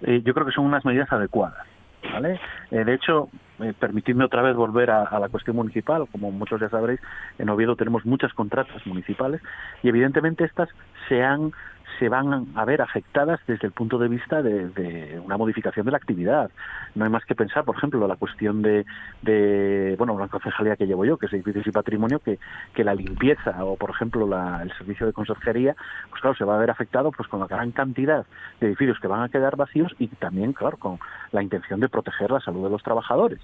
eh, 0.02 0.22
yo 0.24 0.34
creo 0.34 0.46
que 0.46 0.52
son 0.52 0.64
unas 0.64 0.84
medidas 0.84 1.10
adecuadas. 1.12 1.66
¿Vale? 2.12 2.40
Eh, 2.70 2.84
de 2.84 2.94
hecho, 2.94 3.28
eh, 3.58 3.74
permitidme 3.78 4.24
otra 4.24 4.40
vez 4.40 4.54
volver 4.54 4.88
a, 4.90 5.02
a, 5.02 5.18
la 5.18 5.28
cuestión 5.28 5.56
municipal. 5.56 6.06
Como 6.12 6.30
muchos 6.30 6.60
ya 6.60 6.68
sabréis, 6.68 7.00
en 7.38 7.48
Oviedo 7.48 7.74
tenemos 7.74 8.06
muchas 8.06 8.32
contratas 8.32 8.86
municipales 8.86 9.42
y 9.82 9.88
evidentemente 9.88 10.44
estas 10.44 10.68
se 11.08 11.24
han 11.24 11.52
se 11.98 12.08
van 12.08 12.46
a 12.54 12.64
ver 12.64 12.82
afectadas 12.82 13.40
desde 13.46 13.66
el 13.66 13.72
punto 13.72 13.98
de 13.98 14.08
vista 14.08 14.42
de, 14.42 15.20
una 15.24 15.36
modificación 15.36 15.86
de 15.86 15.92
la 15.92 15.98
actividad. 15.98 16.50
No 16.94 17.04
hay 17.04 17.10
más 17.10 17.24
que 17.24 17.34
pensar, 17.34 17.64
por 17.64 17.76
ejemplo, 17.76 18.06
la 18.06 18.16
cuestión 18.16 18.62
de, 18.62 18.84
de 19.22 19.94
bueno, 19.98 20.18
la 20.18 20.28
concejalía 20.28 20.76
que 20.76 20.86
llevo 20.86 21.04
yo, 21.04 21.16
que 21.16 21.26
es 21.26 21.32
edificios 21.32 21.66
y 21.66 21.70
patrimonio, 21.70 22.20
que, 22.20 22.38
que 22.74 22.84
la 22.84 22.94
limpieza 22.94 23.64
o, 23.64 23.76
por 23.76 23.90
ejemplo, 23.90 24.26
la, 24.26 24.62
el 24.62 24.72
servicio 24.76 25.06
de 25.06 25.12
conserjería, 25.12 25.76
pues 26.10 26.20
claro, 26.20 26.36
se 26.36 26.44
va 26.44 26.56
a 26.56 26.58
ver 26.58 26.70
afectado 26.70 27.10
pues 27.12 27.28
con 27.28 27.40
la 27.40 27.46
gran 27.46 27.72
cantidad 27.72 28.26
de 28.60 28.68
edificios 28.68 28.98
que 29.00 29.08
van 29.08 29.22
a 29.22 29.28
quedar 29.28 29.56
vacíos 29.56 29.94
y 29.98 30.08
también, 30.08 30.52
claro, 30.52 30.76
con 30.76 30.98
la 31.32 31.42
intención 31.42 31.80
de 31.80 31.88
proteger 31.88 32.30
la 32.30 32.40
salud 32.40 32.64
de 32.64 32.70
los 32.70 32.82
trabajadores. 32.82 33.40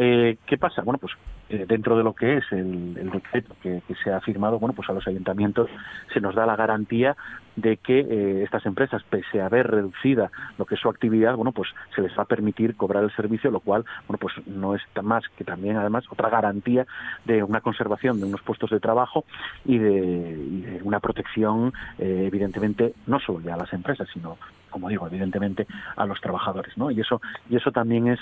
Eh, 0.00 0.38
¿Qué 0.46 0.56
pasa? 0.56 0.82
Bueno, 0.82 0.98
pues 0.98 1.12
eh, 1.48 1.66
dentro 1.66 1.96
de 1.98 2.04
lo 2.04 2.14
que 2.14 2.36
es 2.36 2.44
el, 2.52 2.94
decreto 2.94 3.56
que, 3.60 3.82
que, 3.88 3.94
se 3.96 4.12
ha 4.12 4.20
firmado, 4.20 4.60
bueno, 4.60 4.72
pues 4.72 4.88
a 4.88 4.92
los 4.92 5.06
ayuntamientos 5.08 5.68
se 6.14 6.20
nos 6.20 6.36
da 6.36 6.46
la 6.46 6.54
garantía 6.54 7.16
de 7.56 7.78
que 7.78 7.98
eh, 7.98 8.44
estas 8.44 8.64
empresas, 8.64 9.02
pese 9.10 9.40
a 9.40 9.46
haber 9.46 9.68
reducida 9.68 10.30
lo 10.56 10.66
que 10.66 10.76
es 10.76 10.80
su 10.80 10.88
actividad, 10.88 11.34
bueno, 11.34 11.50
pues 11.50 11.70
se 11.96 12.02
les 12.02 12.16
va 12.16 12.22
a 12.22 12.26
permitir 12.26 12.76
cobrar 12.76 13.02
el 13.02 13.10
servicio, 13.10 13.50
lo 13.50 13.58
cual, 13.58 13.84
bueno, 14.06 14.18
pues 14.18 14.34
no 14.46 14.76
es 14.76 14.82
más 15.02 15.24
que 15.36 15.42
también, 15.42 15.76
además, 15.76 16.04
otra 16.10 16.30
garantía 16.30 16.86
de 17.24 17.42
una 17.42 17.60
conservación 17.60 18.20
de 18.20 18.26
unos 18.26 18.42
puestos 18.42 18.70
de 18.70 18.78
trabajo 18.78 19.24
y 19.64 19.78
de, 19.78 19.90
y 19.90 20.60
de 20.60 20.80
una 20.84 21.00
protección, 21.00 21.72
eh, 21.98 22.24
evidentemente, 22.28 22.94
no 23.08 23.18
solo 23.18 23.40
ya 23.40 23.54
a 23.54 23.58
las 23.58 23.72
empresas, 23.72 24.06
sino, 24.12 24.38
como 24.70 24.88
digo, 24.88 25.08
evidentemente 25.08 25.66
a 25.96 26.06
los 26.06 26.20
trabajadores, 26.20 26.78
¿no? 26.78 26.92
Y 26.92 27.00
eso, 27.00 27.20
y 27.50 27.56
eso 27.56 27.72
también 27.72 28.06
es 28.06 28.20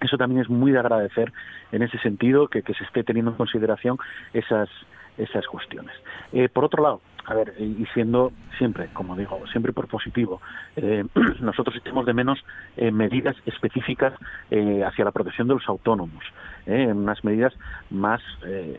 eso 0.00 0.16
también 0.16 0.40
es 0.42 0.48
muy 0.48 0.72
de 0.72 0.78
agradecer 0.78 1.32
en 1.72 1.82
ese 1.82 1.98
sentido 1.98 2.48
que, 2.48 2.62
se 2.62 2.84
esté 2.84 3.04
teniendo 3.04 3.30
en 3.32 3.36
consideración 3.36 3.98
esas 4.32 4.68
esas 5.16 5.46
cuestiones. 5.46 5.94
Eh, 6.32 6.48
por 6.48 6.64
otro 6.64 6.82
lado, 6.82 7.00
a 7.26 7.34
ver, 7.34 7.54
y 7.58 7.86
siendo 7.94 8.32
siempre, 8.58 8.88
como 8.92 9.16
digo, 9.16 9.40
siempre 9.50 9.72
por 9.72 9.88
positivo, 9.88 10.40
eh, 10.76 11.04
nosotros 11.40 11.76
echamos 11.76 12.06
de 12.06 12.12
menos 12.12 12.44
eh, 12.76 12.90
medidas 12.90 13.36
específicas 13.46 14.12
eh, 14.50 14.82
hacia 14.84 15.04
la 15.04 15.10
protección 15.10 15.48
de 15.48 15.54
los 15.54 15.68
autónomos, 15.68 16.24
unas 16.66 17.22
medidas 17.24 17.52
más, 17.90 18.22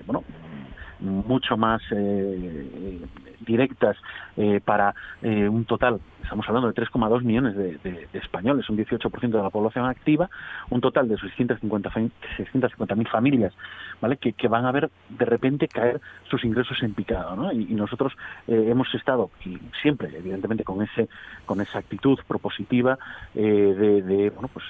bueno, 0.07 0.23
mucho 1.05 1.57
más 1.57 1.81
eh, 1.91 2.99
directas 3.45 3.97
eh, 4.37 4.59
para 4.63 4.93
eh, 5.21 5.47
un 5.47 5.65
total, 5.65 5.99
estamos 6.23 6.47
hablando 6.47 6.71
de 6.71 6.81
3,2 6.81 7.23
millones 7.23 7.55
de, 7.55 8.07
españoles, 8.13 8.69
un 8.69 8.77
18% 8.77 9.29
de 9.29 9.43
la 9.43 9.49
población 9.49 9.85
activa, 9.85 10.29
un 10.69 10.81
total 10.81 11.07
de 11.07 11.15
650.000 11.15 12.11
650 12.37 13.09
familias, 13.09 13.53
¿vale? 14.01 14.17
Que, 14.17 14.33
que, 14.33 14.47
van 14.47 14.65
a 14.65 14.71
ver 14.71 14.89
de 15.09 15.25
repente 15.25 15.67
caer 15.67 16.01
sus 16.29 16.43
ingresos 16.43 16.81
en 16.81 16.93
picado, 16.93 17.35
¿no? 17.35 17.51
Y, 17.51 17.71
y 17.71 17.75
nosotros 17.75 18.13
eh, 18.47 18.65
hemos 18.67 18.93
estado, 18.93 19.29
y 19.45 19.57
siempre, 19.81 20.09
evidentemente, 20.15 20.63
con 20.63 20.81
ese 20.81 21.07
con 21.45 21.61
esa 21.61 21.79
actitud 21.79 22.19
propositiva 22.27 22.97
eh, 23.35 23.41
de, 23.41 24.01
de, 24.01 24.29
bueno, 24.31 24.49
pues 24.51 24.65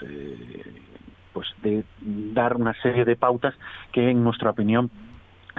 pues 1.33 1.49
de 1.63 1.83
dar 2.33 2.55
una 2.55 2.73
serie 2.81 3.03
de 3.03 3.17
pautas 3.17 3.53
que 3.91 4.09
en 4.09 4.23
nuestra 4.23 4.51
opinión 4.51 4.89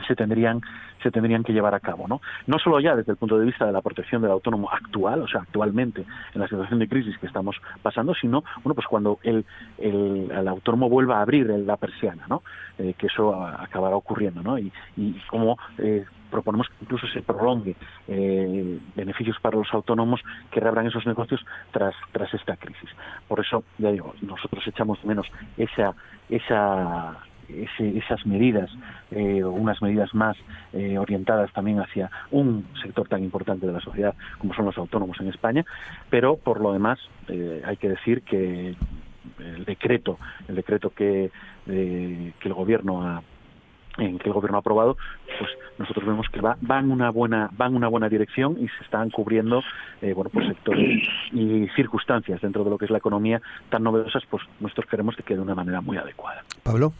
se 0.07 0.15
tendrían 0.15 0.61
se 1.03 1.11
tendrían 1.11 1.45
que 1.45 1.53
llevar 1.53 1.75
a 1.75 1.81
cabo, 1.81 2.09
¿no? 2.09 2.21
No 2.47 2.59
solo 2.59 2.81
ya 2.81 2.97
desde 2.97 3.13
el 3.13 3.19
punto 3.19 3.39
de 3.39 3.47
vista 3.47 3.67
de 3.67 3.73
la 3.73 3.83
protección 3.83 4.23
del 4.23 4.31
autónomo 4.31 4.71
actual, 4.71 5.23
o 5.23 5.29
sea, 5.29 5.43
actualmente 5.43 6.05
en 6.35 6.41
la 6.41 6.49
situación 6.49 6.79
de 6.79 6.89
crisis 6.89 7.17
que 7.19 7.27
estamos 7.27 7.57
pasando, 7.83 8.15
sino, 8.15 8.43
bueno, 8.65 8.75
pues 8.75 8.87
cuando 8.87 9.19
el, 9.23 9.45
el, 9.79 10.31
el 10.31 10.49
autónomo 10.49 10.89
vuelva 10.89 11.19
a 11.19 11.23
abrir 11.23 11.47
la 11.49 11.77
persiana, 11.77 12.27
¿no? 12.29 12.43
Eh, 12.79 12.95
que 12.99 13.07
eso 13.07 13.35
acabará 13.35 13.97
ocurriendo, 13.97 14.43
¿no? 14.43 14.59
Y, 14.59 14.73
y 14.97 15.13
como 15.29 15.59
eh, 15.79 16.05
proponemos 16.31 16.69
que 16.69 16.75
incluso 16.83 17.07
se 17.09 17.23
prolongue 17.23 17.77
eh, 18.09 18.79
beneficios 18.95 19.39
para 19.41 19.57
los 19.57 19.73
autónomos 19.73 20.21
que 20.51 20.61
reabran 20.61 20.87
esos 20.87 21.07
negocios 21.07 21.45
tras 21.71 21.95
tras 22.13 22.33
esta 22.35 22.57
crisis. 22.57 22.91
Por 23.29 23.41
eso, 23.41 23.65
ya 23.79 23.91
digo, 23.91 24.15
nosotros 24.23 24.67
echamos 24.67 25.05
menos 25.05 25.27
esa 25.57 25.95
esa 26.29 27.19
ese, 27.49 27.99
esas 27.99 28.25
medidas, 28.27 28.71
eh, 29.11 29.45
unas 29.45 29.81
medidas 29.83 30.15
más 30.15 30.37
eh, 30.73 30.99
orientadas 30.99 31.53
también 31.53 31.81
hacia 31.81 32.11
un 32.31 32.67
sector 32.83 33.09
tan 33.09 33.23
importante 33.23 33.67
de 33.67 33.73
la 33.73 33.81
sociedad 33.81 34.15
como 34.39 34.55
son 34.55 34.67
los 34.67 34.79
autónomos 34.79 35.19
en 35.21 35.29
España, 35.29 35.65
pero 36.11 36.37
por 36.37 36.61
lo 36.61 36.73
demás 36.73 36.99
eh, 37.29 37.63
hay 37.65 37.77
que 37.77 37.89
decir 37.89 38.23
que 38.23 38.75
el 39.39 39.65
decreto, 39.65 40.19
el 40.49 40.57
decreto 40.57 40.91
que, 40.91 41.31
eh, 41.67 42.33
que 42.39 42.49
el 42.49 42.55
gobierno 42.55 43.03
ha 43.03 43.23
en 43.99 44.19
que 44.19 44.29
el 44.29 44.35
gobierno 44.35 44.59
ha 44.59 44.61
aprobado, 44.61 44.99
pues 45.39 45.51
nosotros 45.79 46.05
vemos 46.05 46.27
que 46.29 46.43
va, 46.43 46.59
va 46.71 46.81
en 46.81 46.91
una 46.91 47.09
buena, 47.09 47.49
va 47.59 47.67
en 47.67 47.77
una 47.77 47.89
buena 47.89 48.11
dirección 48.11 48.59
y 48.61 48.69
se 48.69 48.85
están 48.85 49.09
cubriendo 49.09 49.63
bueno 50.03 50.29
pues 50.29 50.49
sectores 50.49 51.09
y 51.33 51.67
circunstancias 51.75 52.43
dentro 52.43 52.63
de 52.63 52.69
lo 52.69 52.77
que 52.77 52.85
es 52.85 52.91
la 52.91 52.99
economía 52.99 53.41
tan 53.71 53.83
novedosas, 53.85 54.23
pues 54.29 54.43
nosotros 54.61 54.85
queremos 54.91 55.17
que 55.17 55.23
quede 55.23 55.39
de 55.39 55.45
una 55.45 55.55
manera 55.55 55.81
muy 55.81 55.97
adecuada. 55.97 56.45
Pablo. 56.63 56.93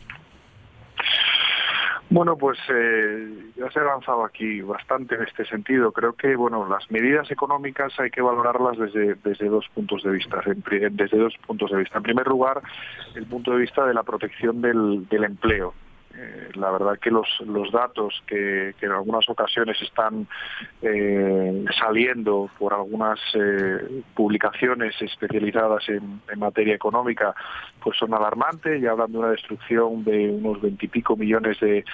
Bueno, 2.09 2.37
pues 2.37 2.57
eh, 2.69 3.51
ya 3.57 3.71
se 3.71 3.81
ha 3.81 3.83
avanzado 3.83 4.25
aquí 4.25 4.61
bastante 4.61 5.17
en 5.17 5.23
este 5.23 5.45
sentido. 5.45 5.91
Creo 5.91 6.13
que 6.13 6.37
bueno, 6.37 6.67
las 6.69 6.89
medidas 6.91 7.31
económicas 7.31 7.99
hay 7.99 8.11
que 8.11 8.23
valorarlas 8.23 8.79
desde, 8.79 9.17
desde 9.17 9.49
dos 9.49 9.67
puntos 9.75 10.05
de 10.05 10.13
vista. 10.13 10.41
Desde 10.45 11.19
dos 11.19 11.35
puntos 11.47 11.71
de 11.73 11.79
vista. 11.79 11.99
En 11.99 12.05
primer 12.05 12.29
lugar, 12.29 12.63
el 13.17 13.27
punto 13.27 13.53
de 13.53 13.59
vista 13.59 13.85
de 13.85 13.95
la 13.95 14.05
protección 14.05 14.63
del, 14.63 15.09
del 15.09 15.25
empleo. 15.25 15.75
Eh, 16.19 16.49
la 16.55 16.71
verdad 16.71 16.99
que 16.99 17.11
los, 17.11 17.29
los 17.47 17.71
datos 17.71 18.23
que, 18.27 18.75
en 18.81 18.93
algunas 18.93 19.29
ocasiones 19.29 19.81
están 19.83 20.27
eh, 20.81 21.65
saliendo 21.79 22.49
por 22.59 22.73
algunas 22.73 23.21
eh, 23.35 24.03
publicaciones 24.15 24.95
especializadas 25.01 25.87
en, 25.89 26.23
materia 26.37 26.75
económica 26.75 27.35
pues 27.83 27.99
son 27.99 28.15
alarmantes 28.15 28.81
y 28.81 28.87
hablan 28.87 29.13
de 29.13 29.19
una 29.19 29.31
destrucción 29.31 30.05
de 30.05 30.31
unos 30.31 30.61
veintipico 30.61 31.17
millones 31.17 31.59
de, 31.61 31.85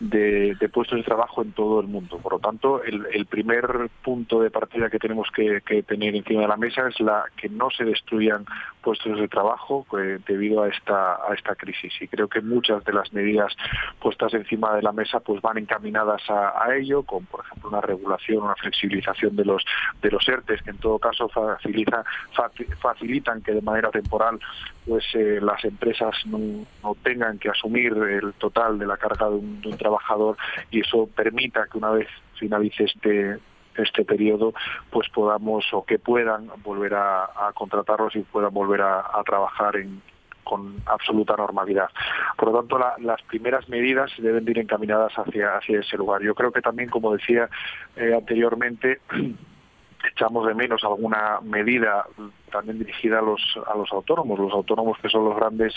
de, 0.00 0.56
puestos 0.72 0.98
de 0.98 1.04
trabajo 1.04 1.42
en 1.42 1.52
todo 1.52 1.80
el 1.80 1.88
mundo. 1.88 2.18
Por 2.18 2.34
lo 2.34 2.38
tanto, 2.38 2.82
el, 2.82 3.26
primer 3.26 3.90
punto 4.02 4.40
de 4.40 4.50
partida 4.50 4.88
que 4.88 4.98
tenemos 4.98 5.28
que, 5.34 5.60
tener 5.86 6.14
encima 6.14 6.42
de 6.42 6.48
la 6.48 6.56
mesa 6.56 6.88
es 6.88 6.98
la 7.00 7.24
que 7.36 7.48
no 7.48 7.70
se 7.70 7.84
destruyan 7.84 8.44
puestos 8.82 9.18
de 9.18 9.28
trabajo 9.28 9.86
eh, 9.98 10.18
debido 10.26 10.62
a 10.62 10.68
esta 10.68 11.16
a 11.16 11.34
esta 11.34 11.54
crisis. 11.54 11.92
Y 12.00 12.08
creo 12.08 12.28
que 12.28 12.40
muchas 12.40 12.84
de 12.84 12.92
las 12.92 13.12
medidas 13.12 13.54
puestas 14.00 14.32
encima 14.34 14.74
de 14.74 14.82
la 14.82 14.92
mesa 14.92 15.20
pues 15.20 15.42
van 15.42 15.58
encaminadas 15.58 16.22
a, 16.30 16.64
a 16.64 16.76
ello, 16.76 17.02
con 17.02 17.26
por 17.26 17.44
ejemplo 17.44 17.68
una 17.68 17.80
regulación, 17.80 18.44
una 18.44 18.54
flexibilización 18.54 19.36
de 19.36 19.44
los 19.44 19.64
de 20.00 20.10
los 20.10 20.26
ERTES 20.28 20.62
que 20.62 20.70
en 20.70 20.78
todo 20.78 20.98
caso 20.98 21.28
facilita, 21.28 22.04
facilitan 22.80 23.42
que 23.42 23.52
de 23.52 23.62
manera 23.62 23.90
temporal 23.90 24.38
pues 24.88 25.04
eh, 25.14 25.38
las 25.42 25.62
empresas 25.64 26.14
no, 26.26 26.66
tengan 27.02 27.38
que 27.38 27.50
asumir 27.50 27.92
el 27.92 28.32
total 28.34 28.78
de 28.78 28.86
la 28.86 28.96
carga 28.96 29.28
de 29.28 29.36
un, 29.36 29.76
trabajador 29.78 30.36
y 30.70 30.80
eso 30.80 31.08
permita 31.14 31.66
que 31.70 31.78
una 31.78 31.90
vez 31.90 32.08
finalice 32.38 32.84
este 32.84 33.38
este 33.76 34.04
periodo 34.04 34.54
pues 34.90 35.08
podamos 35.10 35.64
o 35.72 35.84
que 35.84 35.98
puedan 36.00 36.50
volver 36.64 36.94
a, 36.94 37.28
contratarlos 37.54 38.16
y 38.16 38.20
puedan 38.20 38.52
volver 38.52 38.82
a, 38.82 39.04
trabajar 39.24 39.74
con 40.42 40.76
absoluta 40.86 41.36
normalidad. 41.36 41.88
Por 42.36 42.50
lo 42.50 42.58
tanto, 42.58 42.78
la, 42.78 42.94
las 42.98 43.22
primeras 43.22 43.68
medidas 43.68 44.10
deben 44.18 44.48
ir 44.48 44.58
encaminadas 44.58 45.12
hacia, 45.12 45.58
hacia 45.58 45.80
ese 45.80 45.96
lugar. 45.96 46.22
Yo 46.22 46.34
creo 46.34 46.50
que 46.50 46.62
también, 46.62 46.88
como 46.88 47.12
decía 47.12 47.48
eh, 47.94 48.14
anteriormente, 48.16 49.00
echamos 50.12 50.46
de 50.46 50.54
menos 50.54 50.82
alguna 50.84 51.40
medida 51.42 52.06
también 52.48 52.78
dirigida 52.78 53.18
a 53.18 53.22
los 53.22 53.40
a 53.66 53.76
los 53.76 53.90
autónomos, 53.92 54.38
los 54.38 54.52
autónomos 54.52 54.98
que 54.98 55.08
son 55.08 55.24
los 55.24 55.36
grandes 55.36 55.74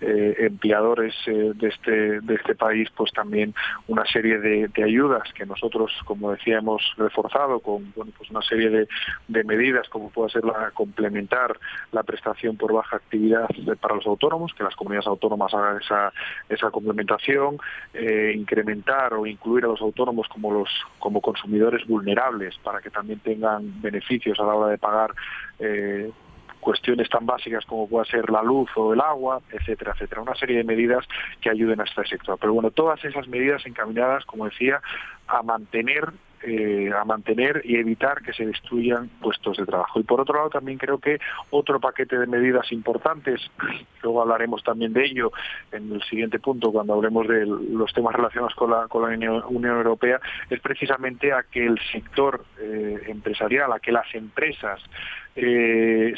eh, 0.00 0.36
empleadores 0.40 1.14
eh, 1.26 1.52
de 1.54 1.68
este 1.68 2.20
de 2.20 2.34
este 2.34 2.54
país, 2.54 2.88
pues 2.96 3.12
también 3.12 3.54
una 3.86 4.04
serie 4.06 4.38
de, 4.38 4.70
ayudas 4.82 5.32
que 5.34 5.44
nosotros, 5.44 5.92
como 6.04 6.30
decía, 6.30 6.58
hemos 6.58 6.82
reforzado 6.96 7.60
con 7.60 7.92
bueno, 7.94 8.12
pues 8.16 8.30
una 8.30 8.42
serie 8.42 8.70
de, 8.70 8.88
de 9.26 9.44
medidas 9.44 9.88
como 9.88 10.10
puede 10.10 10.30
ser 10.30 10.44
la 10.44 10.70
complementar 10.72 11.58
la 11.92 12.02
prestación 12.02 12.56
por 12.56 12.72
baja 12.72 12.96
actividad 12.96 13.48
para 13.80 13.96
los 13.96 14.06
autónomos, 14.06 14.54
que 14.54 14.64
las 14.64 14.76
comunidades 14.76 15.06
autónomas 15.06 15.52
hagan 15.52 15.80
esa 15.80 16.12
esa 16.48 16.70
complementación, 16.70 17.58
eh, 17.94 18.32
incrementar 18.36 19.14
o 19.14 19.26
incluir 19.26 19.64
a 19.64 19.68
los 19.68 19.80
autónomos 19.80 20.28
como 20.28 20.52
los 20.52 20.68
como 20.98 21.20
consumidores 21.20 21.86
vulnerables 21.86 22.56
para 22.62 22.80
que 22.80 22.90
también 22.90 23.18
tengan 23.20 23.80
beneficios 23.80 24.38
a 24.40 24.44
la 24.44 24.54
hora 24.54 24.70
de 24.70 24.78
pagar 24.78 25.10
cuestiones 26.60 27.08
tan 27.08 27.26
básicas 27.26 27.64
como 27.66 27.88
pueda 27.88 28.04
ser 28.04 28.30
la 28.30 28.42
luz 28.42 28.70
o 28.76 28.92
el 28.92 29.00
agua, 29.00 29.40
etcétera, 29.50 29.92
etcétera. 29.94 30.22
Una 30.22 30.34
serie 30.34 30.58
de 30.58 30.64
medidas 30.64 31.06
que 31.40 31.50
ayuden 31.50 31.80
a 31.80 31.84
este 31.84 32.04
sector. 32.06 32.38
Pero 32.40 32.54
bueno, 32.54 32.70
todas 32.70 33.04
esas 33.04 33.28
medidas 33.28 33.64
encaminadas, 33.66 34.24
como 34.24 34.46
decía, 34.46 34.80
a 35.26 35.42
mantener 35.42 36.12
eh, 36.42 36.92
a 36.96 37.04
mantener 37.04 37.62
y 37.64 37.76
evitar 37.78 38.22
que 38.22 38.32
se 38.32 38.46
destruyan 38.46 39.08
puestos 39.20 39.56
de 39.56 39.66
trabajo. 39.66 39.98
Y 39.98 40.04
por 40.04 40.20
otro 40.20 40.36
lado, 40.36 40.50
también 40.50 40.78
creo 40.78 40.98
que 40.98 41.18
otro 41.50 41.80
paquete 41.80 42.16
de 42.16 42.28
medidas 42.28 42.70
importantes, 42.70 43.40
luego 44.04 44.22
hablaremos 44.22 44.62
también 44.62 44.92
de 44.92 45.04
ello 45.04 45.32
en 45.72 45.90
el 45.90 46.02
siguiente 46.04 46.38
punto 46.38 46.70
cuando 46.70 46.94
hablemos 46.94 47.26
de 47.26 47.44
los 47.44 47.92
temas 47.92 48.14
relacionados 48.14 48.54
con 48.54 48.70
la, 48.70 48.86
con 48.86 49.02
la 49.02 49.42
Unión 49.48 49.76
Europea, 49.78 50.20
es 50.48 50.60
precisamente 50.60 51.32
a 51.32 51.42
que 51.42 51.66
el 51.66 51.76
sector 51.90 52.44
eh, 52.60 53.02
empresarial, 53.08 53.72
a 53.72 53.80
que 53.80 53.90
las 53.90 54.06
empresas 54.14 54.80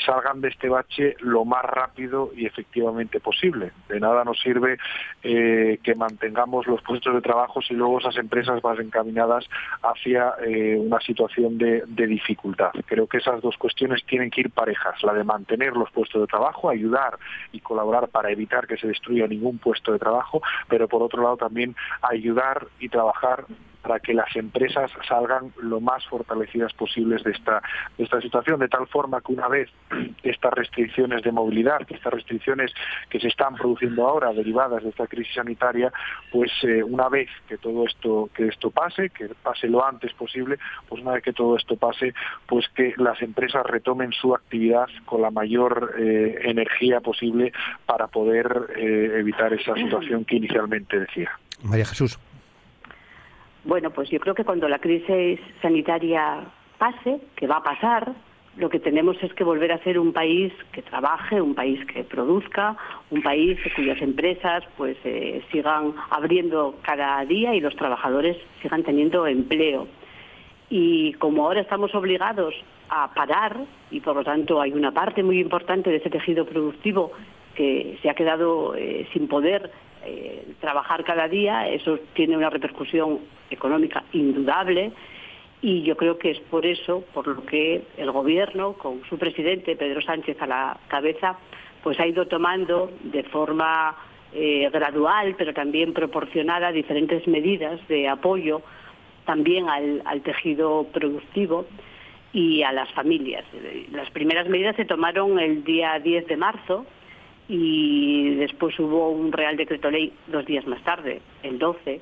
salgan 0.05 0.41
de 0.41 0.49
este 0.49 0.69
bache 0.69 1.17
lo 1.21 1.45
más 1.45 1.65
rápido 1.65 2.31
y 2.35 2.47
efectivamente 2.47 3.21
posible. 3.21 3.73
De 3.89 4.01
nada 4.01 4.25
nos 4.25 4.41
sirve 4.41 4.79
eh, 5.23 5.79
que 5.83 5.95
mantengamos 5.95 6.67
los 6.67 6.83
puestos 6.83 7.15
de 7.15 7.21
trabajo 7.21 7.61
si 7.61 7.75
luego 7.75 7.99
esas 7.99 8.17
empresas 8.17 8.63
van 8.63 8.81
encaminadas 8.81 9.47
hacia 9.83 10.35
eh, 10.47 10.77
una 10.79 11.01
situación 11.01 11.59
de, 11.59 11.83
de, 11.87 12.07
dificultad. 12.07 12.71
Creo 12.87 13.07
que 13.07 13.19
esas 13.19 13.41
dos 13.43 13.57
cuestiones 13.57 14.05
tienen 14.07 14.31
que 14.31 14.43
ir 14.43 14.51
parejas, 14.51 15.03
la 15.03 15.13
de 15.13 15.25
mantener 15.25 15.75
los 15.77 15.91
puestos 15.91 16.23
de 16.23 16.27
trabajo, 16.27 16.71
ayudar 16.71 17.19
y 17.53 17.61
colaborar 17.61 18.09
para 18.09 18.31
evitar 18.31 18.67
que 18.67 18.77
se 18.77 18.89
destruya 18.89 19.27
ningún 19.27 19.59
puesto 19.59 19.93
de 19.93 19.99
trabajo, 19.99 20.43
pero 20.69 20.89
por 20.89 21.03
otro 21.03 21.23
lado 21.23 21.37
también 21.37 21.75
ayudar 22.03 22.67
y 22.79 22.89
trabajar 22.89 23.45
para 23.83 24.01
que 24.01 24.15
las 24.15 24.35
empresas 24.37 24.91
salgan 25.09 25.53
lo 25.63 25.81
más 25.81 26.05
fortalecidas 26.07 26.73
posibles 26.75 27.23
de 27.25 27.33
esta, 27.33 27.63
de 27.97 28.05
esta 28.05 28.21
situación, 28.21 28.61
de 28.61 28.69
tal 28.69 28.87
forma 28.87 29.21
que 29.21 29.33
una 29.33 29.49
vez 29.49 29.71
estas 30.23 30.53
restricciones 30.55 31.23
de 31.23 31.33
movilidad, 31.33 31.81
estas 31.89 32.13
restricciones 32.13 32.73
que 33.09 33.21
se 33.21 33.29
están 33.29 33.55
produciendo 33.55 34.07
ahora 34.07 34.33
derivadas 34.33 34.83
de 34.83 34.91
esta 34.91 35.07
crisis 35.07 35.35
sanitaria, 35.35 35.93
pues 36.31 36.51
eh, 36.63 36.83
una 36.83 37.09
vez 37.09 37.29
que 37.49 37.59
todo 37.59 37.85
esto, 37.87 38.31
que 38.35 38.49
esto 38.49 38.71
pase, 38.71 39.11
que 39.11 39.29
pase 39.43 39.69
lo 39.69 39.85
antes 39.85 40.13
posible, 40.15 40.59
pues 40.89 41.03
una 41.03 41.13
vez 41.13 41.23
que 41.23 41.33
todo 41.33 41.57
esto 41.57 41.77
pase, 41.77 42.15
pues 42.47 42.69
que 42.75 42.95
las 42.97 43.21
empresas 43.23 43.65
retomen 43.67 44.13
su 44.13 44.35
actividad 44.35 44.89
con 45.07 45.23
la 45.23 45.31
mayor 45.31 45.95
eh, 45.99 46.39
energía 46.45 47.01
posible 47.01 47.53
para 47.87 48.07
poder 48.07 48.75
eh, 48.77 49.17
evitar 49.19 49.53
esa 49.53 49.75
situación 49.75 50.25
que 50.25 50.37
inicialmente 50.37 50.99
decía. 50.99 51.31
María 51.63 51.85
Jesús. 51.85 52.19
Bueno, 53.65 53.91
pues 53.91 54.09
yo 54.09 54.19
creo 54.21 54.35
que 54.35 54.45
cuando 54.45 54.69
la 54.69 54.79
crisis 54.79 55.39
sanitaria 55.61 56.45
pase, 56.79 57.21
que 57.37 57.47
va 57.47 57.57
a 57.57 57.63
pasar, 57.63 58.13
lo 58.57 58.69
que 58.69 58.81
tenemos 58.81 59.17
es 59.23 59.33
que 59.35 59.45
volver 59.45 59.71
a 59.73 59.83
ser 59.85 59.99
un 59.99 60.13
país 60.13 60.53
que 60.73 60.83
trabaje, 60.83 61.41
un 61.41 61.55
país 61.55 61.85
que 61.87 62.05
produzca, 62.05 62.77
un 63.11 63.23
país 63.23 63.59
cuyas 63.77 64.01
empresas 64.03 64.65
pues 64.77 64.97
eh, 65.05 65.43
sigan 65.53 65.95
abriendo 66.11 66.77
cada 66.83 67.25
día 67.25 67.55
y 67.55 67.61
los 67.61 67.77
trabajadores 67.77 68.37
sigan 68.61 68.83
teniendo 68.83 69.27
empleo. 69.27 69.87
Y 70.69 71.13
como 71.15 71.45
ahora 71.45 71.61
estamos 71.61 71.95
obligados 71.95 72.55
a 72.89 73.13
parar 73.15 73.57
y 73.91 74.01
por 74.01 74.17
lo 74.17 74.25
tanto 74.25 74.61
hay 74.61 74.73
una 74.73 74.93
parte 74.93 75.23
muy 75.23 75.39
importante 75.39 75.91
de 75.91 75.97
ese 75.97 76.11
tejido 76.11 76.45
productivo 76.45 77.13
que 77.55 77.99
se 78.03 78.11
ha 78.11 78.15
quedado 78.15 78.75
eh, 78.75 79.07
sin 79.13 79.29
poder 79.29 79.71
eh, 80.05 80.47
trabajar 80.61 81.05
cada 81.05 81.29
día, 81.29 81.69
eso 81.69 81.99
tiene 82.15 82.37
una 82.37 82.51
repercusión 82.51 83.21
económica 83.51 84.05
indudable 84.13 84.93
y 85.63 85.83
yo 85.83 85.97
creo 85.97 86.19
que 86.19 86.31
es 86.31 86.41
por 86.41 86.65
eso 86.65 87.05
por 87.13 87.27
lo 87.27 87.45
que 87.45 87.83
el 87.99 88.11
gobierno 88.11 88.75
con 88.75 89.03
su 89.09 89.19
presidente 89.19 89.77
Pedro 89.77 90.01
Sánchez 90.01 90.41
a 90.41 90.47
la 90.47 90.77
cabeza 90.89 91.37
pues 91.83 92.01
ha 92.01 92.07
ido 92.07 92.27
tomando 92.27 92.91
de 93.03 93.23
forma 93.25 93.95
eh, 94.33 94.71
gradual 94.73 95.35
pero 95.37 95.53
también 95.53 95.93
proporcionada 95.93 96.73
diferentes 96.73 97.27
medidas 97.29 97.79
de 97.89 98.09
apoyo 98.09 98.63
también 99.27 99.69
al, 99.69 100.03
al 100.07 100.23
tejido 100.23 100.87
productivo 100.93 101.67
y 102.33 102.63
a 102.63 102.73
las 102.73 102.91
familias. 102.93 103.45
Las 103.91 104.11
primeras 104.11 104.49
medidas 104.49 104.77
se 104.77 104.85
tomaron 104.85 105.39
el 105.39 105.65
día 105.65 105.99
10 105.99 106.27
de 106.27 106.37
marzo 106.37 106.87
y 107.53 108.37
después 108.37 108.79
hubo 108.79 109.11
un 109.11 109.33
Real 109.33 109.57
Decreto 109.57 109.91
Ley 109.91 110.13
dos 110.29 110.47
días 110.47 110.65
más 110.69 110.81
tarde, 110.85 111.21
el 111.43 111.59
12, 111.59 112.01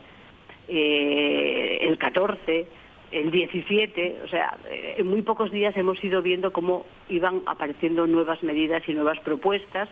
eh, 0.69 1.79
el 1.81 1.97
14, 1.97 2.67
el 3.11 3.31
17, 3.31 4.19
o 4.25 4.29
sea, 4.29 4.59
eh, 4.71 4.97
en 4.99 5.07
muy 5.07 5.23
pocos 5.23 5.51
días 5.51 5.75
hemos 5.79 6.05
ido 6.05 6.21
viendo 6.21 6.53
cómo 6.53 6.85
iban 7.09 7.41
apareciendo 7.47 8.07
nuevas 8.07 8.43
medidas 8.43 8.87
y 8.89 8.93
nuevas 8.93 9.19
propuestas 9.21 9.89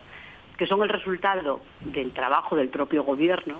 que 0.59 0.67
son 0.67 0.83
el 0.83 0.89
resultado 0.89 1.61
del 1.81 2.11
trabajo 2.11 2.55
del 2.55 2.69
propio 2.69 3.03
gobierno 3.03 3.55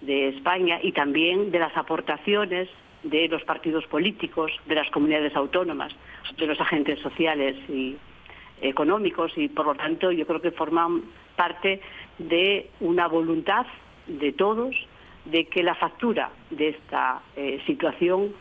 de 0.00 0.28
España 0.28 0.78
y 0.82 0.92
también 0.92 1.50
de 1.50 1.58
las 1.58 1.76
aportaciones 1.76 2.70
de 3.02 3.28
los 3.28 3.44
partidos 3.44 3.86
políticos, 3.88 4.50
de 4.64 4.76
las 4.76 4.90
comunidades 4.90 5.36
autónomas, 5.36 5.94
de 6.38 6.46
los 6.46 6.58
agentes 6.58 7.00
sociales 7.00 7.54
y 7.68 7.96
económicos 8.60 9.32
y 9.36 9.48
por 9.48 9.66
lo 9.66 9.74
tanto 9.74 10.10
yo 10.12 10.26
creo 10.26 10.40
que 10.40 10.50
forman 10.50 11.02
parte 11.36 11.80
de 12.18 12.70
una 12.80 13.08
voluntad 13.08 13.66
de 14.06 14.32
todos 14.32 14.74
de 15.24 15.46
que 15.46 15.62
la 15.62 15.74
factura 15.74 16.30
de 16.50 16.68
esta 16.68 17.22
eh, 17.36 17.60
situación 17.66 18.34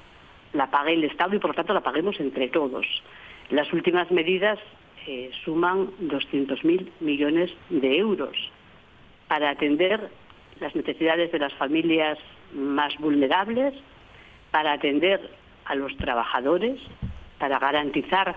la 0.54 0.70
pague 0.70 0.94
el 0.94 1.04
Estado 1.04 1.36
y 1.36 1.40
por 1.40 1.52
lo 1.52 1.56
tanto 1.56 1.74
la 1.74 1.82
paguemos 1.82 2.20
entre 2.20 2.50
todos. 2.50 2.86
Las 3.50 3.72
últimas 3.74 4.12
medidas 4.12 4.60
eh, 5.08 5.32
suman 5.44 5.88
200.000 6.02 6.90
millones 7.00 7.52
de 7.70 7.98
euros 7.98 8.36
para 9.28 9.50
atender 9.50 10.10
las 10.60 10.76
necesidades 10.76 11.32
de 11.32 11.40
las 11.40 11.54
familias 11.54 12.18
más 12.54 12.96
vulnerables, 12.98 13.74
para 14.52 14.74
atender 14.74 15.32
a 15.66 15.76
los 15.76 15.96
trabajadores, 15.98 16.80
para 17.40 17.60
garantizar 17.60 18.36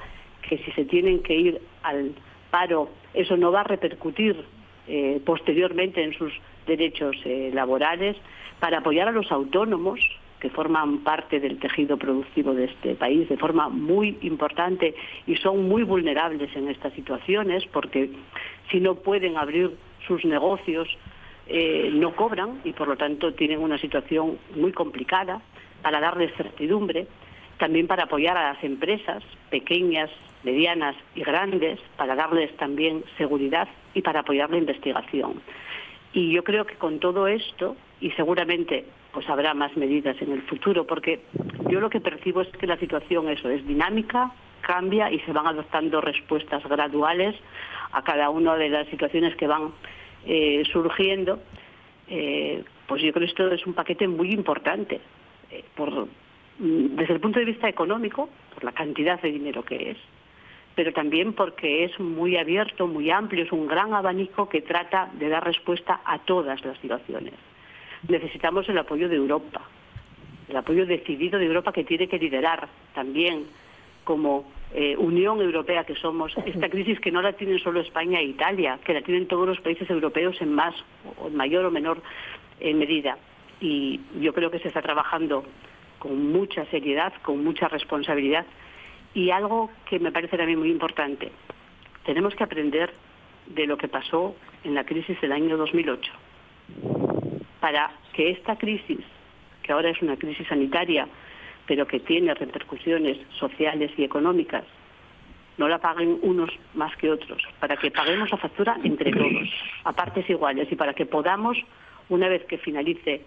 que 0.49 0.59
si 0.59 0.70
se 0.72 0.84
tienen 0.84 1.22
que 1.22 1.34
ir 1.34 1.61
al 1.82 2.12
paro, 2.51 2.88
eso 3.14 3.36
no 3.36 3.53
va 3.53 3.61
a 3.61 3.64
repercutir 3.64 4.44
eh, 4.88 5.20
posteriormente 5.24 6.03
en 6.03 6.12
sus 6.14 6.32
derechos 6.66 7.16
eh, 7.24 7.51
laborales, 7.53 8.16
para 8.61 8.78
apoyar 8.78 9.09
a 9.09 9.12
los 9.12 9.30
autónomos 9.30 10.01
que 10.40 10.51
forman 10.51 10.99
parte 10.99 11.40
del 11.40 11.59
tejido 11.59 11.97
productivo 11.97 12.55
de 12.55 12.64
este 12.64 12.94
país 12.94 13.28
de 13.28 13.36
forma 13.36 13.68
muy 13.68 14.18
importante 14.22 14.94
y 15.26 15.36
son 15.36 15.68
muy 15.68 15.82
vulnerables 15.82 16.55
en 16.55 16.68
estas 16.68 16.92
situaciones 16.92 17.64
porque 17.72 18.11
si 18.70 18.80
no 18.80 18.97
pueden 18.97 19.36
abrir 19.38 19.76
sus 20.07 20.24
negocios 20.24 20.88
eh, 21.49 21.90
no 21.92 22.14
cobran 22.14 22.61
y 22.64 22.72
por 22.72 22.88
lo 22.88 22.97
tanto 22.97 23.32
tienen 23.34 23.61
una 23.61 23.78
situación 23.78 24.38
muy 24.55 24.72
complicada 24.72 25.40
para 25.82 26.01
darles 26.01 26.34
certidumbre, 26.36 27.07
también 27.59 27.86
para 27.86 28.05
apoyar 28.05 28.36
a 28.36 28.53
las 28.53 28.64
empresas 28.64 29.22
pequeñas, 29.51 30.11
medianas 30.47 30.94
y 31.16 31.22
grandes, 31.22 31.80
para 31.97 32.14
darles 32.14 32.57
también 32.57 33.05
seguridad 33.18 33.68
y 33.94 34.03
para 34.03 34.20
apoyar 34.20 34.49
la 34.51 34.59
investigación. 34.59 35.42
Y 36.12 36.32
yo 36.32 36.44
creo 36.44 36.64
que 36.64 36.76
con 36.76 37.01
todo 37.01 37.26
esto, 37.26 37.76
y 38.01 38.11
seguramente 38.12 38.84
pues 39.12 39.28
habrá 39.28 39.55
más 39.55 39.76
medidas 39.76 40.16
en 40.20 40.30
el 40.30 40.42
futuro, 40.42 40.86
porque 40.86 41.20
yo 41.70 41.80
lo 41.80 41.90
que 41.90 42.01
percibo 42.01 42.42
es 42.42 42.49
que 42.49 42.66
la 42.66 42.76
situación 42.76 43.28
eso 43.28 43.49
es 43.51 43.66
dinámica, 43.66 44.30
cambia 44.61 45.11
y 45.11 45.18
se 45.20 45.32
van 45.32 45.47
adoptando 45.47 46.01
respuestas 46.01 46.62
graduales 46.64 47.34
a 47.92 48.03
cada 48.03 48.30
una 48.30 48.57
de 48.57 48.68
las 48.68 48.86
situaciones 48.88 49.34
que 49.36 49.47
van 49.47 49.72
eh, 50.26 50.62
surgiendo. 50.72 51.40
Eh, 52.09 52.62
pues 52.86 53.03
yo 53.03 53.12
creo 53.12 53.26
que 53.26 53.30
esto 53.30 53.51
es 53.51 53.66
un 53.66 53.74
paquete 53.74 54.07
muy 54.07 54.32
importante 54.32 55.01
eh, 55.51 55.64
por, 55.74 55.90
mm, 56.59 56.97
desde 56.97 57.14
el 57.14 57.20
punto 57.20 57.38
de 57.38 57.47
vista 57.47 57.68
económico, 57.68 58.28
por 58.55 58.64
la 58.64 58.72
cantidad 58.72 59.20
de 59.20 59.32
dinero 59.32 59.64
que 59.64 59.90
es, 59.90 59.99
pero 60.77 60.93
también 60.93 61.33
porque 61.33 61.85
es 61.85 61.99
muy 61.99 62.37
abierto, 62.37 62.87
muy 62.87 63.11
amplio, 63.11 63.43
es 63.45 63.51
un 63.51 63.66
gran 63.66 63.95
abanico 63.95 64.49
que 64.49 64.61
trata 64.61 65.11
de 65.14 65.31
dar 65.31 65.43
respuesta 65.43 66.03
a 66.05 66.18
todas 66.18 66.62
las 66.64 66.79
situaciones. 66.79 67.33
Necesitamos 68.07 68.68
el 68.68 68.77
apoyo 68.77 69.09
de 69.09 69.16
Europa, 69.16 69.62
el 70.49 70.57
apoyo 70.57 70.85
decidido 70.85 71.39
de 71.39 71.47
Europa 71.47 71.72
que 71.72 71.83
tiene 71.83 72.07
que 72.07 72.18
liderar 72.18 72.68
también 72.95 73.47
como 74.05 74.53
eh, 74.74 74.95
Unión 74.99 75.41
Europea 75.41 75.85
que 75.85 75.95
somos, 75.95 76.37
esta 76.45 76.68
crisis 76.68 77.01
que 77.01 77.11
no 77.11 77.22
la 77.22 77.33
tienen 77.33 77.59
solo 77.59 77.81
España 77.81 78.20
e 78.20 78.24
Italia, 78.24 78.79
que 78.85 78.93
la 78.93 79.01
tienen 79.01 79.27
todos 79.27 79.49
los 79.49 79.61
países 79.61 79.89
europeos 79.89 80.37
en 80.43 80.53
más 80.53 80.74
o 81.18 81.31
mayor 81.31 81.64
o 81.64 81.70
menor 81.70 82.03
eh, 82.61 82.74
medida. 82.74 83.16
Y 83.62 83.99
yo 84.20 84.35
creo 84.35 84.51
que 84.51 84.59
se 84.59 84.68
está 84.68 84.83
trabajando 84.83 85.43
con 85.99 86.31
mucha 86.31 86.66
seriedad, 86.66 87.14
con 87.22 87.43
mucha 87.43 87.66
responsabilidad 87.68 88.45
y 89.17 89.31
algo 89.31 89.71
que 89.89 89.99
me 89.99 90.12
parece 90.12 90.37
también 90.37 90.59
muy 90.59 90.71
importante. 90.71 91.33
Tenemos 92.05 92.35
que 92.35 92.45
aprender 92.45 92.93
de 93.47 93.67
lo 93.67 93.79
que 93.79 93.89
pasó 93.89 94.37
en 94.62 94.75
la 94.75 94.85
crisis 94.85 95.19
del 95.23 95.33
año 95.33 95.57
2008 95.57 96.12
para 97.59 97.91
que 98.12 98.31
esta 98.31 98.57
crisis, 98.57 99.01
que 99.62 99.73
ahora 99.73 99.89
es 99.89 100.03
una 100.03 100.17
crisis 100.17 100.47
sanitaria, 100.47 101.09
pero 101.67 101.87
que 101.87 101.99
tiene 101.99 102.35
repercusiones 102.35 103.17
sociales 103.39 103.91
y 103.97 104.05
económicas, 104.05 104.64
no 105.57 105.67
la 105.67 105.79
paguen 105.79 106.19
unos 106.21 106.51
más 106.75 106.95
que 106.97 107.11
otros, 107.11 107.43
para 107.59 107.79
que 107.79 107.91
paguemos 107.91 108.31
la 108.31 108.37
factura 108.37 108.77
entre 108.85 109.12
todos, 109.12 109.49
a 109.85 109.93
partes 109.93 110.29
iguales, 110.29 110.71
y 110.71 110.77
para 110.77 110.93
que 110.93 111.07
podamos, 111.07 111.57
una 112.11 112.29
vez 112.29 112.45
que 112.45 112.59
finalice 112.59 113.23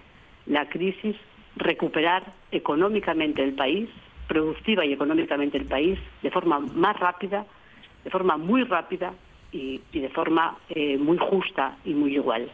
la 0.45 0.69
crisis, 0.69 1.15
recuperar 1.55 2.23
económicamente 2.51 3.43
el 3.43 3.53
país, 3.53 3.89
productiva 4.29 4.85
y 4.85 4.93
económicamente 4.93 5.57
el 5.57 5.65
país, 5.65 5.99
de 6.21 6.31
forma 6.31 6.59
más 6.59 6.97
rápida, 6.97 7.45
de 8.03 8.09
forma 8.09 8.37
muy 8.37 8.63
rápida 8.63 9.11
y, 9.51 9.81
de 9.91 10.09
forma 10.09 10.55
eh, 10.69 10.97
muy 10.97 11.17
justa 11.17 11.75
y 11.83 11.93
muy 11.93 12.13
igual. 12.13 12.49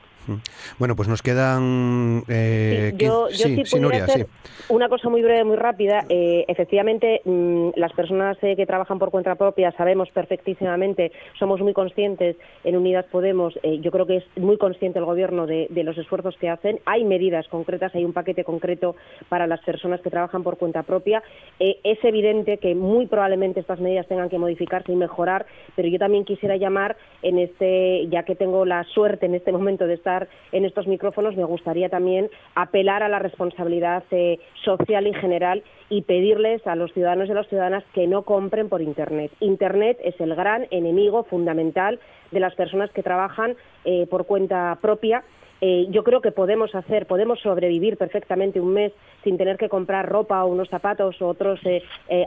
Bueno, 0.80 0.95
pues 0.95 1.07
nos 1.07 1.21
quedan. 1.21 2.23
Eh, 2.28 2.93
yo, 2.97 3.28
sí, 3.30 3.61
hacer 3.61 4.28
una 4.69 4.89
cosa 4.89 5.09
muy 5.09 5.21
breve, 5.21 5.43
muy 5.43 5.57
rápida. 5.57 6.05
Eh, 6.09 6.45
efectivamente, 6.47 7.21
mm, 7.23 7.69
las 7.76 7.93
personas 7.93 8.38
eh, 8.41 8.55
que 8.55 8.65
trabajan 8.65 8.99
por 8.99 9.11
cuenta 9.11 9.36
propia 9.36 9.71
sabemos 9.73 10.09
perfectísimamente, 10.11 11.11
somos 11.38 11.61
muy 11.61 11.73
conscientes 11.73 12.36
en 12.63 12.76
Unidas 12.76 13.05
Podemos. 13.11 13.53
yo 13.63 13.91
creo 13.91 14.05
que 14.05 14.17
es 14.17 14.26
muy 14.38 14.57
consciente 14.57 14.99
el 14.99 15.05
Gobierno 15.05 15.45
de, 15.45 15.67
los 15.84 15.97
esfuerzos 15.97 16.36
que 16.38 16.49
hacen. 16.49 16.80
Hay 16.86 17.03
medidas 17.03 17.47
concretas, 17.47 17.93
hay 17.93 18.05
un 18.05 18.13
paquete 18.13 18.43
concreto 18.43 18.95
para 19.30 19.45
las 19.45 19.61
personas 19.61 20.01
que 20.01 20.09
trabajan 20.09 20.43
por 20.43 20.57
cuenta 20.57 20.84
propia. 20.84 21.21
es 21.59 22.03
evidente 22.03 22.57
que 22.57 22.73
muy 22.73 23.05
probablemente 23.07 23.59
estas 23.59 23.80
medidas 23.80 24.07
tengan 24.07 24.30
que 24.30 24.39
modificarse 24.39 24.91
y 24.91 24.95
mejorar, 24.95 25.45
pero 25.76 25.88
yo 25.88 25.99
también 25.99 26.26
quisiera 26.26 26.57
llamar 26.57 26.97
en 27.21 27.38
este, 27.38 28.07
ya 28.09 28.23
que 28.23 28.36
tengo 28.36 28.65
la 28.65 28.84
suerte 28.86 29.28
en 29.28 29.36
este 29.36 29.51
momento 29.51 29.86
de 29.86 29.93
estar 29.93 30.14
en 30.51 30.66
estos 30.66 30.88
micrófonos, 30.88 31.36
me 31.36 31.43
gustaría 31.43 31.89
también 31.89 32.30
apelar 32.55 33.03
a 33.03 33.09
la 33.09 33.20
responsabilidad 33.20 34.03
eh, 34.11 34.39
social 34.63 35.07
y 35.07 35.13
general 35.13 35.63
y 35.89 36.01
pedirles 36.03 36.66
a 36.68 36.76
los 36.76 36.91
ciudadanos 36.93 37.28
y 37.28 37.32
a 37.32 37.36
las 37.36 37.47
ciudadanas 37.47 37.84
que 37.93 38.07
no 38.07 38.24
compren 38.24 38.70
por 38.70 38.82
Internet. 38.82 39.32
Internet 39.39 39.97
es 40.03 40.20
el 40.20 40.36
gran 40.36 40.68
enemigo 40.72 41.24
fundamental 41.24 41.99
de 42.32 42.39
las 42.39 42.55
personas 42.55 42.91
que 42.91 43.03
trabajan 43.03 43.55
eh, 43.84 44.07
por 44.09 44.26
cuenta 44.26 44.78
propia. 44.82 45.24
Eh, 45.61 45.88
yo 45.89 46.03
creo 46.03 46.22
que 46.22 46.32
podemos 46.32 46.76
hacer, 46.76 47.05
podemos 47.05 47.39
sobrevivir 47.39 47.97
perfectamente 47.97 48.59
un 48.59 48.74
mes 48.74 48.91
sin 49.24 49.38
tener 49.38 49.57
que 49.57 49.70
comprar 49.70 50.09
ropa 50.09 50.43
o 50.43 50.47
unos 50.47 50.70
zapatos 50.70 51.22
o 51.22 51.28
otros 51.28 51.59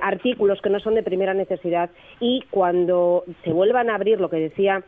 artículos 0.00 0.60
que 0.62 0.70
no 0.70 0.80
son 0.80 0.94
de 0.94 1.02
primera 1.02 1.34
necesidad. 1.34 1.90
Y 2.20 2.42
cuando 2.50 3.24
se 3.44 3.52
vuelvan 3.52 3.90
a 3.90 3.96
abrir, 3.96 4.20
lo 4.20 4.30
que 4.30 4.38
decía 4.38 4.82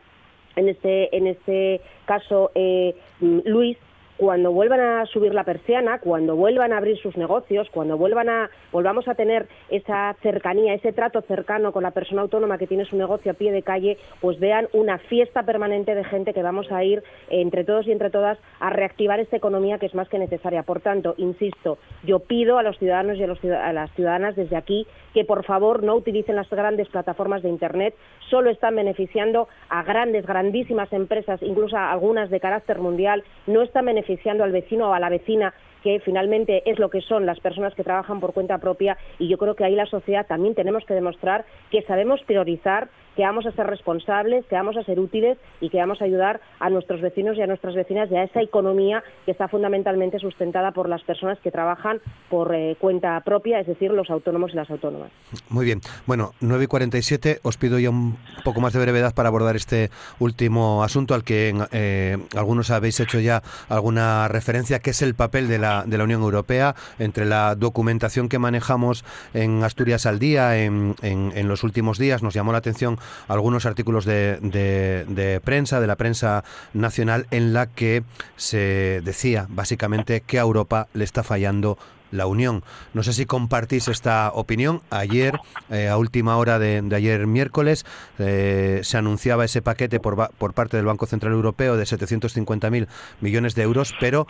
en 0.55 0.69
este, 0.69 1.15
en 1.15 1.27
este 1.27 1.81
caso 2.05 2.51
eh, 2.55 2.95
Luis, 3.19 3.77
cuando 4.21 4.51
vuelvan 4.51 4.81
a 4.81 5.05
subir 5.07 5.33
la 5.33 5.43
persiana, 5.43 5.97
cuando 5.97 6.35
vuelvan 6.35 6.73
a 6.73 6.77
abrir 6.77 6.95
sus 6.99 7.17
negocios, 7.17 7.67
cuando 7.71 7.97
vuelvan 7.97 8.29
a, 8.29 8.51
volvamos 8.71 9.07
a 9.07 9.15
tener 9.15 9.47
esa 9.71 10.15
cercanía, 10.21 10.75
ese 10.75 10.93
trato 10.93 11.21
cercano 11.21 11.71
con 11.71 11.81
la 11.81 11.89
persona 11.89 12.21
autónoma 12.21 12.59
que 12.59 12.67
tiene 12.67 12.85
su 12.85 12.95
negocio 12.97 13.31
a 13.31 13.33
pie 13.33 13.51
de 13.51 13.63
calle, 13.63 13.97
pues 14.19 14.39
vean 14.39 14.67
una 14.73 14.99
fiesta 14.99 15.41
permanente 15.41 15.95
de 15.95 16.03
gente 16.03 16.35
que 16.35 16.43
vamos 16.43 16.71
a 16.71 16.83
ir 16.83 17.01
entre 17.31 17.63
todos 17.63 17.87
y 17.87 17.91
entre 17.91 18.11
todas 18.11 18.37
a 18.59 18.69
reactivar 18.69 19.19
esta 19.19 19.37
economía 19.37 19.79
que 19.79 19.87
es 19.87 19.95
más 19.95 20.07
que 20.07 20.19
necesaria. 20.19 20.61
Por 20.61 20.81
tanto, 20.81 21.15
insisto, 21.17 21.79
yo 22.03 22.19
pido 22.19 22.59
a 22.59 22.63
los 22.63 22.77
ciudadanos 22.77 23.17
y 23.17 23.23
a, 23.23 23.73
las 23.73 23.91
ciudadanas 23.95 24.35
desde 24.35 24.55
aquí 24.55 24.85
que 25.15 25.25
por 25.25 25.43
favor 25.45 25.81
no 25.81 25.95
utilicen 25.95 26.35
las 26.35 26.47
grandes 26.47 26.87
plataformas 26.89 27.41
de 27.41 27.49
Internet, 27.49 27.95
solo 28.29 28.51
están 28.51 28.75
beneficiando 28.75 29.47
a 29.67 29.81
grandes, 29.81 30.27
grandísimas 30.27 30.93
empresas, 30.93 31.41
incluso 31.41 31.75
a 31.75 31.91
algunas 31.91 32.29
de 32.29 32.39
carácter 32.39 32.77
mundial, 32.77 33.23
no 33.47 33.63
están 33.63 33.85
beneficiando 33.85 34.10
beneficiando 34.11 34.43
al 34.43 34.51
vecino 34.51 34.89
o 34.89 34.93
a 34.93 34.99
la 34.99 35.09
vecina 35.09 35.53
que 35.83 35.99
finalmente 35.99 36.69
es 36.69 36.79
lo 36.79 36.89
que 36.89 37.01
son 37.01 37.25
las 37.25 37.39
personas 37.39 37.73
que 37.75 37.83
trabajan 37.83 38.19
por 38.19 38.33
cuenta 38.33 38.57
propia 38.57 38.97
y 39.19 39.27
yo 39.27 39.37
creo 39.37 39.55
que 39.55 39.63
ahí 39.63 39.75
la 39.75 39.85
sociedad 39.85 40.25
también 40.27 40.55
tenemos 40.55 40.85
que 40.85 40.93
demostrar 40.93 41.45
que 41.69 41.81
sabemos 41.83 42.21
priorizar 42.23 42.89
que 43.15 43.23
vamos 43.23 43.45
a 43.45 43.51
ser 43.51 43.67
responsables, 43.67 44.45
que 44.45 44.55
vamos 44.55 44.77
a 44.77 44.83
ser 44.83 44.99
útiles 44.99 45.37
y 45.59 45.69
que 45.69 45.77
vamos 45.77 46.01
a 46.01 46.05
ayudar 46.05 46.39
a 46.59 46.69
nuestros 46.69 47.01
vecinos 47.01 47.37
y 47.37 47.41
a 47.41 47.47
nuestras 47.47 47.75
vecinas 47.75 48.09
y 48.09 48.15
a 48.15 48.23
esa 48.23 48.41
economía 48.41 49.03
que 49.25 49.31
está 49.31 49.47
fundamentalmente 49.47 50.19
sustentada 50.19 50.71
por 50.71 50.87
las 50.87 51.03
personas 51.03 51.37
que 51.39 51.51
trabajan 51.51 51.99
por 52.29 52.55
eh, 52.55 52.77
cuenta 52.79 53.19
propia, 53.21 53.59
es 53.59 53.67
decir, 53.67 53.91
los 53.91 54.09
autónomos 54.09 54.51
y 54.53 54.55
las 54.55 54.69
autónomas. 54.69 55.11
Muy 55.49 55.65
bien. 55.65 55.81
Bueno, 56.05 56.31
9 56.39 56.63
y 56.63 56.67
47, 56.67 57.39
os 57.43 57.57
pido 57.57 57.79
ya 57.79 57.89
un 57.89 58.17
poco 58.43 58.61
más 58.61 58.73
de 58.73 58.79
brevedad 58.79 59.13
para 59.13 59.27
abordar 59.27 59.55
este 59.55 59.89
último 60.19 60.83
asunto 60.83 61.13
al 61.13 61.23
que 61.23 61.53
eh, 61.71 62.17
algunos 62.35 62.71
habéis 62.71 62.99
hecho 62.99 63.19
ya 63.19 63.41
alguna 63.67 64.27
referencia, 64.29 64.79
que 64.79 64.91
es 64.91 65.01
el 65.01 65.15
papel 65.15 65.47
de 65.47 65.59
la, 65.59 65.70
de 65.85 65.97
la 65.97 66.03
Unión 66.03 66.21
Europea 66.21 66.75
entre 66.99 67.25
la 67.25 67.55
documentación 67.55 68.29
que 68.29 68.39
manejamos 68.39 69.03
en 69.33 69.63
Asturias 69.63 70.05
al 70.05 70.19
día 70.19 70.57
en, 70.57 70.95
en 71.01 71.47
los 71.47 71.63
últimos 71.63 71.97
días. 71.97 72.23
Nos 72.23 72.33
llamó 72.33 72.51
la 72.51 72.59
atención 72.59 72.99
algunos 73.27 73.65
artículos 73.65 74.05
de, 74.05 74.37
de, 74.41 75.41
prensa, 75.43 75.79
de 75.79 75.87
la 75.87 75.95
prensa 75.95 76.43
nacional, 76.73 77.27
en 77.31 77.53
la 77.53 77.67
que 77.67 78.03
se 78.35 79.01
decía 79.03 79.47
básicamente 79.49 80.21
que 80.21 80.39
a 80.39 80.41
Europa 80.41 80.87
le 80.93 81.03
está 81.03 81.23
fallando 81.23 81.77
la 82.11 82.27
Unión. 82.27 82.63
No 82.93 83.03
sé 83.03 83.13
si 83.13 83.25
compartís 83.25 83.87
esta 83.87 84.31
opinión. 84.33 84.81
Ayer, 84.89 85.39
eh, 85.69 85.87
a 85.87 85.97
última 85.97 86.35
hora 86.35 86.59
de, 86.59 86.83
ayer 86.93 87.25
miércoles, 87.25 87.85
eh, 88.19 88.81
se 88.83 88.97
anunciaba 88.97 89.45
ese 89.45 89.61
paquete 89.61 90.01
por, 90.01 90.29
por 90.31 90.53
parte 90.53 90.75
del 90.75 90.85
Banco 90.85 91.05
Central 91.05 91.31
Europeo 91.31 91.77
de 91.77 91.85
750.000 91.85 92.87
millones 93.21 93.55
de 93.55 93.63
euros, 93.63 93.93
pero 94.01 94.27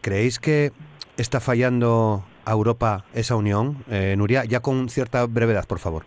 ¿creéis 0.00 0.38
que 0.38 0.72
está 1.16 1.40
fallando 1.40 2.24
a 2.44 2.52
Europa 2.52 3.04
esa 3.14 3.36
unión? 3.36 3.84
Eh, 3.90 4.14
Nuria, 4.16 4.44
ya 4.44 4.60
con 4.60 4.88
cierta 4.88 5.26
brevedad, 5.26 5.66
por 5.66 5.78
favor 5.78 6.04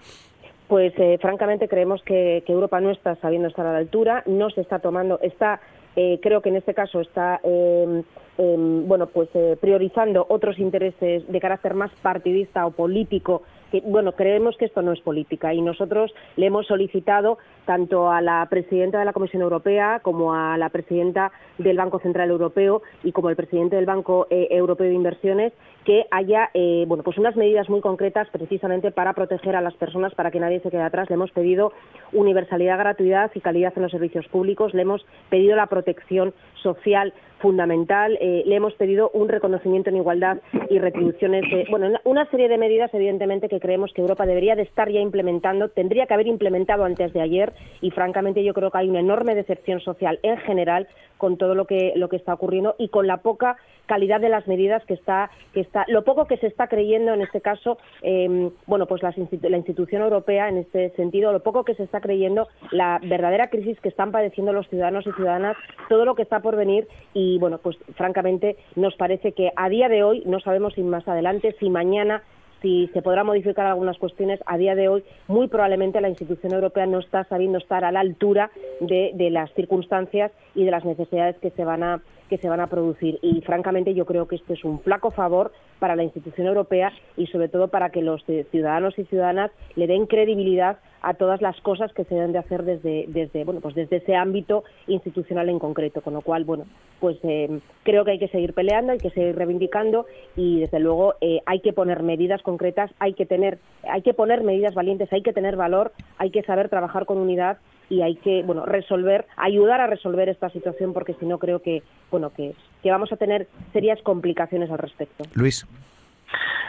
pues 0.74 0.92
eh, 0.98 1.20
francamente 1.22 1.68
creemos 1.68 2.02
que, 2.02 2.44
Europa 2.48 2.82
no 2.82 2.90
está 2.90 3.16
sabiendo 3.18 3.48
estar 3.48 3.64
a 3.64 3.74
la 3.74 3.78
altura, 3.78 4.24
no 4.26 4.50
se 4.50 4.62
está 4.62 4.80
tomando, 4.80 5.20
está, 5.22 5.62
eh, 5.96 6.20
creo 6.20 6.42
que 6.42 6.50
en 6.50 6.56
este 6.56 6.74
caso 6.74 7.00
está, 7.00 7.40
em, 7.44 8.02
em, 8.40 8.88
bueno, 8.88 9.06
pues 9.06 9.30
eh, 9.36 9.56
priorizando 9.62 10.26
otros 10.30 10.58
intereses 10.58 11.32
de 11.32 11.40
carácter 11.40 11.76
más 11.76 11.92
partidista 12.02 12.66
o 12.66 12.72
político 12.72 13.44
bueno, 13.82 14.14
creemos 14.14 14.56
que 14.58 14.66
esto 14.66 14.82
no 14.82 14.92
es 14.92 15.02
política 15.02 15.54
y 15.54 15.62
nosotros 15.62 16.14
le 16.36 16.48
hemos 16.48 16.68
solicitado 16.68 17.38
tanto 17.66 18.12
a 18.12 18.22
la 18.22 18.46
presidenta 18.50 19.00
de 19.00 19.06
la 19.06 19.14
Comisión 19.14 19.42
Europea 19.42 20.00
como 20.04 20.34
a 20.34 20.58
la 20.58 20.70
presidenta 20.70 21.32
del 21.58 21.78
Banco 21.78 22.00
Central 22.00 22.30
Europeo 22.30 22.82
y 23.04 23.12
como 23.12 23.30
el 23.30 23.36
presidente 23.36 23.76
del 23.76 23.86
Banco 23.86 24.28
eh, 24.30 24.48
Europeo 24.52 24.88
de 24.88 24.94
Inversiones 24.94 25.54
que 25.86 26.06
haya 26.12 26.50
eh, 26.54 26.86
bueno 26.88 27.04
pues 27.04 27.18
unas 27.18 27.36
medidas 27.36 27.70
muy 27.70 27.82
concretas 27.82 28.28
precisamente 28.32 28.92
para 28.92 29.14
proteger 29.14 29.56
a 29.56 29.62
las 29.62 29.74
personas 29.76 30.14
para 30.16 30.32
que 30.32 30.40
nadie 30.40 30.60
se 30.62 30.70
quede 30.70 30.82
atrás. 30.82 31.10
Le 31.10 31.16
hemos 31.16 31.32
pedido 31.32 31.74
universalidad 32.12 32.78
gratuidad 32.78 33.32
y 33.34 33.42
calidad 33.42 33.74
en 33.76 33.84
los 33.84 33.92
servicios 33.92 34.28
públicos. 34.28 34.74
Le 34.74 34.84
hemos 34.84 35.06
pedido 35.30 35.56
la 35.56 35.68
protección 35.68 36.34
social 36.62 37.14
fundamental. 37.44 38.18
Eh, 38.22 38.44
le 38.46 38.56
hemos 38.56 38.74
pedido 38.76 39.12
un 39.14 39.28
reconocimiento 39.28 39.90
en 39.90 39.98
igualdad 39.98 40.38
y 40.70 40.80
retribuciones. 40.80 41.44
bueno, 41.70 42.00
una 42.06 42.26
serie 42.32 42.48
de 42.48 42.58
medidas, 42.58 42.92
evidentemente, 42.94 43.50
que 43.50 43.60
creemos 43.60 43.92
que 43.94 44.02
Europa 44.02 44.26
debería 44.26 44.56
de 44.56 44.62
estar 44.62 44.90
ya 44.90 45.02
implementando, 45.02 45.68
tendría 45.68 46.08
que 46.08 46.14
haber 46.14 46.28
implementado 46.28 46.86
antes 46.86 47.12
de 47.12 47.20
ayer 47.20 47.52
y, 47.82 47.92
francamente, 47.92 48.46
yo 48.46 48.54
creo 48.54 48.72
que 48.72 48.78
hay 48.78 48.90
una 48.90 49.02
enorme 49.02 49.36
decepción 49.36 49.82
social 49.82 50.20
en 50.24 50.38
general 50.38 50.88
con 51.24 51.38
todo 51.38 51.56
lo 51.56 51.64
que 51.64 51.94
lo 51.96 52.10
que 52.10 52.18
está 52.18 52.34
ocurriendo 52.34 52.76
y 52.78 52.90
con 52.90 53.08
la 53.08 53.22
poca 53.22 53.56
calidad 53.86 54.20
de 54.20 54.28
las 54.28 54.46
medidas 54.46 54.84
que 54.84 54.94
está 54.94 55.32
que 55.54 55.62
está 55.62 55.86
lo 55.88 56.04
poco 56.04 56.26
que 56.26 56.36
se 56.36 56.48
está 56.48 56.68
creyendo 56.68 57.14
en 57.14 57.22
este 57.22 57.40
caso 57.40 57.78
em, 58.02 58.52
bueno 58.68 58.88
pues 58.88 59.02
la 59.02 59.58
institución 59.58 60.02
europea 60.02 60.50
en 60.50 60.58
este 60.58 60.90
sentido 60.98 61.32
lo 61.32 61.42
poco 61.42 61.64
que 61.64 61.76
se 61.76 61.84
está 61.84 62.02
creyendo 62.02 62.50
la 62.72 63.00
verdadera 63.02 63.48
crisis 63.48 63.80
que 63.80 63.88
están 63.88 64.12
padeciendo 64.12 64.52
los 64.52 64.68
ciudadanos 64.68 65.08
y 65.08 65.14
ciudadanas 65.14 65.56
todo 65.88 66.04
lo 66.04 66.14
que 66.14 66.24
está 66.24 66.42
por 66.42 66.58
venir 66.58 66.90
y 67.14 67.40
bueno 67.40 67.58
pues 67.58 67.78
francamente 67.96 68.58
nos 68.76 68.94
parece 68.98 69.32
que 69.32 69.50
a 69.56 69.70
día 69.70 69.88
de 69.88 70.04
hoy 70.04 70.24
no 70.26 70.42
sabemos 70.42 70.74
si 70.74 70.84
más 70.84 71.08
adelante 71.08 71.56
si 71.58 71.70
mañana 71.70 72.22
si 72.64 72.90
se 72.94 73.02
podrán 73.04 73.28
modificar 73.28 73.68
algunas 73.68 73.98
cuestiones, 74.00 74.40
a 74.48 74.58
día 74.58 74.74
de 74.74 74.88
hoy 74.88 75.04
muy 75.28 75.48
probablemente 75.48 76.02
la 76.02 76.10
institución 76.10 76.54
europea 76.54 76.88
no 76.88 77.00
está 77.00 77.26
sabiendo 77.26 77.60
estar 77.60 77.84
a 77.84 77.92
la 77.92 78.00
altura 78.00 78.50
de, 78.80 79.12
de 79.14 79.30
las 79.30 79.54
circunstancias 79.54 80.32
y 80.56 80.64
de 80.64 80.72
las 80.72 80.86
necesidades 80.86 81.38
que 81.40 81.52
se 81.52 81.66
van 81.66 81.84
a 81.84 82.02
que 82.30 82.38
se 82.38 82.50
van 82.50 82.60
a 82.60 82.68
producir. 82.68 83.20
Y 83.22 83.42
francamente 83.42 83.94
yo 83.94 84.06
creo 84.06 84.28
que 84.28 84.36
esto 84.36 84.54
es 84.54 84.64
un 84.64 84.80
flaco 84.80 85.12
favor 85.12 85.52
para 85.80 85.96
la 85.96 86.04
institución 86.04 86.48
europea 86.48 86.92
y 87.18 87.28
sobre 87.28 87.50
todo 87.50 87.68
para 87.68 87.90
que 87.90 88.02
los 88.02 88.24
ciudadanos 88.52 88.98
y 88.98 89.06
ciudadanas 89.06 89.52
le 89.76 89.88
den 89.88 90.08
credibilidad 90.08 90.78
a 91.02 91.16
todas 91.16 91.42
las 91.42 91.60
cosas 91.62 91.92
que 91.94 92.06
se 92.06 92.16
deben 92.16 92.32
de 92.32 92.40
hacer 92.40 92.64
desde, 92.64 93.06
desde, 93.10 93.44
bueno, 93.44 93.60
pues 93.60 93.76
desde 93.76 93.98
ese 93.98 94.16
ámbito 94.16 94.64
institucional 94.88 95.50
en 95.50 95.60
concreto. 95.60 96.02
Con 96.02 96.14
lo 96.14 96.22
cual, 96.22 96.46
bueno, 96.46 96.66
pues 97.00 97.18
eh, 97.24 97.60
creo 97.84 98.06
que 98.06 98.12
hay 98.12 98.20
que 98.20 98.30
seguir 98.30 98.54
peleando, 98.54 98.94
hay 98.94 99.00
que 99.00 99.10
seguir 99.10 99.36
reivindicando 99.36 100.06
y 100.38 100.62
desde 100.62 100.80
luego 100.80 101.16
eh, 101.20 101.42
hay 101.46 101.60
que 101.60 101.74
poner 101.74 102.02
medidas 102.02 102.42
concretas, 102.42 102.90
hay 103.00 103.14
que 103.14 103.26
tener, 103.26 103.60
hay 103.84 104.02
que 104.02 104.14
poner 104.14 104.44
medidas 104.44 104.74
valientes, 104.74 105.12
hay 105.12 105.22
que 105.22 105.34
tener 105.34 105.58
valor, 105.58 105.92
hay 106.18 106.32
que 106.32 106.44
saber 106.44 106.70
trabajar 106.70 107.06
con 107.06 107.18
unidad 107.18 107.58
y 107.90 108.02
hay 108.02 108.16
que 108.16 108.44
bueno 108.44 108.66
resolver 108.66 109.26
ayudar 109.38 109.82
a 109.82 109.88
resolver 109.88 110.30
esta 110.30 110.50
situación 110.50 110.94
porque 110.94 111.14
si 111.16 111.26
no 111.26 111.38
creo 111.38 111.62
que 111.62 111.84
bueno 112.12 112.32
que, 112.32 112.56
que 112.82 112.92
vamos 112.92 113.12
a 113.12 113.18
tener 113.18 113.48
serias 113.72 114.02
complicaciones 114.02 114.70
al 114.72 114.78
respecto. 114.78 115.24
Luis. 115.34 115.66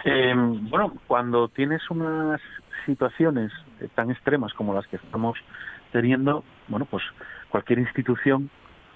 Eh, 0.05 0.35
bueno 0.37 0.95
cuando 1.07 1.49
tienes 1.49 1.89
unas 1.91 2.41
situaciones 2.87 3.53
tan 3.95 4.11
extremas 4.11 4.53
como 4.55 4.75
las 4.75 4.87
que 4.87 4.97
estamos 4.97 5.39
teniendo 5.93 6.45
bueno 6.69 6.87
pues 6.87 7.03
cualquier 7.49 7.79
institución 7.79 8.51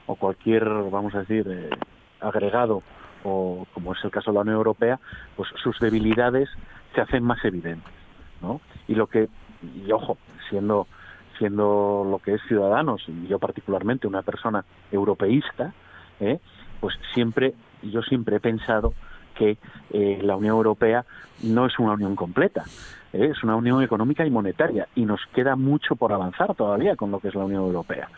o 0.06 0.16
cualquier 0.16 0.64
vamos 0.64 1.14
a 1.14 1.20
decir 1.20 1.46
eh, 1.48 1.70
agregado 2.20 2.82
o 3.24 3.66
como 3.72 3.94
es 3.94 4.04
el 4.04 4.10
caso 4.10 4.30
de 4.30 4.34
la 4.34 4.42
Unión 4.42 4.56
Europea 4.56 5.00
pues 5.36 5.48
sus 5.62 5.78
debilidades 5.80 6.48
se 6.94 7.00
hacen 7.00 7.22
más 7.22 7.42
evidentes 7.44 7.92
no 8.42 8.60
y 8.86 8.94
lo 8.94 9.06
que 9.06 9.28
y 9.62 9.90
ojo 9.92 10.18
siendo 10.50 10.86
siendo 11.38 12.06
lo 12.08 12.18
que 12.18 12.34
es 12.34 12.42
Ciudadanos, 12.48 13.04
y 13.08 13.26
yo 13.26 13.38
particularmente 13.38 14.06
una 14.06 14.22
persona 14.22 14.64
europeísta, 14.90 15.72
¿eh? 16.20 16.38
pues 16.80 16.94
siempre, 17.14 17.54
yo 17.82 18.02
siempre 18.02 18.36
he 18.36 18.40
pensado 18.40 18.94
que 19.34 19.56
eh, 19.90 20.18
la 20.22 20.36
Unión 20.36 20.56
Europea 20.56 21.04
no 21.42 21.66
es 21.66 21.78
una 21.78 21.92
unión 21.92 22.16
completa, 22.16 22.64
¿eh? 23.12 23.30
es 23.32 23.42
una 23.44 23.56
unión 23.56 23.82
económica 23.82 24.26
y 24.26 24.30
monetaria, 24.30 24.88
y 24.94 25.04
nos 25.04 25.20
queda 25.32 25.56
mucho 25.56 25.96
por 25.96 26.12
avanzar 26.12 26.54
todavía 26.54 26.96
con 26.96 27.10
lo 27.10 27.20
que 27.20 27.28
es 27.28 27.34
la 27.34 27.44
Unión 27.44 27.62
Europea. 27.62 28.08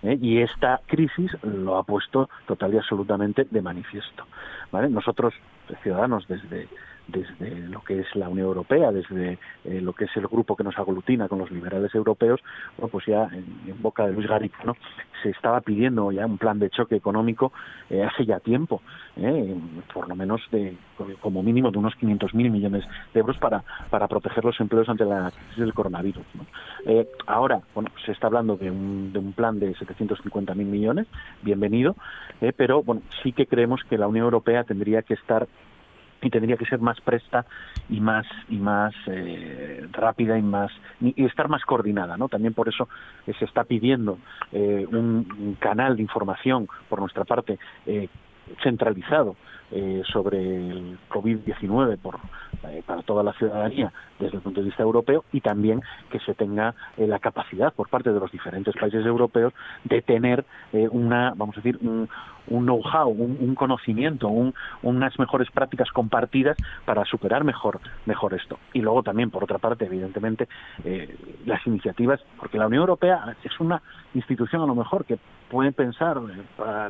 Y 0.00 0.38
esta 0.38 0.80
crisis 0.86 1.32
lo 1.42 1.76
ha 1.76 1.82
puesto 1.82 2.30
total 2.46 2.72
y 2.72 2.76
absolutamente 2.76 3.48
de 3.50 3.60
manifiesto. 3.60 4.26
¿vale? 4.70 4.88
Nosotros, 4.88 5.34
ciudadanos, 5.82 6.28
desde 6.28 6.68
desde 7.08 7.68
lo 7.68 7.80
que 7.82 8.00
es 8.00 8.14
la 8.14 8.28
Unión 8.28 8.46
Europea, 8.48 8.92
desde 8.92 9.38
eh, 9.64 9.80
lo 9.80 9.94
que 9.94 10.04
es 10.04 10.16
el 10.16 10.26
grupo 10.28 10.54
que 10.54 10.62
nos 10.62 10.78
aglutina 10.78 11.26
con 11.26 11.38
los 11.38 11.50
liberales 11.50 11.94
europeos, 11.94 12.40
bueno, 12.76 12.90
pues 12.90 13.06
ya 13.06 13.28
en, 13.32 13.82
boca 13.82 14.06
de 14.06 14.12
Luis 14.12 14.28
Garrido 14.28 14.54
¿no? 14.64 14.76
se 15.22 15.30
estaba 15.30 15.60
pidiendo 15.62 16.12
ya 16.12 16.26
un 16.26 16.36
plan 16.36 16.58
de 16.58 16.68
choque 16.68 16.96
económico 16.96 17.52
eh, 17.88 18.02
hace 18.04 18.26
ya 18.26 18.40
tiempo, 18.40 18.82
eh, 19.16 19.56
por 19.92 20.08
lo 20.08 20.14
menos 20.14 20.42
de 20.52 20.76
como 21.20 21.42
mínimo 21.42 21.70
de 21.70 21.78
unos 21.78 21.94
500.000 21.94 22.50
millones 22.50 22.84
de 23.14 23.20
euros 23.20 23.38
para, 23.38 23.62
para 23.88 24.06
proteger 24.08 24.44
los 24.44 24.58
empleos 24.60 24.88
ante 24.88 25.04
la 25.04 25.30
crisis 25.30 25.58
del 25.58 25.74
coronavirus. 25.74 26.24
ahora, 27.26 27.60
bueno, 27.74 27.90
se 28.04 28.12
está 28.12 28.26
hablando 28.26 28.56
de 28.56 28.70
un, 28.70 29.12
de 29.12 29.18
un 29.18 29.32
plan 29.32 29.58
de 29.58 29.74
750.000 29.74 30.54
millones, 30.56 31.06
bienvenido, 31.42 31.96
pero 32.56 32.82
bueno, 32.82 33.02
sí 33.22 33.32
que 33.32 33.46
creemos 33.46 33.82
que 33.88 33.96
la 33.96 34.08
Unión 34.08 34.24
Europea 34.24 34.64
tendría 34.64 35.02
que 35.02 35.14
estar 35.14 35.46
y 36.22 36.30
tendría 36.30 36.56
que 36.56 36.66
ser 36.66 36.80
más 36.80 37.00
presta 37.00 37.46
y 37.88 38.00
más 38.00 38.26
y 38.48 38.56
más 38.56 38.94
eh, 39.06 39.86
rápida 39.92 40.38
y 40.38 40.42
más 40.42 40.70
y 41.00 41.24
estar 41.24 41.48
más 41.48 41.64
coordinada 41.64 42.16
no 42.16 42.28
también 42.28 42.54
por 42.54 42.68
eso 42.68 42.88
se 43.38 43.44
está 43.44 43.64
pidiendo 43.64 44.18
eh, 44.52 44.86
un, 44.90 45.56
canal 45.60 45.96
de 45.96 46.02
información 46.02 46.68
por 46.88 47.00
nuestra 47.00 47.24
parte 47.24 47.58
eh, 47.86 48.08
centralizado 48.62 49.36
sobre 50.10 50.38
el 50.38 50.98
COVID-19 51.10 51.98
por 51.98 52.18
para 52.86 53.02
toda 53.02 53.22
la 53.22 53.32
ciudadanía 53.34 53.92
desde 54.18 54.36
el 54.36 54.42
punto 54.42 54.60
de 54.60 54.66
vista 54.66 54.82
europeo 54.82 55.24
y 55.32 55.40
también 55.40 55.82
que 56.10 56.18
se 56.20 56.34
tenga 56.34 56.74
la 56.96 57.18
capacidad 57.18 57.72
por 57.72 57.88
parte 57.88 58.12
de 58.12 58.18
los 58.18 58.30
diferentes 58.32 58.74
países 58.74 59.04
europeos 59.06 59.52
de 59.84 60.02
tener 60.02 60.44
una 60.90 61.32
vamos 61.36 61.56
a 61.56 61.60
decir 61.60 61.78
un, 61.80 62.08
un 62.50 62.64
know-how, 62.64 63.08
un, 63.08 63.54
conocimiento, 63.54 64.28
unas 64.82 65.18
mejores 65.18 65.50
prácticas 65.50 65.90
compartidas 65.90 66.56
para 66.84 67.04
superar 67.04 67.44
mejor, 67.44 67.80
mejor 68.06 68.34
esto. 68.34 68.58
Y 68.72 68.80
luego 68.80 69.02
también, 69.02 69.30
por 69.30 69.44
otra 69.44 69.58
parte, 69.58 69.86
evidentemente, 69.86 70.48
eh, 70.84 71.16
las 71.46 71.66
iniciativas, 71.66 72.20
porque 72.38 72.58
la 72.58 72.66
Unión 72.66 72.82
Europea 72.82 73.36
es 73.42 73.60
una 73.60 73.82
institución 74.14 74.62
a 74.62 74.66
lo 74.66 74.74
mejor 74.74 75.04
que 75.04 75.18
puede 75.50 75.72
pensar 75.72 76.18
eh, 76.18 76.42
para 76.56 76.86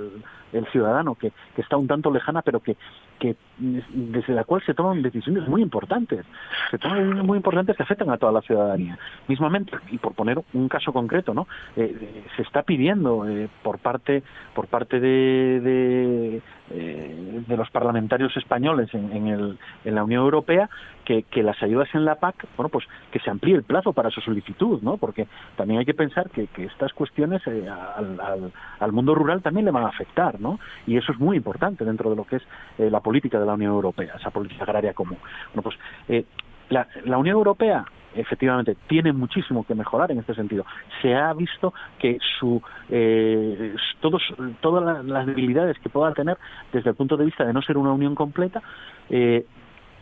el, 0.53 0.67
ciudadano 0.73 1.15
que, 1.15 1.33
que, 1.55 1.63
está 1.63 1.77
un 1.77 1.87
tanto 1.87 2.11
lejana, 2.11 2.43
pero 2.43 2.61
que, 2.61 2.77
que 3.19 3.37
desde 3.59 4.33
la 4.33 4.45
cual 4.45 4.63
se 4.65 4.75
toman 4.75 5.03
decisiones 5.03 5.49
muy 5.49 5.63
importantes, 5.63 6.25
se 6.71 6.79
toman 6.79 6.99
decisiones 6.99 7.25
muy 7.25 7.37
importantes 7.37 7.77
que 7.77 7.83
afectan 7.83 8.11
a 8.11 8.19
toda 8.19 8.33
la 8.33 8.41
ciudadanía. 8.43 8.99
Mismamente, 9.27 9.77
y 9.91 9.99
por 9.99 10.15
poner 10.15 10.41
un 10.53 10.69
caso 10.69 10.93
concreto, 10.93 11.35
¿no? 11.35 11.49
Eh, 11.77 12.25
se 12.37 12.43
está 12.43 12.63
pidiendo 12.63 13.27
por 13.63 13.79
parte 13.79 14.23
por 14.55 14.67
parte 14.69 15.01
de, 15.01 16.41
eh, 16.71 17.43
de, 17.47 17.57
los 17.57 17.71
parlamentarios 17.71 18.37
españoles 18.37 18.93
en, 18.93 19.27
el, 19.27 19.59
en, 19.85 19.95
la 19.95 20.05
Unión 20.05 20.23
Europea 20.23 20.69
que, 21.05 21.25
las 21.43 21.63
ayudas 21.63 21.89
en 21.95 22.05
la 22.05 22.17
PAC, 22.17 22.47
bueno, 22.57 22.69
pues 22.69 22.85
que 23.11 23.19
se 23.21 23.31
amplíe 23.31 23.55
el 23.55 23.63
plazo 23.63 23.95
para 23.95 24.11
su 24.11 24.21
solicitud, 24.21 24.83
¿no? 24.83 24.99
Porque 24.99 25.27
también 25.57 25.81
hay 25.81 25.87
que 25.87 25.95
pensar 25.95 26.29
que, 26.31 26.49
estas 26.59 26.93
cuestiones 26.93 27.41
eh, 27.47 27.67
al, 27.69 28.53
al, 28.79 28.93
mundo 28.93 29.15
rural 29.15 29.41
también 29.41 29.65
le 29.65 29.71
van 29.71 29.85
a 29.85 29.89
afectar, 29.89 30.39
¿no? 30.41 30.61
Y 30.87 30.99
eso 30.99 31.13
es 31.13 31.19
muy 31.19 31.37
importante 31.39 31.85
dentro 31.85 32.11
de 32.11 32.17
lo 32.17 32.25
que 32.25 32.37
es 32.37 32.43
eh, 32.79 32.91
la 32.91 33.01
política 33.01 33.41
de 33.41 33.47
la 33.47 33.55
Unión 33.55 33.73
Europea, 33.73 34.15
esa 34.19 34.31
política 34.31 34.65
agraria 34.65 34.93
común. 34.93 35.19
Bueno, 35.55 35.63
pues 35.63 36.27
la, 36.69 36.87
la 37.05 37.17
Unión 37.17 37.37
Europea 37.37 37.85
efectivamente 38.21 38.77
tiene 38.89 39.13
muchísimo 39.13 39.65
que 39.65 39.75
mejorar 39.75 40.11
en 40.11 40.19
este 40.19 40.35
sentido. 40.35 40.65
Se 41.03 41.15
ha 41.15 41.33
visto 41.33 41.73
que 41.99 42.19
su 42.39 42.63
eh, 42.91 43.75
todas 44.01 45.05
las 45.05 45.27
debilidades 45.27 45.79
que 45.79 45.89
pueda 45.89 46.13
tener 46.15 46.39
desde 46.73 46.91
el 46.91 46.97
punto 46.97 47.17
de 47.17 47.25
vista 47.25 47.45
de 47.45 47.53
no 47.53 47.63
ser 47.63 47.77
una 47.77 47.93
unión 47.93 48.15
completa 48.15 48.63
eh, 49.11 49.47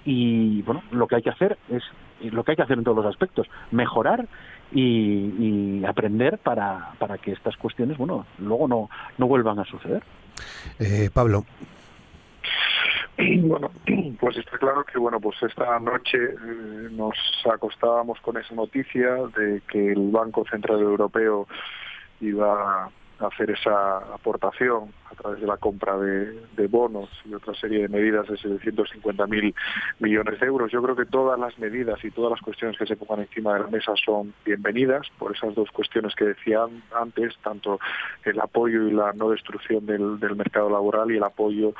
y 0.05 0.63
bueno 0.63 0.83
lo 0.93 1.07
que 1.07 1.17
hay 1.17 1.23
que 1.23 1.31
hacer 1.31 1.59
es 1.69 1.83
lo 2.33 2.45
que 2.45 2.53
hay 2.53 2.57
que 2.57 2.63
hacer 2.63 2.79
en 2.79 2.85
todos 2.85 2.97
los 2.97 3.07
aspectos 3.07 3.47
mejorar 3.71 4.27
y, 4.73 5.85
aprender 5.85 6.39
para, 6.39 6.93
para 6.99 7.19
que 7.19 7.33
estas 7.33 7.57
cuestiones 7.57 7.97
bueno 7.99 8.27
luego 8.39 8.67
no 8.67 8.89
no 9.19 9.27
vuelvan 9.27 9.59
a 9.59 9.65
suceder 9.65 10.03
eh, 10.79 11.11
Pablo 11.13 11.45
Bueno, 13.43 13.71
pues 14.21 14.37
está 14.37 14.59
claro 14.59 14.85
que 14.85 14.99
bueno, 14.99 15.21
pues 15.21 15.43
esta 15.43 15.79
noche 15.81 16.19
eh, 16.19 16.89
nos 16.91 17.17
acostábamos 17.51 18.21
con 18.21 18.37
esa 18.37 18.55
noticia 18.55 19.15
de 19.37 19.63
que 19.71 19.93
el 19.93 20.11
Banco 20.11 20.45
Central 20.51 20.81
Europeo 20.81 21.47
iba 22.21 22.91
hacer 23.19 23.51
esa 23.51 23.99
aportación 24.15 24.93
a 25.11 25.15
través 25.15 25.41
de 25.41 25.47
la 25.47 25.57
compra 25.57 25.97
de, 25.97 26.67
bonos 26.69 27.09
y 27.25 27.33
otra 27.33 27.55
serie 27.55 27.83
de 27.83 27.89
medidas 27.89 28.27
de 28.27 28.35
750.000 28.35 29.55
millones 30.01 30.41
de 30.41 30.47
euros. 30.47 30.71
Yo 30.71 30.83
creo 30.83 30.97
que 30.97 31.07
todas 31.07 31.39
las 31.39 31.59
medidas 31.59 32.05
y 32.05 32.11
todas 32.11 32.33
las 32.33 32.41
cuestiones 32.41 32.77
que 32.77 32.87
se 32.87 32.97
pongan 32.97 33.21
encima 33.21 33.55
de 33.55 33.61
la 33.61 33.67
mesa 33.69 33.93
son 34.05 34.35
bienvenidas 34.45 35.07
por 35.19 35.35
esas 35.35 35.55
dos 35.55 35.71
cuestiones 35.71 36.15
que 36.15 36.27
decía 36.27 36.67
antes, 37.01 37.35
tanto 37.43 37.79
el 38.25 38.39
apoyo 38.41 38.89
y 38.89 38.91
la 38.91 39.13
no 39.13 39.31
destrucción 39.31 39.87
del 39.87 40.37
mercado 40.37 40.69
laboral 40.69 41.11
y 41.11 41.17
el 41.17 41.25
apoyo 41.25 41.73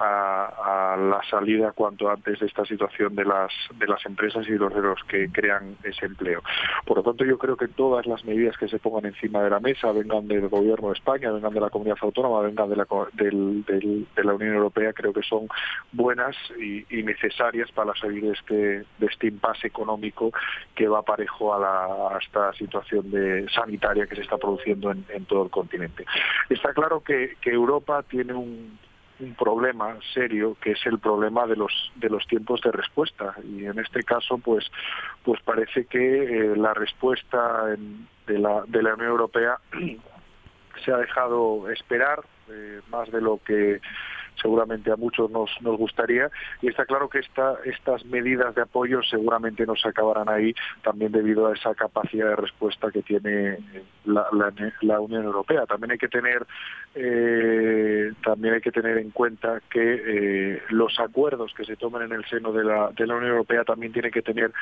a, 0.00 0.96
la 0.98 1.20
salida 1.28 1.72
cuanto 1.72 2.10
antes 2.10 2.40
de 2.40 2.46
esta 2.46 2.64
situación 2.64 3.14
de 3.14 3.24
las 3.24 3.52
de 3.78 3.86
las 3.86 4.04
empresas 4.06 4.46
y 4.48 4.52
los 4.52 4.74
de 4.74 4.80
los 4.80 5.02
que 5.04 5.30
crean 5.30 5.76
ese 5.84 6.06
empleo. 6.06 6.42
Por 6.86 6.98
lo 6.98 7.02
tanto, 7.02 7.24
yo 7.24 7.38
creo 7.38 7.56
que 7.56 7.68
todas 7.68 8.06
las 8.06 8.24
medidas 8.24 8.56
que 8.56 8.68
se 8.68 8.78
pongan 8.78 9.06
encima 9.06 9.42
de 9.42 9.50
la 9.50 9.60
mesa, 9.60 9.92
vengan 9.92 10.26
del 10.26 10.48
Gobierno 10.48 10.88
de 10.88 10.94
España, 10.94 11.30
vengan 11.30 11.52
de 11.52 11.60
la 11.60 11.70
Comunidad 11.70 11.98
Autónoma, 12.00 12.40
vengan 12.40 12.70
de 12.70 12.76
la, 12.76 14.34
Unión 14.34 14.54
Europea, 14.54 14.92
creo 14.92 15.12
que 15.12 15.22
son 15.22 15.48
buenas 15.92 16.36
y, 16.58 16.84
necesarias 17.02 17.72
para 17.72 17.94
salir 17.94 18.22
de 18.22 18.32
este 18.32 18.56
de 18.98 19.06
este 19.06 19.26
impasse 19.26 19.66
económico 19.66 20.30
que 20.74 20.86
va 20.86 21.02
parejo 21.02 21.54
a, 21.54 21.58
la, 21.58 22.18
esta 22.18 22.52
situación 22.52 23.10
de 23.10 23.48
sanitaria 23.48 24.06
que 24.06 24.16
se 24.16 24.22
está 24.22 24.36
produciendo 24.38 24.92
en, 24.92 25.24
todo 25.24 25.44
el 25.44 25.50
continente. 25.50 26.04
Está 26.48 26.72
claro 26.72 27.00
que 27.00 27.36
Europa 27.44 28.02
tiene 28.08 28.32
un 28.34 28.78
un 29.20 29.34
problema 29.34 29.96
serio 30.14 30.56
que 30.60 30.72
es 30.72 30.86
el 30.86 30.98
problema 30.98 31.46
de 31.46 31.56
los 31.56 31.92
de 31.96 32.08
los 32.08 32.26
tiempos 32.26 32.60
de 32.62 32.72
respuesta. 32.72 33.34
Y 33.44 33.66
en 33.66 33.78
este 33.78 34.02
caso 34.02 34.38
pues 34.38 34.70
pues 35.22 35.40
parece 35.42 35.84
que 35.86 36.24
eh, 36.24 36.56
la 36.56 36.74
respuesta 36.74 37.66
de 38.26 38.38
la 38.38 38.62
de 38.66 38.82
la 38.82 38.94
Unión 38.94 39.10
Europea 39.10 39.58
se 40.84 40.92
ha 40.92 40.96
dejado 40.96 41.70
esperar 41.70 42.20
eh, 42.50 42.80
más 42.90 43.10
de 43.10 43.20
lo 43.20 43.40
que 43.44 43.80
seguramente 44.40 44.90
a 44.90 44.96
muchos 44.96 45.30
nos, 45.30 45.50
nos 45.60 45.76
gustaría. 45.76 46.30
Y 46.62 46.68
está 46.68 46.84
claro 46.84 47.08
que 47.08 47.18
esta, 47.20 47.56
estas 47.64 48.04
medidas 48.06 48.54
de 48.54 48.62
apoyo 48.62 49.02
seguramente 49.02 49.66
no 49.66 49.76
se 49.76 49.88
acabarán 49.88 50.28
ahí, 50.28 50.54
también 50.82 51.12
debido 51.12 51.46
a 51.46 51.54
esa 51.54 51.74
capacidad 51.74 52.28
de 52.30 52.36
respuesta 52.36 52.90
que 52.90 53.02
tiene 53.02 53.58
la, 54.04 54.26
la, 54.80 55.00
Unión 55.00 55.24
Europea. 55.24 55.66
También 55.66 55.92
hay 55.92 55.98
que 55.98 56.08
tener 56.08 56.46
eh, 56.94 58.12
también 58.24 58.54
hay 58.54 58.60
que 58.60 58.72
tener 58.72 58.98
en 58.98 59.10
cuenta 59.10 59.60
que 59.70 59.80
eh, 59.80 60.62
los 60.70 60.98
acuerdos 60.98 61.52
que 61.54 61.64
se 61.64 61.76
tomen 61.76 62.02
en 62.02 62.12
el 62.12 62.24
seno 62.26 62.52
de 62.52 62.64
la, 62.64 62.90
Unión 62.98 63.26
Europea 63.26 63.64
también 63.64 63.92
tienen 63.92 64.10
que 64.10 64.22
tener 64.22 64.52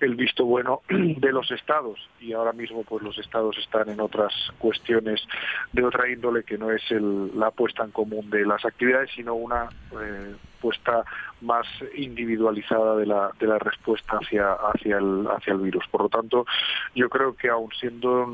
el 0.00 0.14
visto 0.14 0.44
bueno 0.44 0.82
de 0.88 1.32
los 1.32 1.50
estados 1.50 1.98
y 2.20 2.32
ahora 2.32 2.52
mismo 2.52 2.84
pues 2.84 3.02
los 3.02 3.18
estados 3.18 3.56
están 3.58 3.88
en 3.88 4.00
otras 4.00 4.32
cuestiones 4.58 5.26
de 5.72 5.84
otra 5.84 6.08
índole 6.08 6.44
que 6.44 6.58
no 6.58 6.70
es 6.70 6.82
el, 6.90 7.38
la 7.38 7.50
puesta 7.50 7.84
en 7.84 7.90
común 7.90 8.30
de 8.30 8.44
las 8.44 8.64
actividades 8.64 9.15
sino 9.16 9.34
una 9.34 9.68
eh, 10.00 10.36
puesta 10.60 11.04
más 11.40 11.66
individualizada 11.94 12.96
de 12.96 13.06
la, 13.06 13.30
de 13.40 13.46
la 13.46 13.58
respuesta 13.58 14.18
hacia, 14.22 14.52
hacia, 14.52 14.98
el, 14.98 15.26
hacia 15.28 15.54
el 15.54 15.60
virus. 15.60 15.84
Por 15.90 16.02
lo 16.02 16.08
tanto, 16.08 16.46
yo 16.94 17.08
creo 17.08 17.34
que 17.34 17.48
aún 17.48 17.70
siendo, 17.80 18.28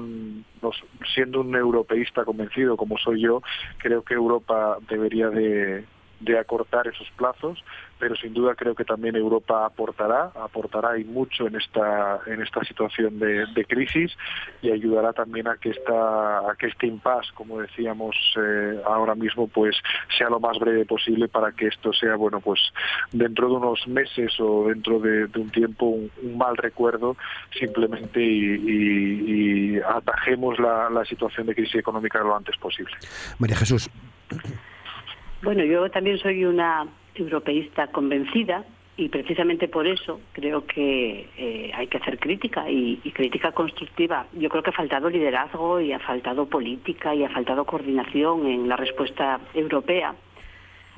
siendo 1.15 1.41
un 1.41 1.55
europeísta 1.55 2.25
convencido 2.25 2.77
como 2.77 2.99
soy 2.99 3.23
yo, 3.23 3.43
creo 3.79 4.03
que 4.03 4.15
Europa 4.15 4.79
debería 4.89 5.31
de, 5.31 5.85
de 6.23 6.39
acortar 6.39 6.87
esos 6.87 7.09
plazos, 7.17 7.63
pero 7.99 8.17
sin 8.17 8.35
duda 8.35 8.55
creo 8.55 8.75
que 8.75 8.85
también 8.85 9.17
Europa 9.17 9.65
aportará, 9.65 10.33
aportará 10.35 10.99
y 10.99 11.05
mucho 11.05 11.47
en 11.47 11.57
esta 11.57 12.21
en 12.27 12.43
esta 12.43 12.65
situación 12.65 13.19
de, 13.19 13.65
crisis 13.69 14.13
y 14.61 14.71
ayudará 14.71 15.13
también 15.13 15.47
a 15.47 15.57
que 15.57 15.71
esta 15.71 16.51
a 16.51 16.57
que 16.59 16.67
este 16.67 16.87
impasse, 16.87 17.31
como 17.35 17.61
decíamos 17.61 18.17
eh, 18.37 18.81
ahora 18.85 19.15
mismo, 19.15 19.47
pues 19.47 19.77
sea 20.19 20.29
lo 20.29 20.41
más 20.41 20.59
breve 20.59 20.85
posible 20.85 21.29
para 21.29 21.53
que 21.53 21.69
esto 21.69 21.93
sea 21.93 22.17
bueno 22.17 22.41
pues 22.41 22.61
dentro 23.13 23.49
de 23.49 23.55
unos 23.55 23.87
meses 23.87 24.33
o 24.41 24.69
dentro 24.69 24.99
de, 24.99 25.29
un 25.37 25.51
tiempo 25.51 25.87
un, 25.87 26.11
mal 26.37 26.57
recuerdo 26.57 27.17
simplemente 27.57 28.21
y, 28.21 29.79
atajemos 29.79 30.59
la, 30.59 30.91
la 30.91 31.05
situación 31.05 31.47
de 31.47 31.55
crisis 31.55 31.77
económica 31.77 32.19
lo 32.21 32.37
antes 32.37 32.57
posible. 32.57 32.97
María 33.39 33.57
Jesús. 33.57 33.91
Bueno, 35.43 35.65
yo 35.65 35.91
también 35.91 36.19
soy 36.19 36.45
una 36.45 36.87
europeísta 37.17 37.89
convencida 37.89 38.65
y 38.97 39.09
precisamente 39.09 39.67
por 39.67 39.89
eso 39.89 40.21
creo 40.33 40.65
que 40.67 41.29
eh, 41.37 41.73
hay 41.75 41.89
que 41.89 41.97
hacer 41.97 42.21
crítica 42.21 42.71
y, 42.71 42.99
crítica 43.13 43.51
constructiva. 43.51 44.27
Yo 44.35 44.49
creo 44.49 44.63
que 44.63 44.71
ha 44.71 44.75
faltado 44.75 45.11
liderazgo 45.11 45.81
y 45.81 45.93
ha 45.93 45.99
faltado 45.99 46.47
política 46.47 47.13
y 47.13 47.25
ha 47.25 47.29
faltado 47.29 47.65
coordinación 47.65 48.47
en 48.47 48.69
la 48.69 48.77
respuesta 48.77 49.41
europea, 49.53 50.15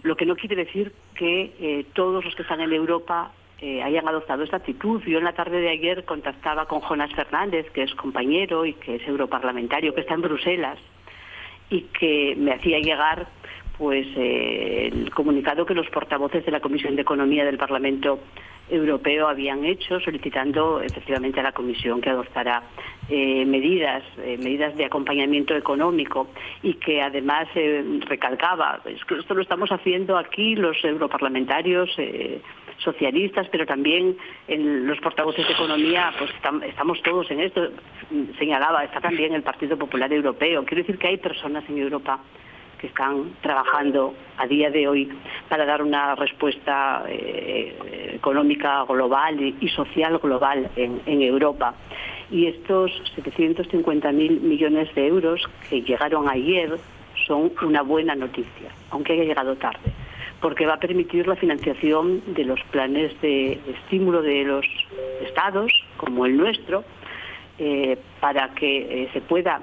lo 0.03 0.14
que 0.14 0.26
no 0.26 0.36
quiere 0.36 0.57
decir 0.57 0.92
que 1.14 1.55
eh, 1.59 1.86
todos 1.95 2.22
los 2.22 2.34
que 2.34 2.42
están 2.42 2.61
en 2.61 2.74
Europa 2.74 3.32
eh, 3.62 3.82
hayan 3.82 4.07
adoptado 4.07 4.42
esta 4.42 4.59
actitud. 4.59 5.03
Yo 5.05 5.16
en 5.16 5.24
la 5.24 5.32
tarde 5.32 5.62
de 5.62 5.70
ayer 5.70 6.05
contactaba 6.05 6.66
con 6.66 6.80
Jonas 6.80 7.14
Fernández, 7.14 7.70
que 7.70 7.84
es 7.84 7.95
compañero 7.95 8.66
y 8.66 8.74
que 8.74 8.97
es 8.97 9.09
europarlamentario, 9.09 9.95
que 9.95 10.03
está 10.03 10.12
en 10.12 10.20
Bruselas 10.20 10.78
y 11.70 11.82
que 11.99 12.34
me 12.36 12.53
hacía 12.53 12.78
llegar 12.80 13.26
pues 13.78 14.06
eh, 14.16 14.90
el 14.92 15.10
comunicado 15.10 15.66
que 15.66 15.74
los 15.74 15.88
portavoces 15.90 16.44
de 16.44 16.52
la 16.52 16.60
Comisión 16.60 16.94
de 16.94 17.02
Economía 17.02 17.44
del 17.44 17.58
Parlamento 17.58 18.20
Europeo 18.70 19.28
habían 19.28 19.64
hecho 19.64 20.00
solicitando 20.00 20.80
efectivamente 20.80 21.40
a 21.40 21.42
la 21.42 21.52
Comisión 21.52 22.00
que 22.00 22.10
adoptara 22.10 22.62
eh, 23.08 23.44
medidas, 23.44 24.02
eh, 24.18 24.38
medidas 24.38 24.76
de 24.76 24.84
acompañamiento 24.84 25.54
económico 25.56 26.28
y 26.62 26.74
que 26.74 27.02
además 27.02 27.48
recalcaba, 28.06 28.80
que 28.84 29.14
esto 29.18 29.34
lo 29.34 29.42
estamos 29.42 29.70
haciendo 29.70 30.16
aquí 30.16 30.54
los 30.54 30.82
europarlamentarios 30.84 31.90
socialistas, 32.78 33.48
pero 33.50 33.66
también 33.66 34.16
en 34.48 34.86
los 34.86 34.98
portavoces 35.00 35.46
de 35.46 35.52
economía, 35.52 36.12
pues 36.18 36.30
estamos 36.66 37.02
todos 37.02 37.30
en 37.30 37.40
esto, 37.40 37.68
señalaba, 38.38 38.84
está 38.84 39.00
también 39.00 39.34
el 39.34 39.42
Partido 39.42 39.76
Popular 39.76 40.12
Europeo. 40.12 40.64
Quiero 40.64 40.82
decir 40.82 40.98
que 40.98 41.08
hay 41.08 41.16
personas 41.18 41.64
en 41.68 41.78
Europa 41.78 42.20
que 42.78 42.86
están 42.88 43.34
trabajando 43.40 44.14
a 44.36 44.46
día 44.46 44.70
de 44.70 44.88
hoy 44.88 45.08
para 45.48 45.64
dar 45.64 45.82
una 45.82 46.14
respuesta 46.14 47.04
eh, 47.08 48.12
económica 48.14 48.84
global 48.84 49.40
y, 49.40 49.68
social 49.68 50.18
global 50.18 50.70
en, 50.76 51.22
Europa. 51.22 51.74
Y 52.30 52.46
estos 52.46 52.90
750.000 53.16 54.40
millones 54.40 54.94
de 54.94 55.06
euros 55.06 55.42
que 55.68 55.82
llegaron 55.82 56.28
ayer 56.28 56.76
son 57.26 57.52
una 57.62 57.82
buena 57.82 58.14
noticia, 58.14 58.70
aunque 58.90 59.12
haya 59.12 59.24
llegado 59.24 59.56
tarde, 59.56 59.92
porque 60.40 60.66
va 60.66 60.74
a 60.74 60.80
permitir 60.80 61.26
la 61.26 61.36
financiación 61.36 62.22
de 62.34 62.44
los 62.44 62.60
planes 62.70 63.18
de 63.20 63.60
estímulo 63.66 64.22
de 64.22 64.44
los 64.44 64.66
estados, 65.22 65.72
como 65.96 66.26
el 66.26 66.36
nuestro, 66.36 66.84
eh, 67.58 67.98
para 68.20 68.48
que 68.54 69.04
eh, 69.04 69.08
se 69.12 69.20
pueda 69.20 69.60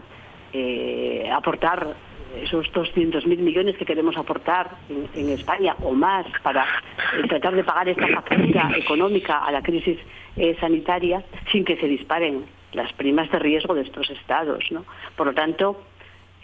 aportar 1.33 1.95
esos 2.35 2.71
200.000 2.71 3.37
millones 3.37 3.77
que 3.77 3.85
queremos 3.85 4.17
aportar 4.17 4.71
en, 4.89 5.29
España 5.29 5.75
o 5.83 5.93
más 5.93 6.25
para 6.43 6.63
eh, 6.63 7.27
tratar 7.27 7.55
de 7.55 7.63
pagar 7.63 7.89
esta 7.89 8.07
factura 8.07 8.71
económica 8.75 9.45
a 9.45 9.51
la 9.51 9.61
crisis 9.61 9.97
eh, 10.37 10.55
sanitaria 10.59 11.23
sin 11.51 11.65
que 11.65 11.77
se 11.77 11.87
disparen 11.87 12.45
las 12.73 12.91
primas 12.93 13.29
de 13.31 13.39
riesgo 13.39 13.73
de 13.73 13.81
estos 13.81 14.09
estados. 14.09 14.63
¿no? 14.71 14.85
Por 15.15 15.27
lo 15.27 15.33
tanto, 15.33 15.83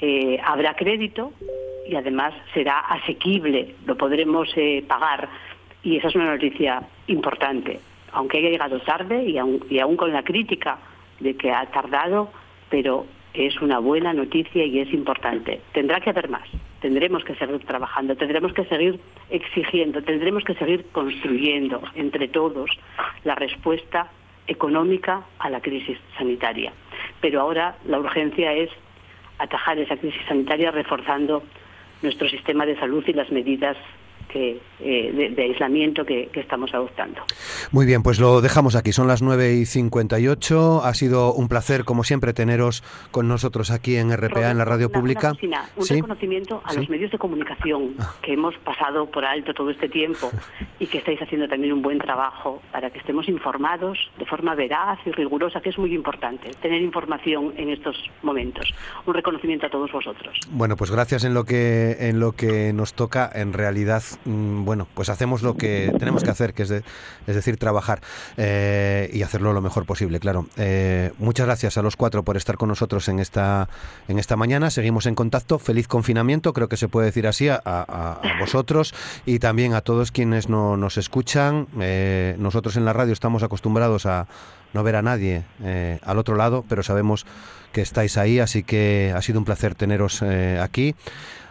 eh, 0.01 0.39
habrá 0.43 0.75
crédito 0.75 1.33
y 1.87 1.95
además 1.95 2.33
será 2.53 2.79
asequible, 2.79 3.75
lo 3.85 3.95
podremos 3.95 4.49
pagar 4.87 5.29
y 5.83 5.97
esa 5.97 6.09
es 6.09 6.15
una 6.15 6.31
noticia 6.31 6.81
importante, 7.07 7.79
aunque 8.11 8.39
haya 8.39 8.49
llegado 8.49 8.79
tarde 8.81 9.23
y 9.23 9.37
y 9.73 9.79
aún 9.79 9.95
con 9.95 10.11
la 10.11 10.23
crítica 10.23 10.79
de 11.19 11.35
que 11.35 11.51
ha 11.51 11.65
tardado, 11.67 12.29
pero 12.69 13.05
es 13.37 13.61
una 13.61 13.77
buena 13.79 14.13
noticia 14.13 14.65
y 14.65 14.79
es 14.79 14.91
importante. 14.93 15.61
Tendrá 15.71 15.99
que 15.99 16.09
haber 16.09 16.29
más. 16.29 16.47
Tendremos 16.81 17.23
que 17.23 17.35
seguir 17.35 17.59
trabajando, 17.65 18.15
tendremos 18.15 18.53
que 18.53 18.65
seguir 18.65 18.99
exigiendo, 19.29 20.01
tendremos 20.01 20.43
que 20.43 20.55
seguir 20.55 20.85
construyendo 20.91 21.81
entre 21.95 22.27
todos 22.27 22.69
la 23.23 23.35
respuesta 23.35 24.07
económica 24.47 25.23
a 25.39 25.49
la 25.49 25.61
crisis 25.61 25.97
sanitaria. 26.17 26.71
Pero 27.21 27.41
ahora 27.41 27.75
la 27.85 27.99
urgencia 27.99 28.53
es 28.53 28.69
atajar 29.37 29.77
esa 29.77 29.97
crisis 29.97 30.21
sanitaria 30.27 30.71
reforzando 30.71 31.43
nuestro 32.01 32.27
sistema 32.29 32.65
de 32.65 32.77
salud 32.79 33.03
y 33.07 33.13
las 33.13 33.31
medidas 33.31 33.77
eh, 34.33 35.31
de, 35.35 35.41
aislamiento 35.41 36.05
que, 36.05 36.29
estamos 36.35 36.73
adoptando. 36.73 37.21
Muy 37.71 37.85
bien, 37.85 38.03
pues 38.03 38.19
lo 38.19 38.41
dejamos 38.41 38.75
aquí. 38.75 38.91
Son 38.91 39.07
las 39.07 39.21
9 39.21 39.55
y 39.55 39.65
58. 39.65 40.81
Ha 40.83 40.93
sido 40.93 41.33
un 41.33 41.47
placer, 41.47 41.83
como 41.83 42.03
siempre, 42.03 42.33
teneros 42.33 42.83
con 43.11 43.27
nosotros 43.27 43.71
aquí 43.71 43.95
en 43.95 44.15
RPA, 44.15 44.51
en 44.51 44.57
la 44.57 44.65
radio 44.65 44.91
pública. 44.91 45.33
un 45.75 45.87
reconocimiento 45.87 46.61
a 46.63 46.73
los 46.73 46.89
medios 46.89 47.11
de 47.11 47.17
comunicación 47.17 47.95
ah. 47.99 48.13
que 48.21 48.33
hemos 48.33 48.55
pasado 48.59 49.09
por 49.09 49.25
alto 49.25 49.53
todo 49.53 49.71
este 49.71 49.89
tiempo 49.89 50.31
y 50.79 50.85
que 50.85 50.99
estáis 50.99 51.21
haciendo 51.21 51.47
también 51.47 51.73
un 51.73 51.81
buen 51.81 51.97
trabajo 51.97 52.61
para 52.71 52.91
que 52.91 52.99
estemos 52.99 53.27
informados 53.27 53.97
de 54.19 54.25
forma 54.25 54.53
veraz 54.53 54.99
y 55.05 55.11
rigurosa, 55.11 55.59
que 55.61 55.69
es 55.69 55.77
muy 55.77 55.93
importante, 55.95 56.51
tener 56.61 56.81
información 56.81 57.53
en 57.57 57.69
estos 57.69 57.95
momentos. 58.21 58.73
Un 59.05 59.13
reconocimiento 59.13 59.65
a 59.65 59.69
todos 59.69 59.91
vosotros. 59.91 60.39
Bueno, 60.51 60.75
pues 60.75 60.91
gracias 60.91 61.23
en 61.23 61.33
lo 61.33 61.45
que, 61.45 61.97
en 61.99 62.19
lo 62.19 62.33
que 62.33 62.73
nos 62.73 62.93
toca, 62.93 63.29
en 63.33 63.53
realidad 63.53 64.03
bueno, 64.25 64.87
pues 64.93 65.09
hacemos 65.09 65.41
lo 65.41 65.55
que 65.55 65.93
tenemos 65.99 66.23
que 66.23 66.29
hacer, 66.29 66.53
que 66.53 66.63
es, 66.63 66.71
es 66.71 66.83
decir, 67.25 67.57
trabajar 67.57 68.01
eh, 68.37 69.09
y 69.13 69.23
hacerlo 69.23 69.53
lo 69.53 69.61
mejor 69.61 69.85
posible, 69.85 70.19
claro. 70.19 70.47
Eh, 70.57 71.11
muchas 71.17 71.45
gracias 71.45 71.77
a 71.77 71.81
los 71.81 71.95
cuatro 71.95 72.23
por 72.23 72.37
estar 72.37 72.57
con 72.57 72.69
nosotros 72.69 73.07
en 73.07 73.19
esta, 73.19 73.69
en 74.07 74.19
esta 74.19 74.35
mañana. 74.35 74.69
Seguimos 74.69 75.05
en 75.05 75.15
contacto. 75.15 75.59
Feliz 75.59 75.87
confinamiento, 75.87 76.53
creo 76.53 76.67
que 76.67 76.77
se 76.77 76.87
puede 76.87 77.07
decir 77.07 77.27
así, 77.27 77.47
a, 77.49 78.19
vosotros 78.39 78.93
y 79.25 79.39
también 79.39 79.73
a 79.73 79.81
todos 79.81 80.11
quienes 80.11 80.49
no, 80.49 80.77
nos 80.77 80.97
escuchan. 80.97 81.67
Eh, 81.79 82.35
nosotros 82.39 82.77
en 82.77 82.85
la 82.85 82.93
radio 82.93 83.13
estamos 83.13 83.43
acostumbrados 83.43 84.05
a 84.05 84.27
no 84.73 84.83
ver 84.83 84.97
a 84.97 85.01
nadie 85.01 85.43
al 86.03 86.17
otro 86.17 86.35
lado, 86.35 86.65
pero 86.67 86.83
sabemos 86.83 87.25
que 87.71 87.81
estáis 87.81 88.17
ahí, 88.17 88.39
así 88.39 88.63
que 88.63 89.13
ha 89.15 89.21
sido 89.21 89.39
un 89.39 89.45
placer 89.45 89.75
teneros 89.75 90.21
aquí. 90.21 90.93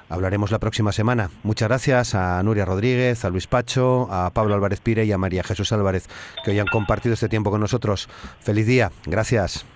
Hablaremos 0.08 0.50
la 0.52 0.58
próxima 0.58 0.92
semana. 0.92 1.30
Muchas 1.42 1.68
gracias 1.68 2.14
a 2.14 2.42
Nuria 2.42 2.64
Rodríguez, 2.64 3.24
a 3.24 3.30
Luis 3.30 3.46
Pacho, 3.46 4.08
a 4.10 4.30
Pablo 4.30 4.54
Álvarez 4.54 4.80
Pire 4.80 5.04
y 5.04 5.12
a 5.12 5.18
María 5.18 5.42
Jesús 5.42 5.72
Álvarez, 5.72 6.08
que 6.44 6.52
hoy 6.52 6.58
han 6.58 6.66
compartido 6.66 7.14
este 7.14 7.28
tiempo 7.28 7.50
con 7.50 7.60
nosotros. 7.60 8.08
Feliz 8.40 8.66
día. 8.66 8.90
Gracias. 9.06 9.66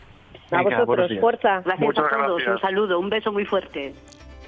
A 0.53 0.63
vosotros, 0.63 1.11
fuerza. 1.21 1.63
Gracias 1.65 1.99
a 1.99 2.27
todos. 2.27 2.43
Un 2.47 2.61
saludo, 2.61 2.99
un 2.99 3.11
beso 3.11 3.33
muy 3.33 3.45
fuerte. 3.45 3.95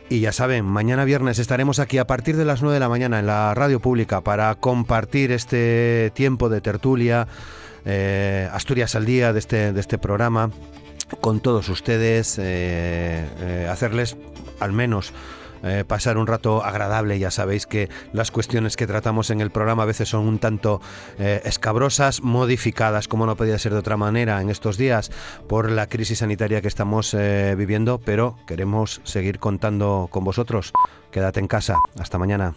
Y 0.09 0.21
ya 0.21 0.33
saben, 0.33 0.65
mañana 0.65 1.05
viernes 1.05 1.39
estaremos 1.39 1.79
aquí 1.79 1.99
a 1.99 2.07
partir 2.07 2.37
de 2.37 2.45
las 2.45 2.61
9 2.61 2.75
de 2.75 2.81
la 2.81 2.89
mañana 2.89 3.19
en 3.19 3.27
la 3.27 3.55
radio 3.55 3.81
pública 3.81 4.21
para 4.21 4.55
compartir 4.57 5.33
este 5.33 6.13
tiempo 6.15 6.49
de 6.49 6.61
tertulia, 6.61 7.27
eh, 7.87 8.49
Asturias 8.53 8.95
al 8.95 9.07
día 9.07 9.33
de 9.33 9.39
este, 9.39 9.73
de 9.73 9.81
este 9.81 9.99
programa, 9.99 10.51
con 11.21 11.41
todos 11.41 11.69
ustedes, 11.69 12.39
eh, 12.39 13.27
eh, 13.41 13.69
hacerles 13.71 14.17
al 14.61 14.73
menos 14.73 15.15
eh, 15.63 15.85
pasar 15.87 16.19
un 16.19 16.27
rato 16.27 16.65
agradable. 16.65 17.19
Ya 17.19 17.31
sabéis 17.31 17.67
que 17.67 17.89
las 18.13 18.31
cuestiones 18.31 18.77
que 18.77 18.87
tratamos 18.87 19.31
en 19.31 19.41
el 19.41 19.51
programa 19.51 19.85
a 19.85 19.87
veces 19.87 20.09
son 20.09 20.27
un 20.27 20.39
tanto 20.39 20.81
eh, 21.19 21.41
escabrosas, 21.45 22.23
modificadas, 22.23 23.09
como 23.09 23.27
no 23.27 23.37
podía 23.37 23.59
ser 23.59 23.73
de 23.73 23.79
otra 23.79 23.97
manera 23.97 24.41
en 24.41 24.51
estos 24.51 24.77
días 24.77 25.11
por 25.49 25.71
la 25.71 25.87
crisis 25.87 26.19
sanitaria 26.19 26.61
que 26.61 26.69
estamos 26.69 27.15
viviendo, 27.57 27.99
pero 27.99 28.37
queremos 28.47 29.01
seguir 29.05 29.39
contando 29.39 30.09
con 30.11 30.25
vosotros. 30.25 30.73
Quédate 31.11 31.41
en 31.41 31.47
casa. 31.47 31.77
Hasta 31.99 32.19
mañana. 32.19 32.51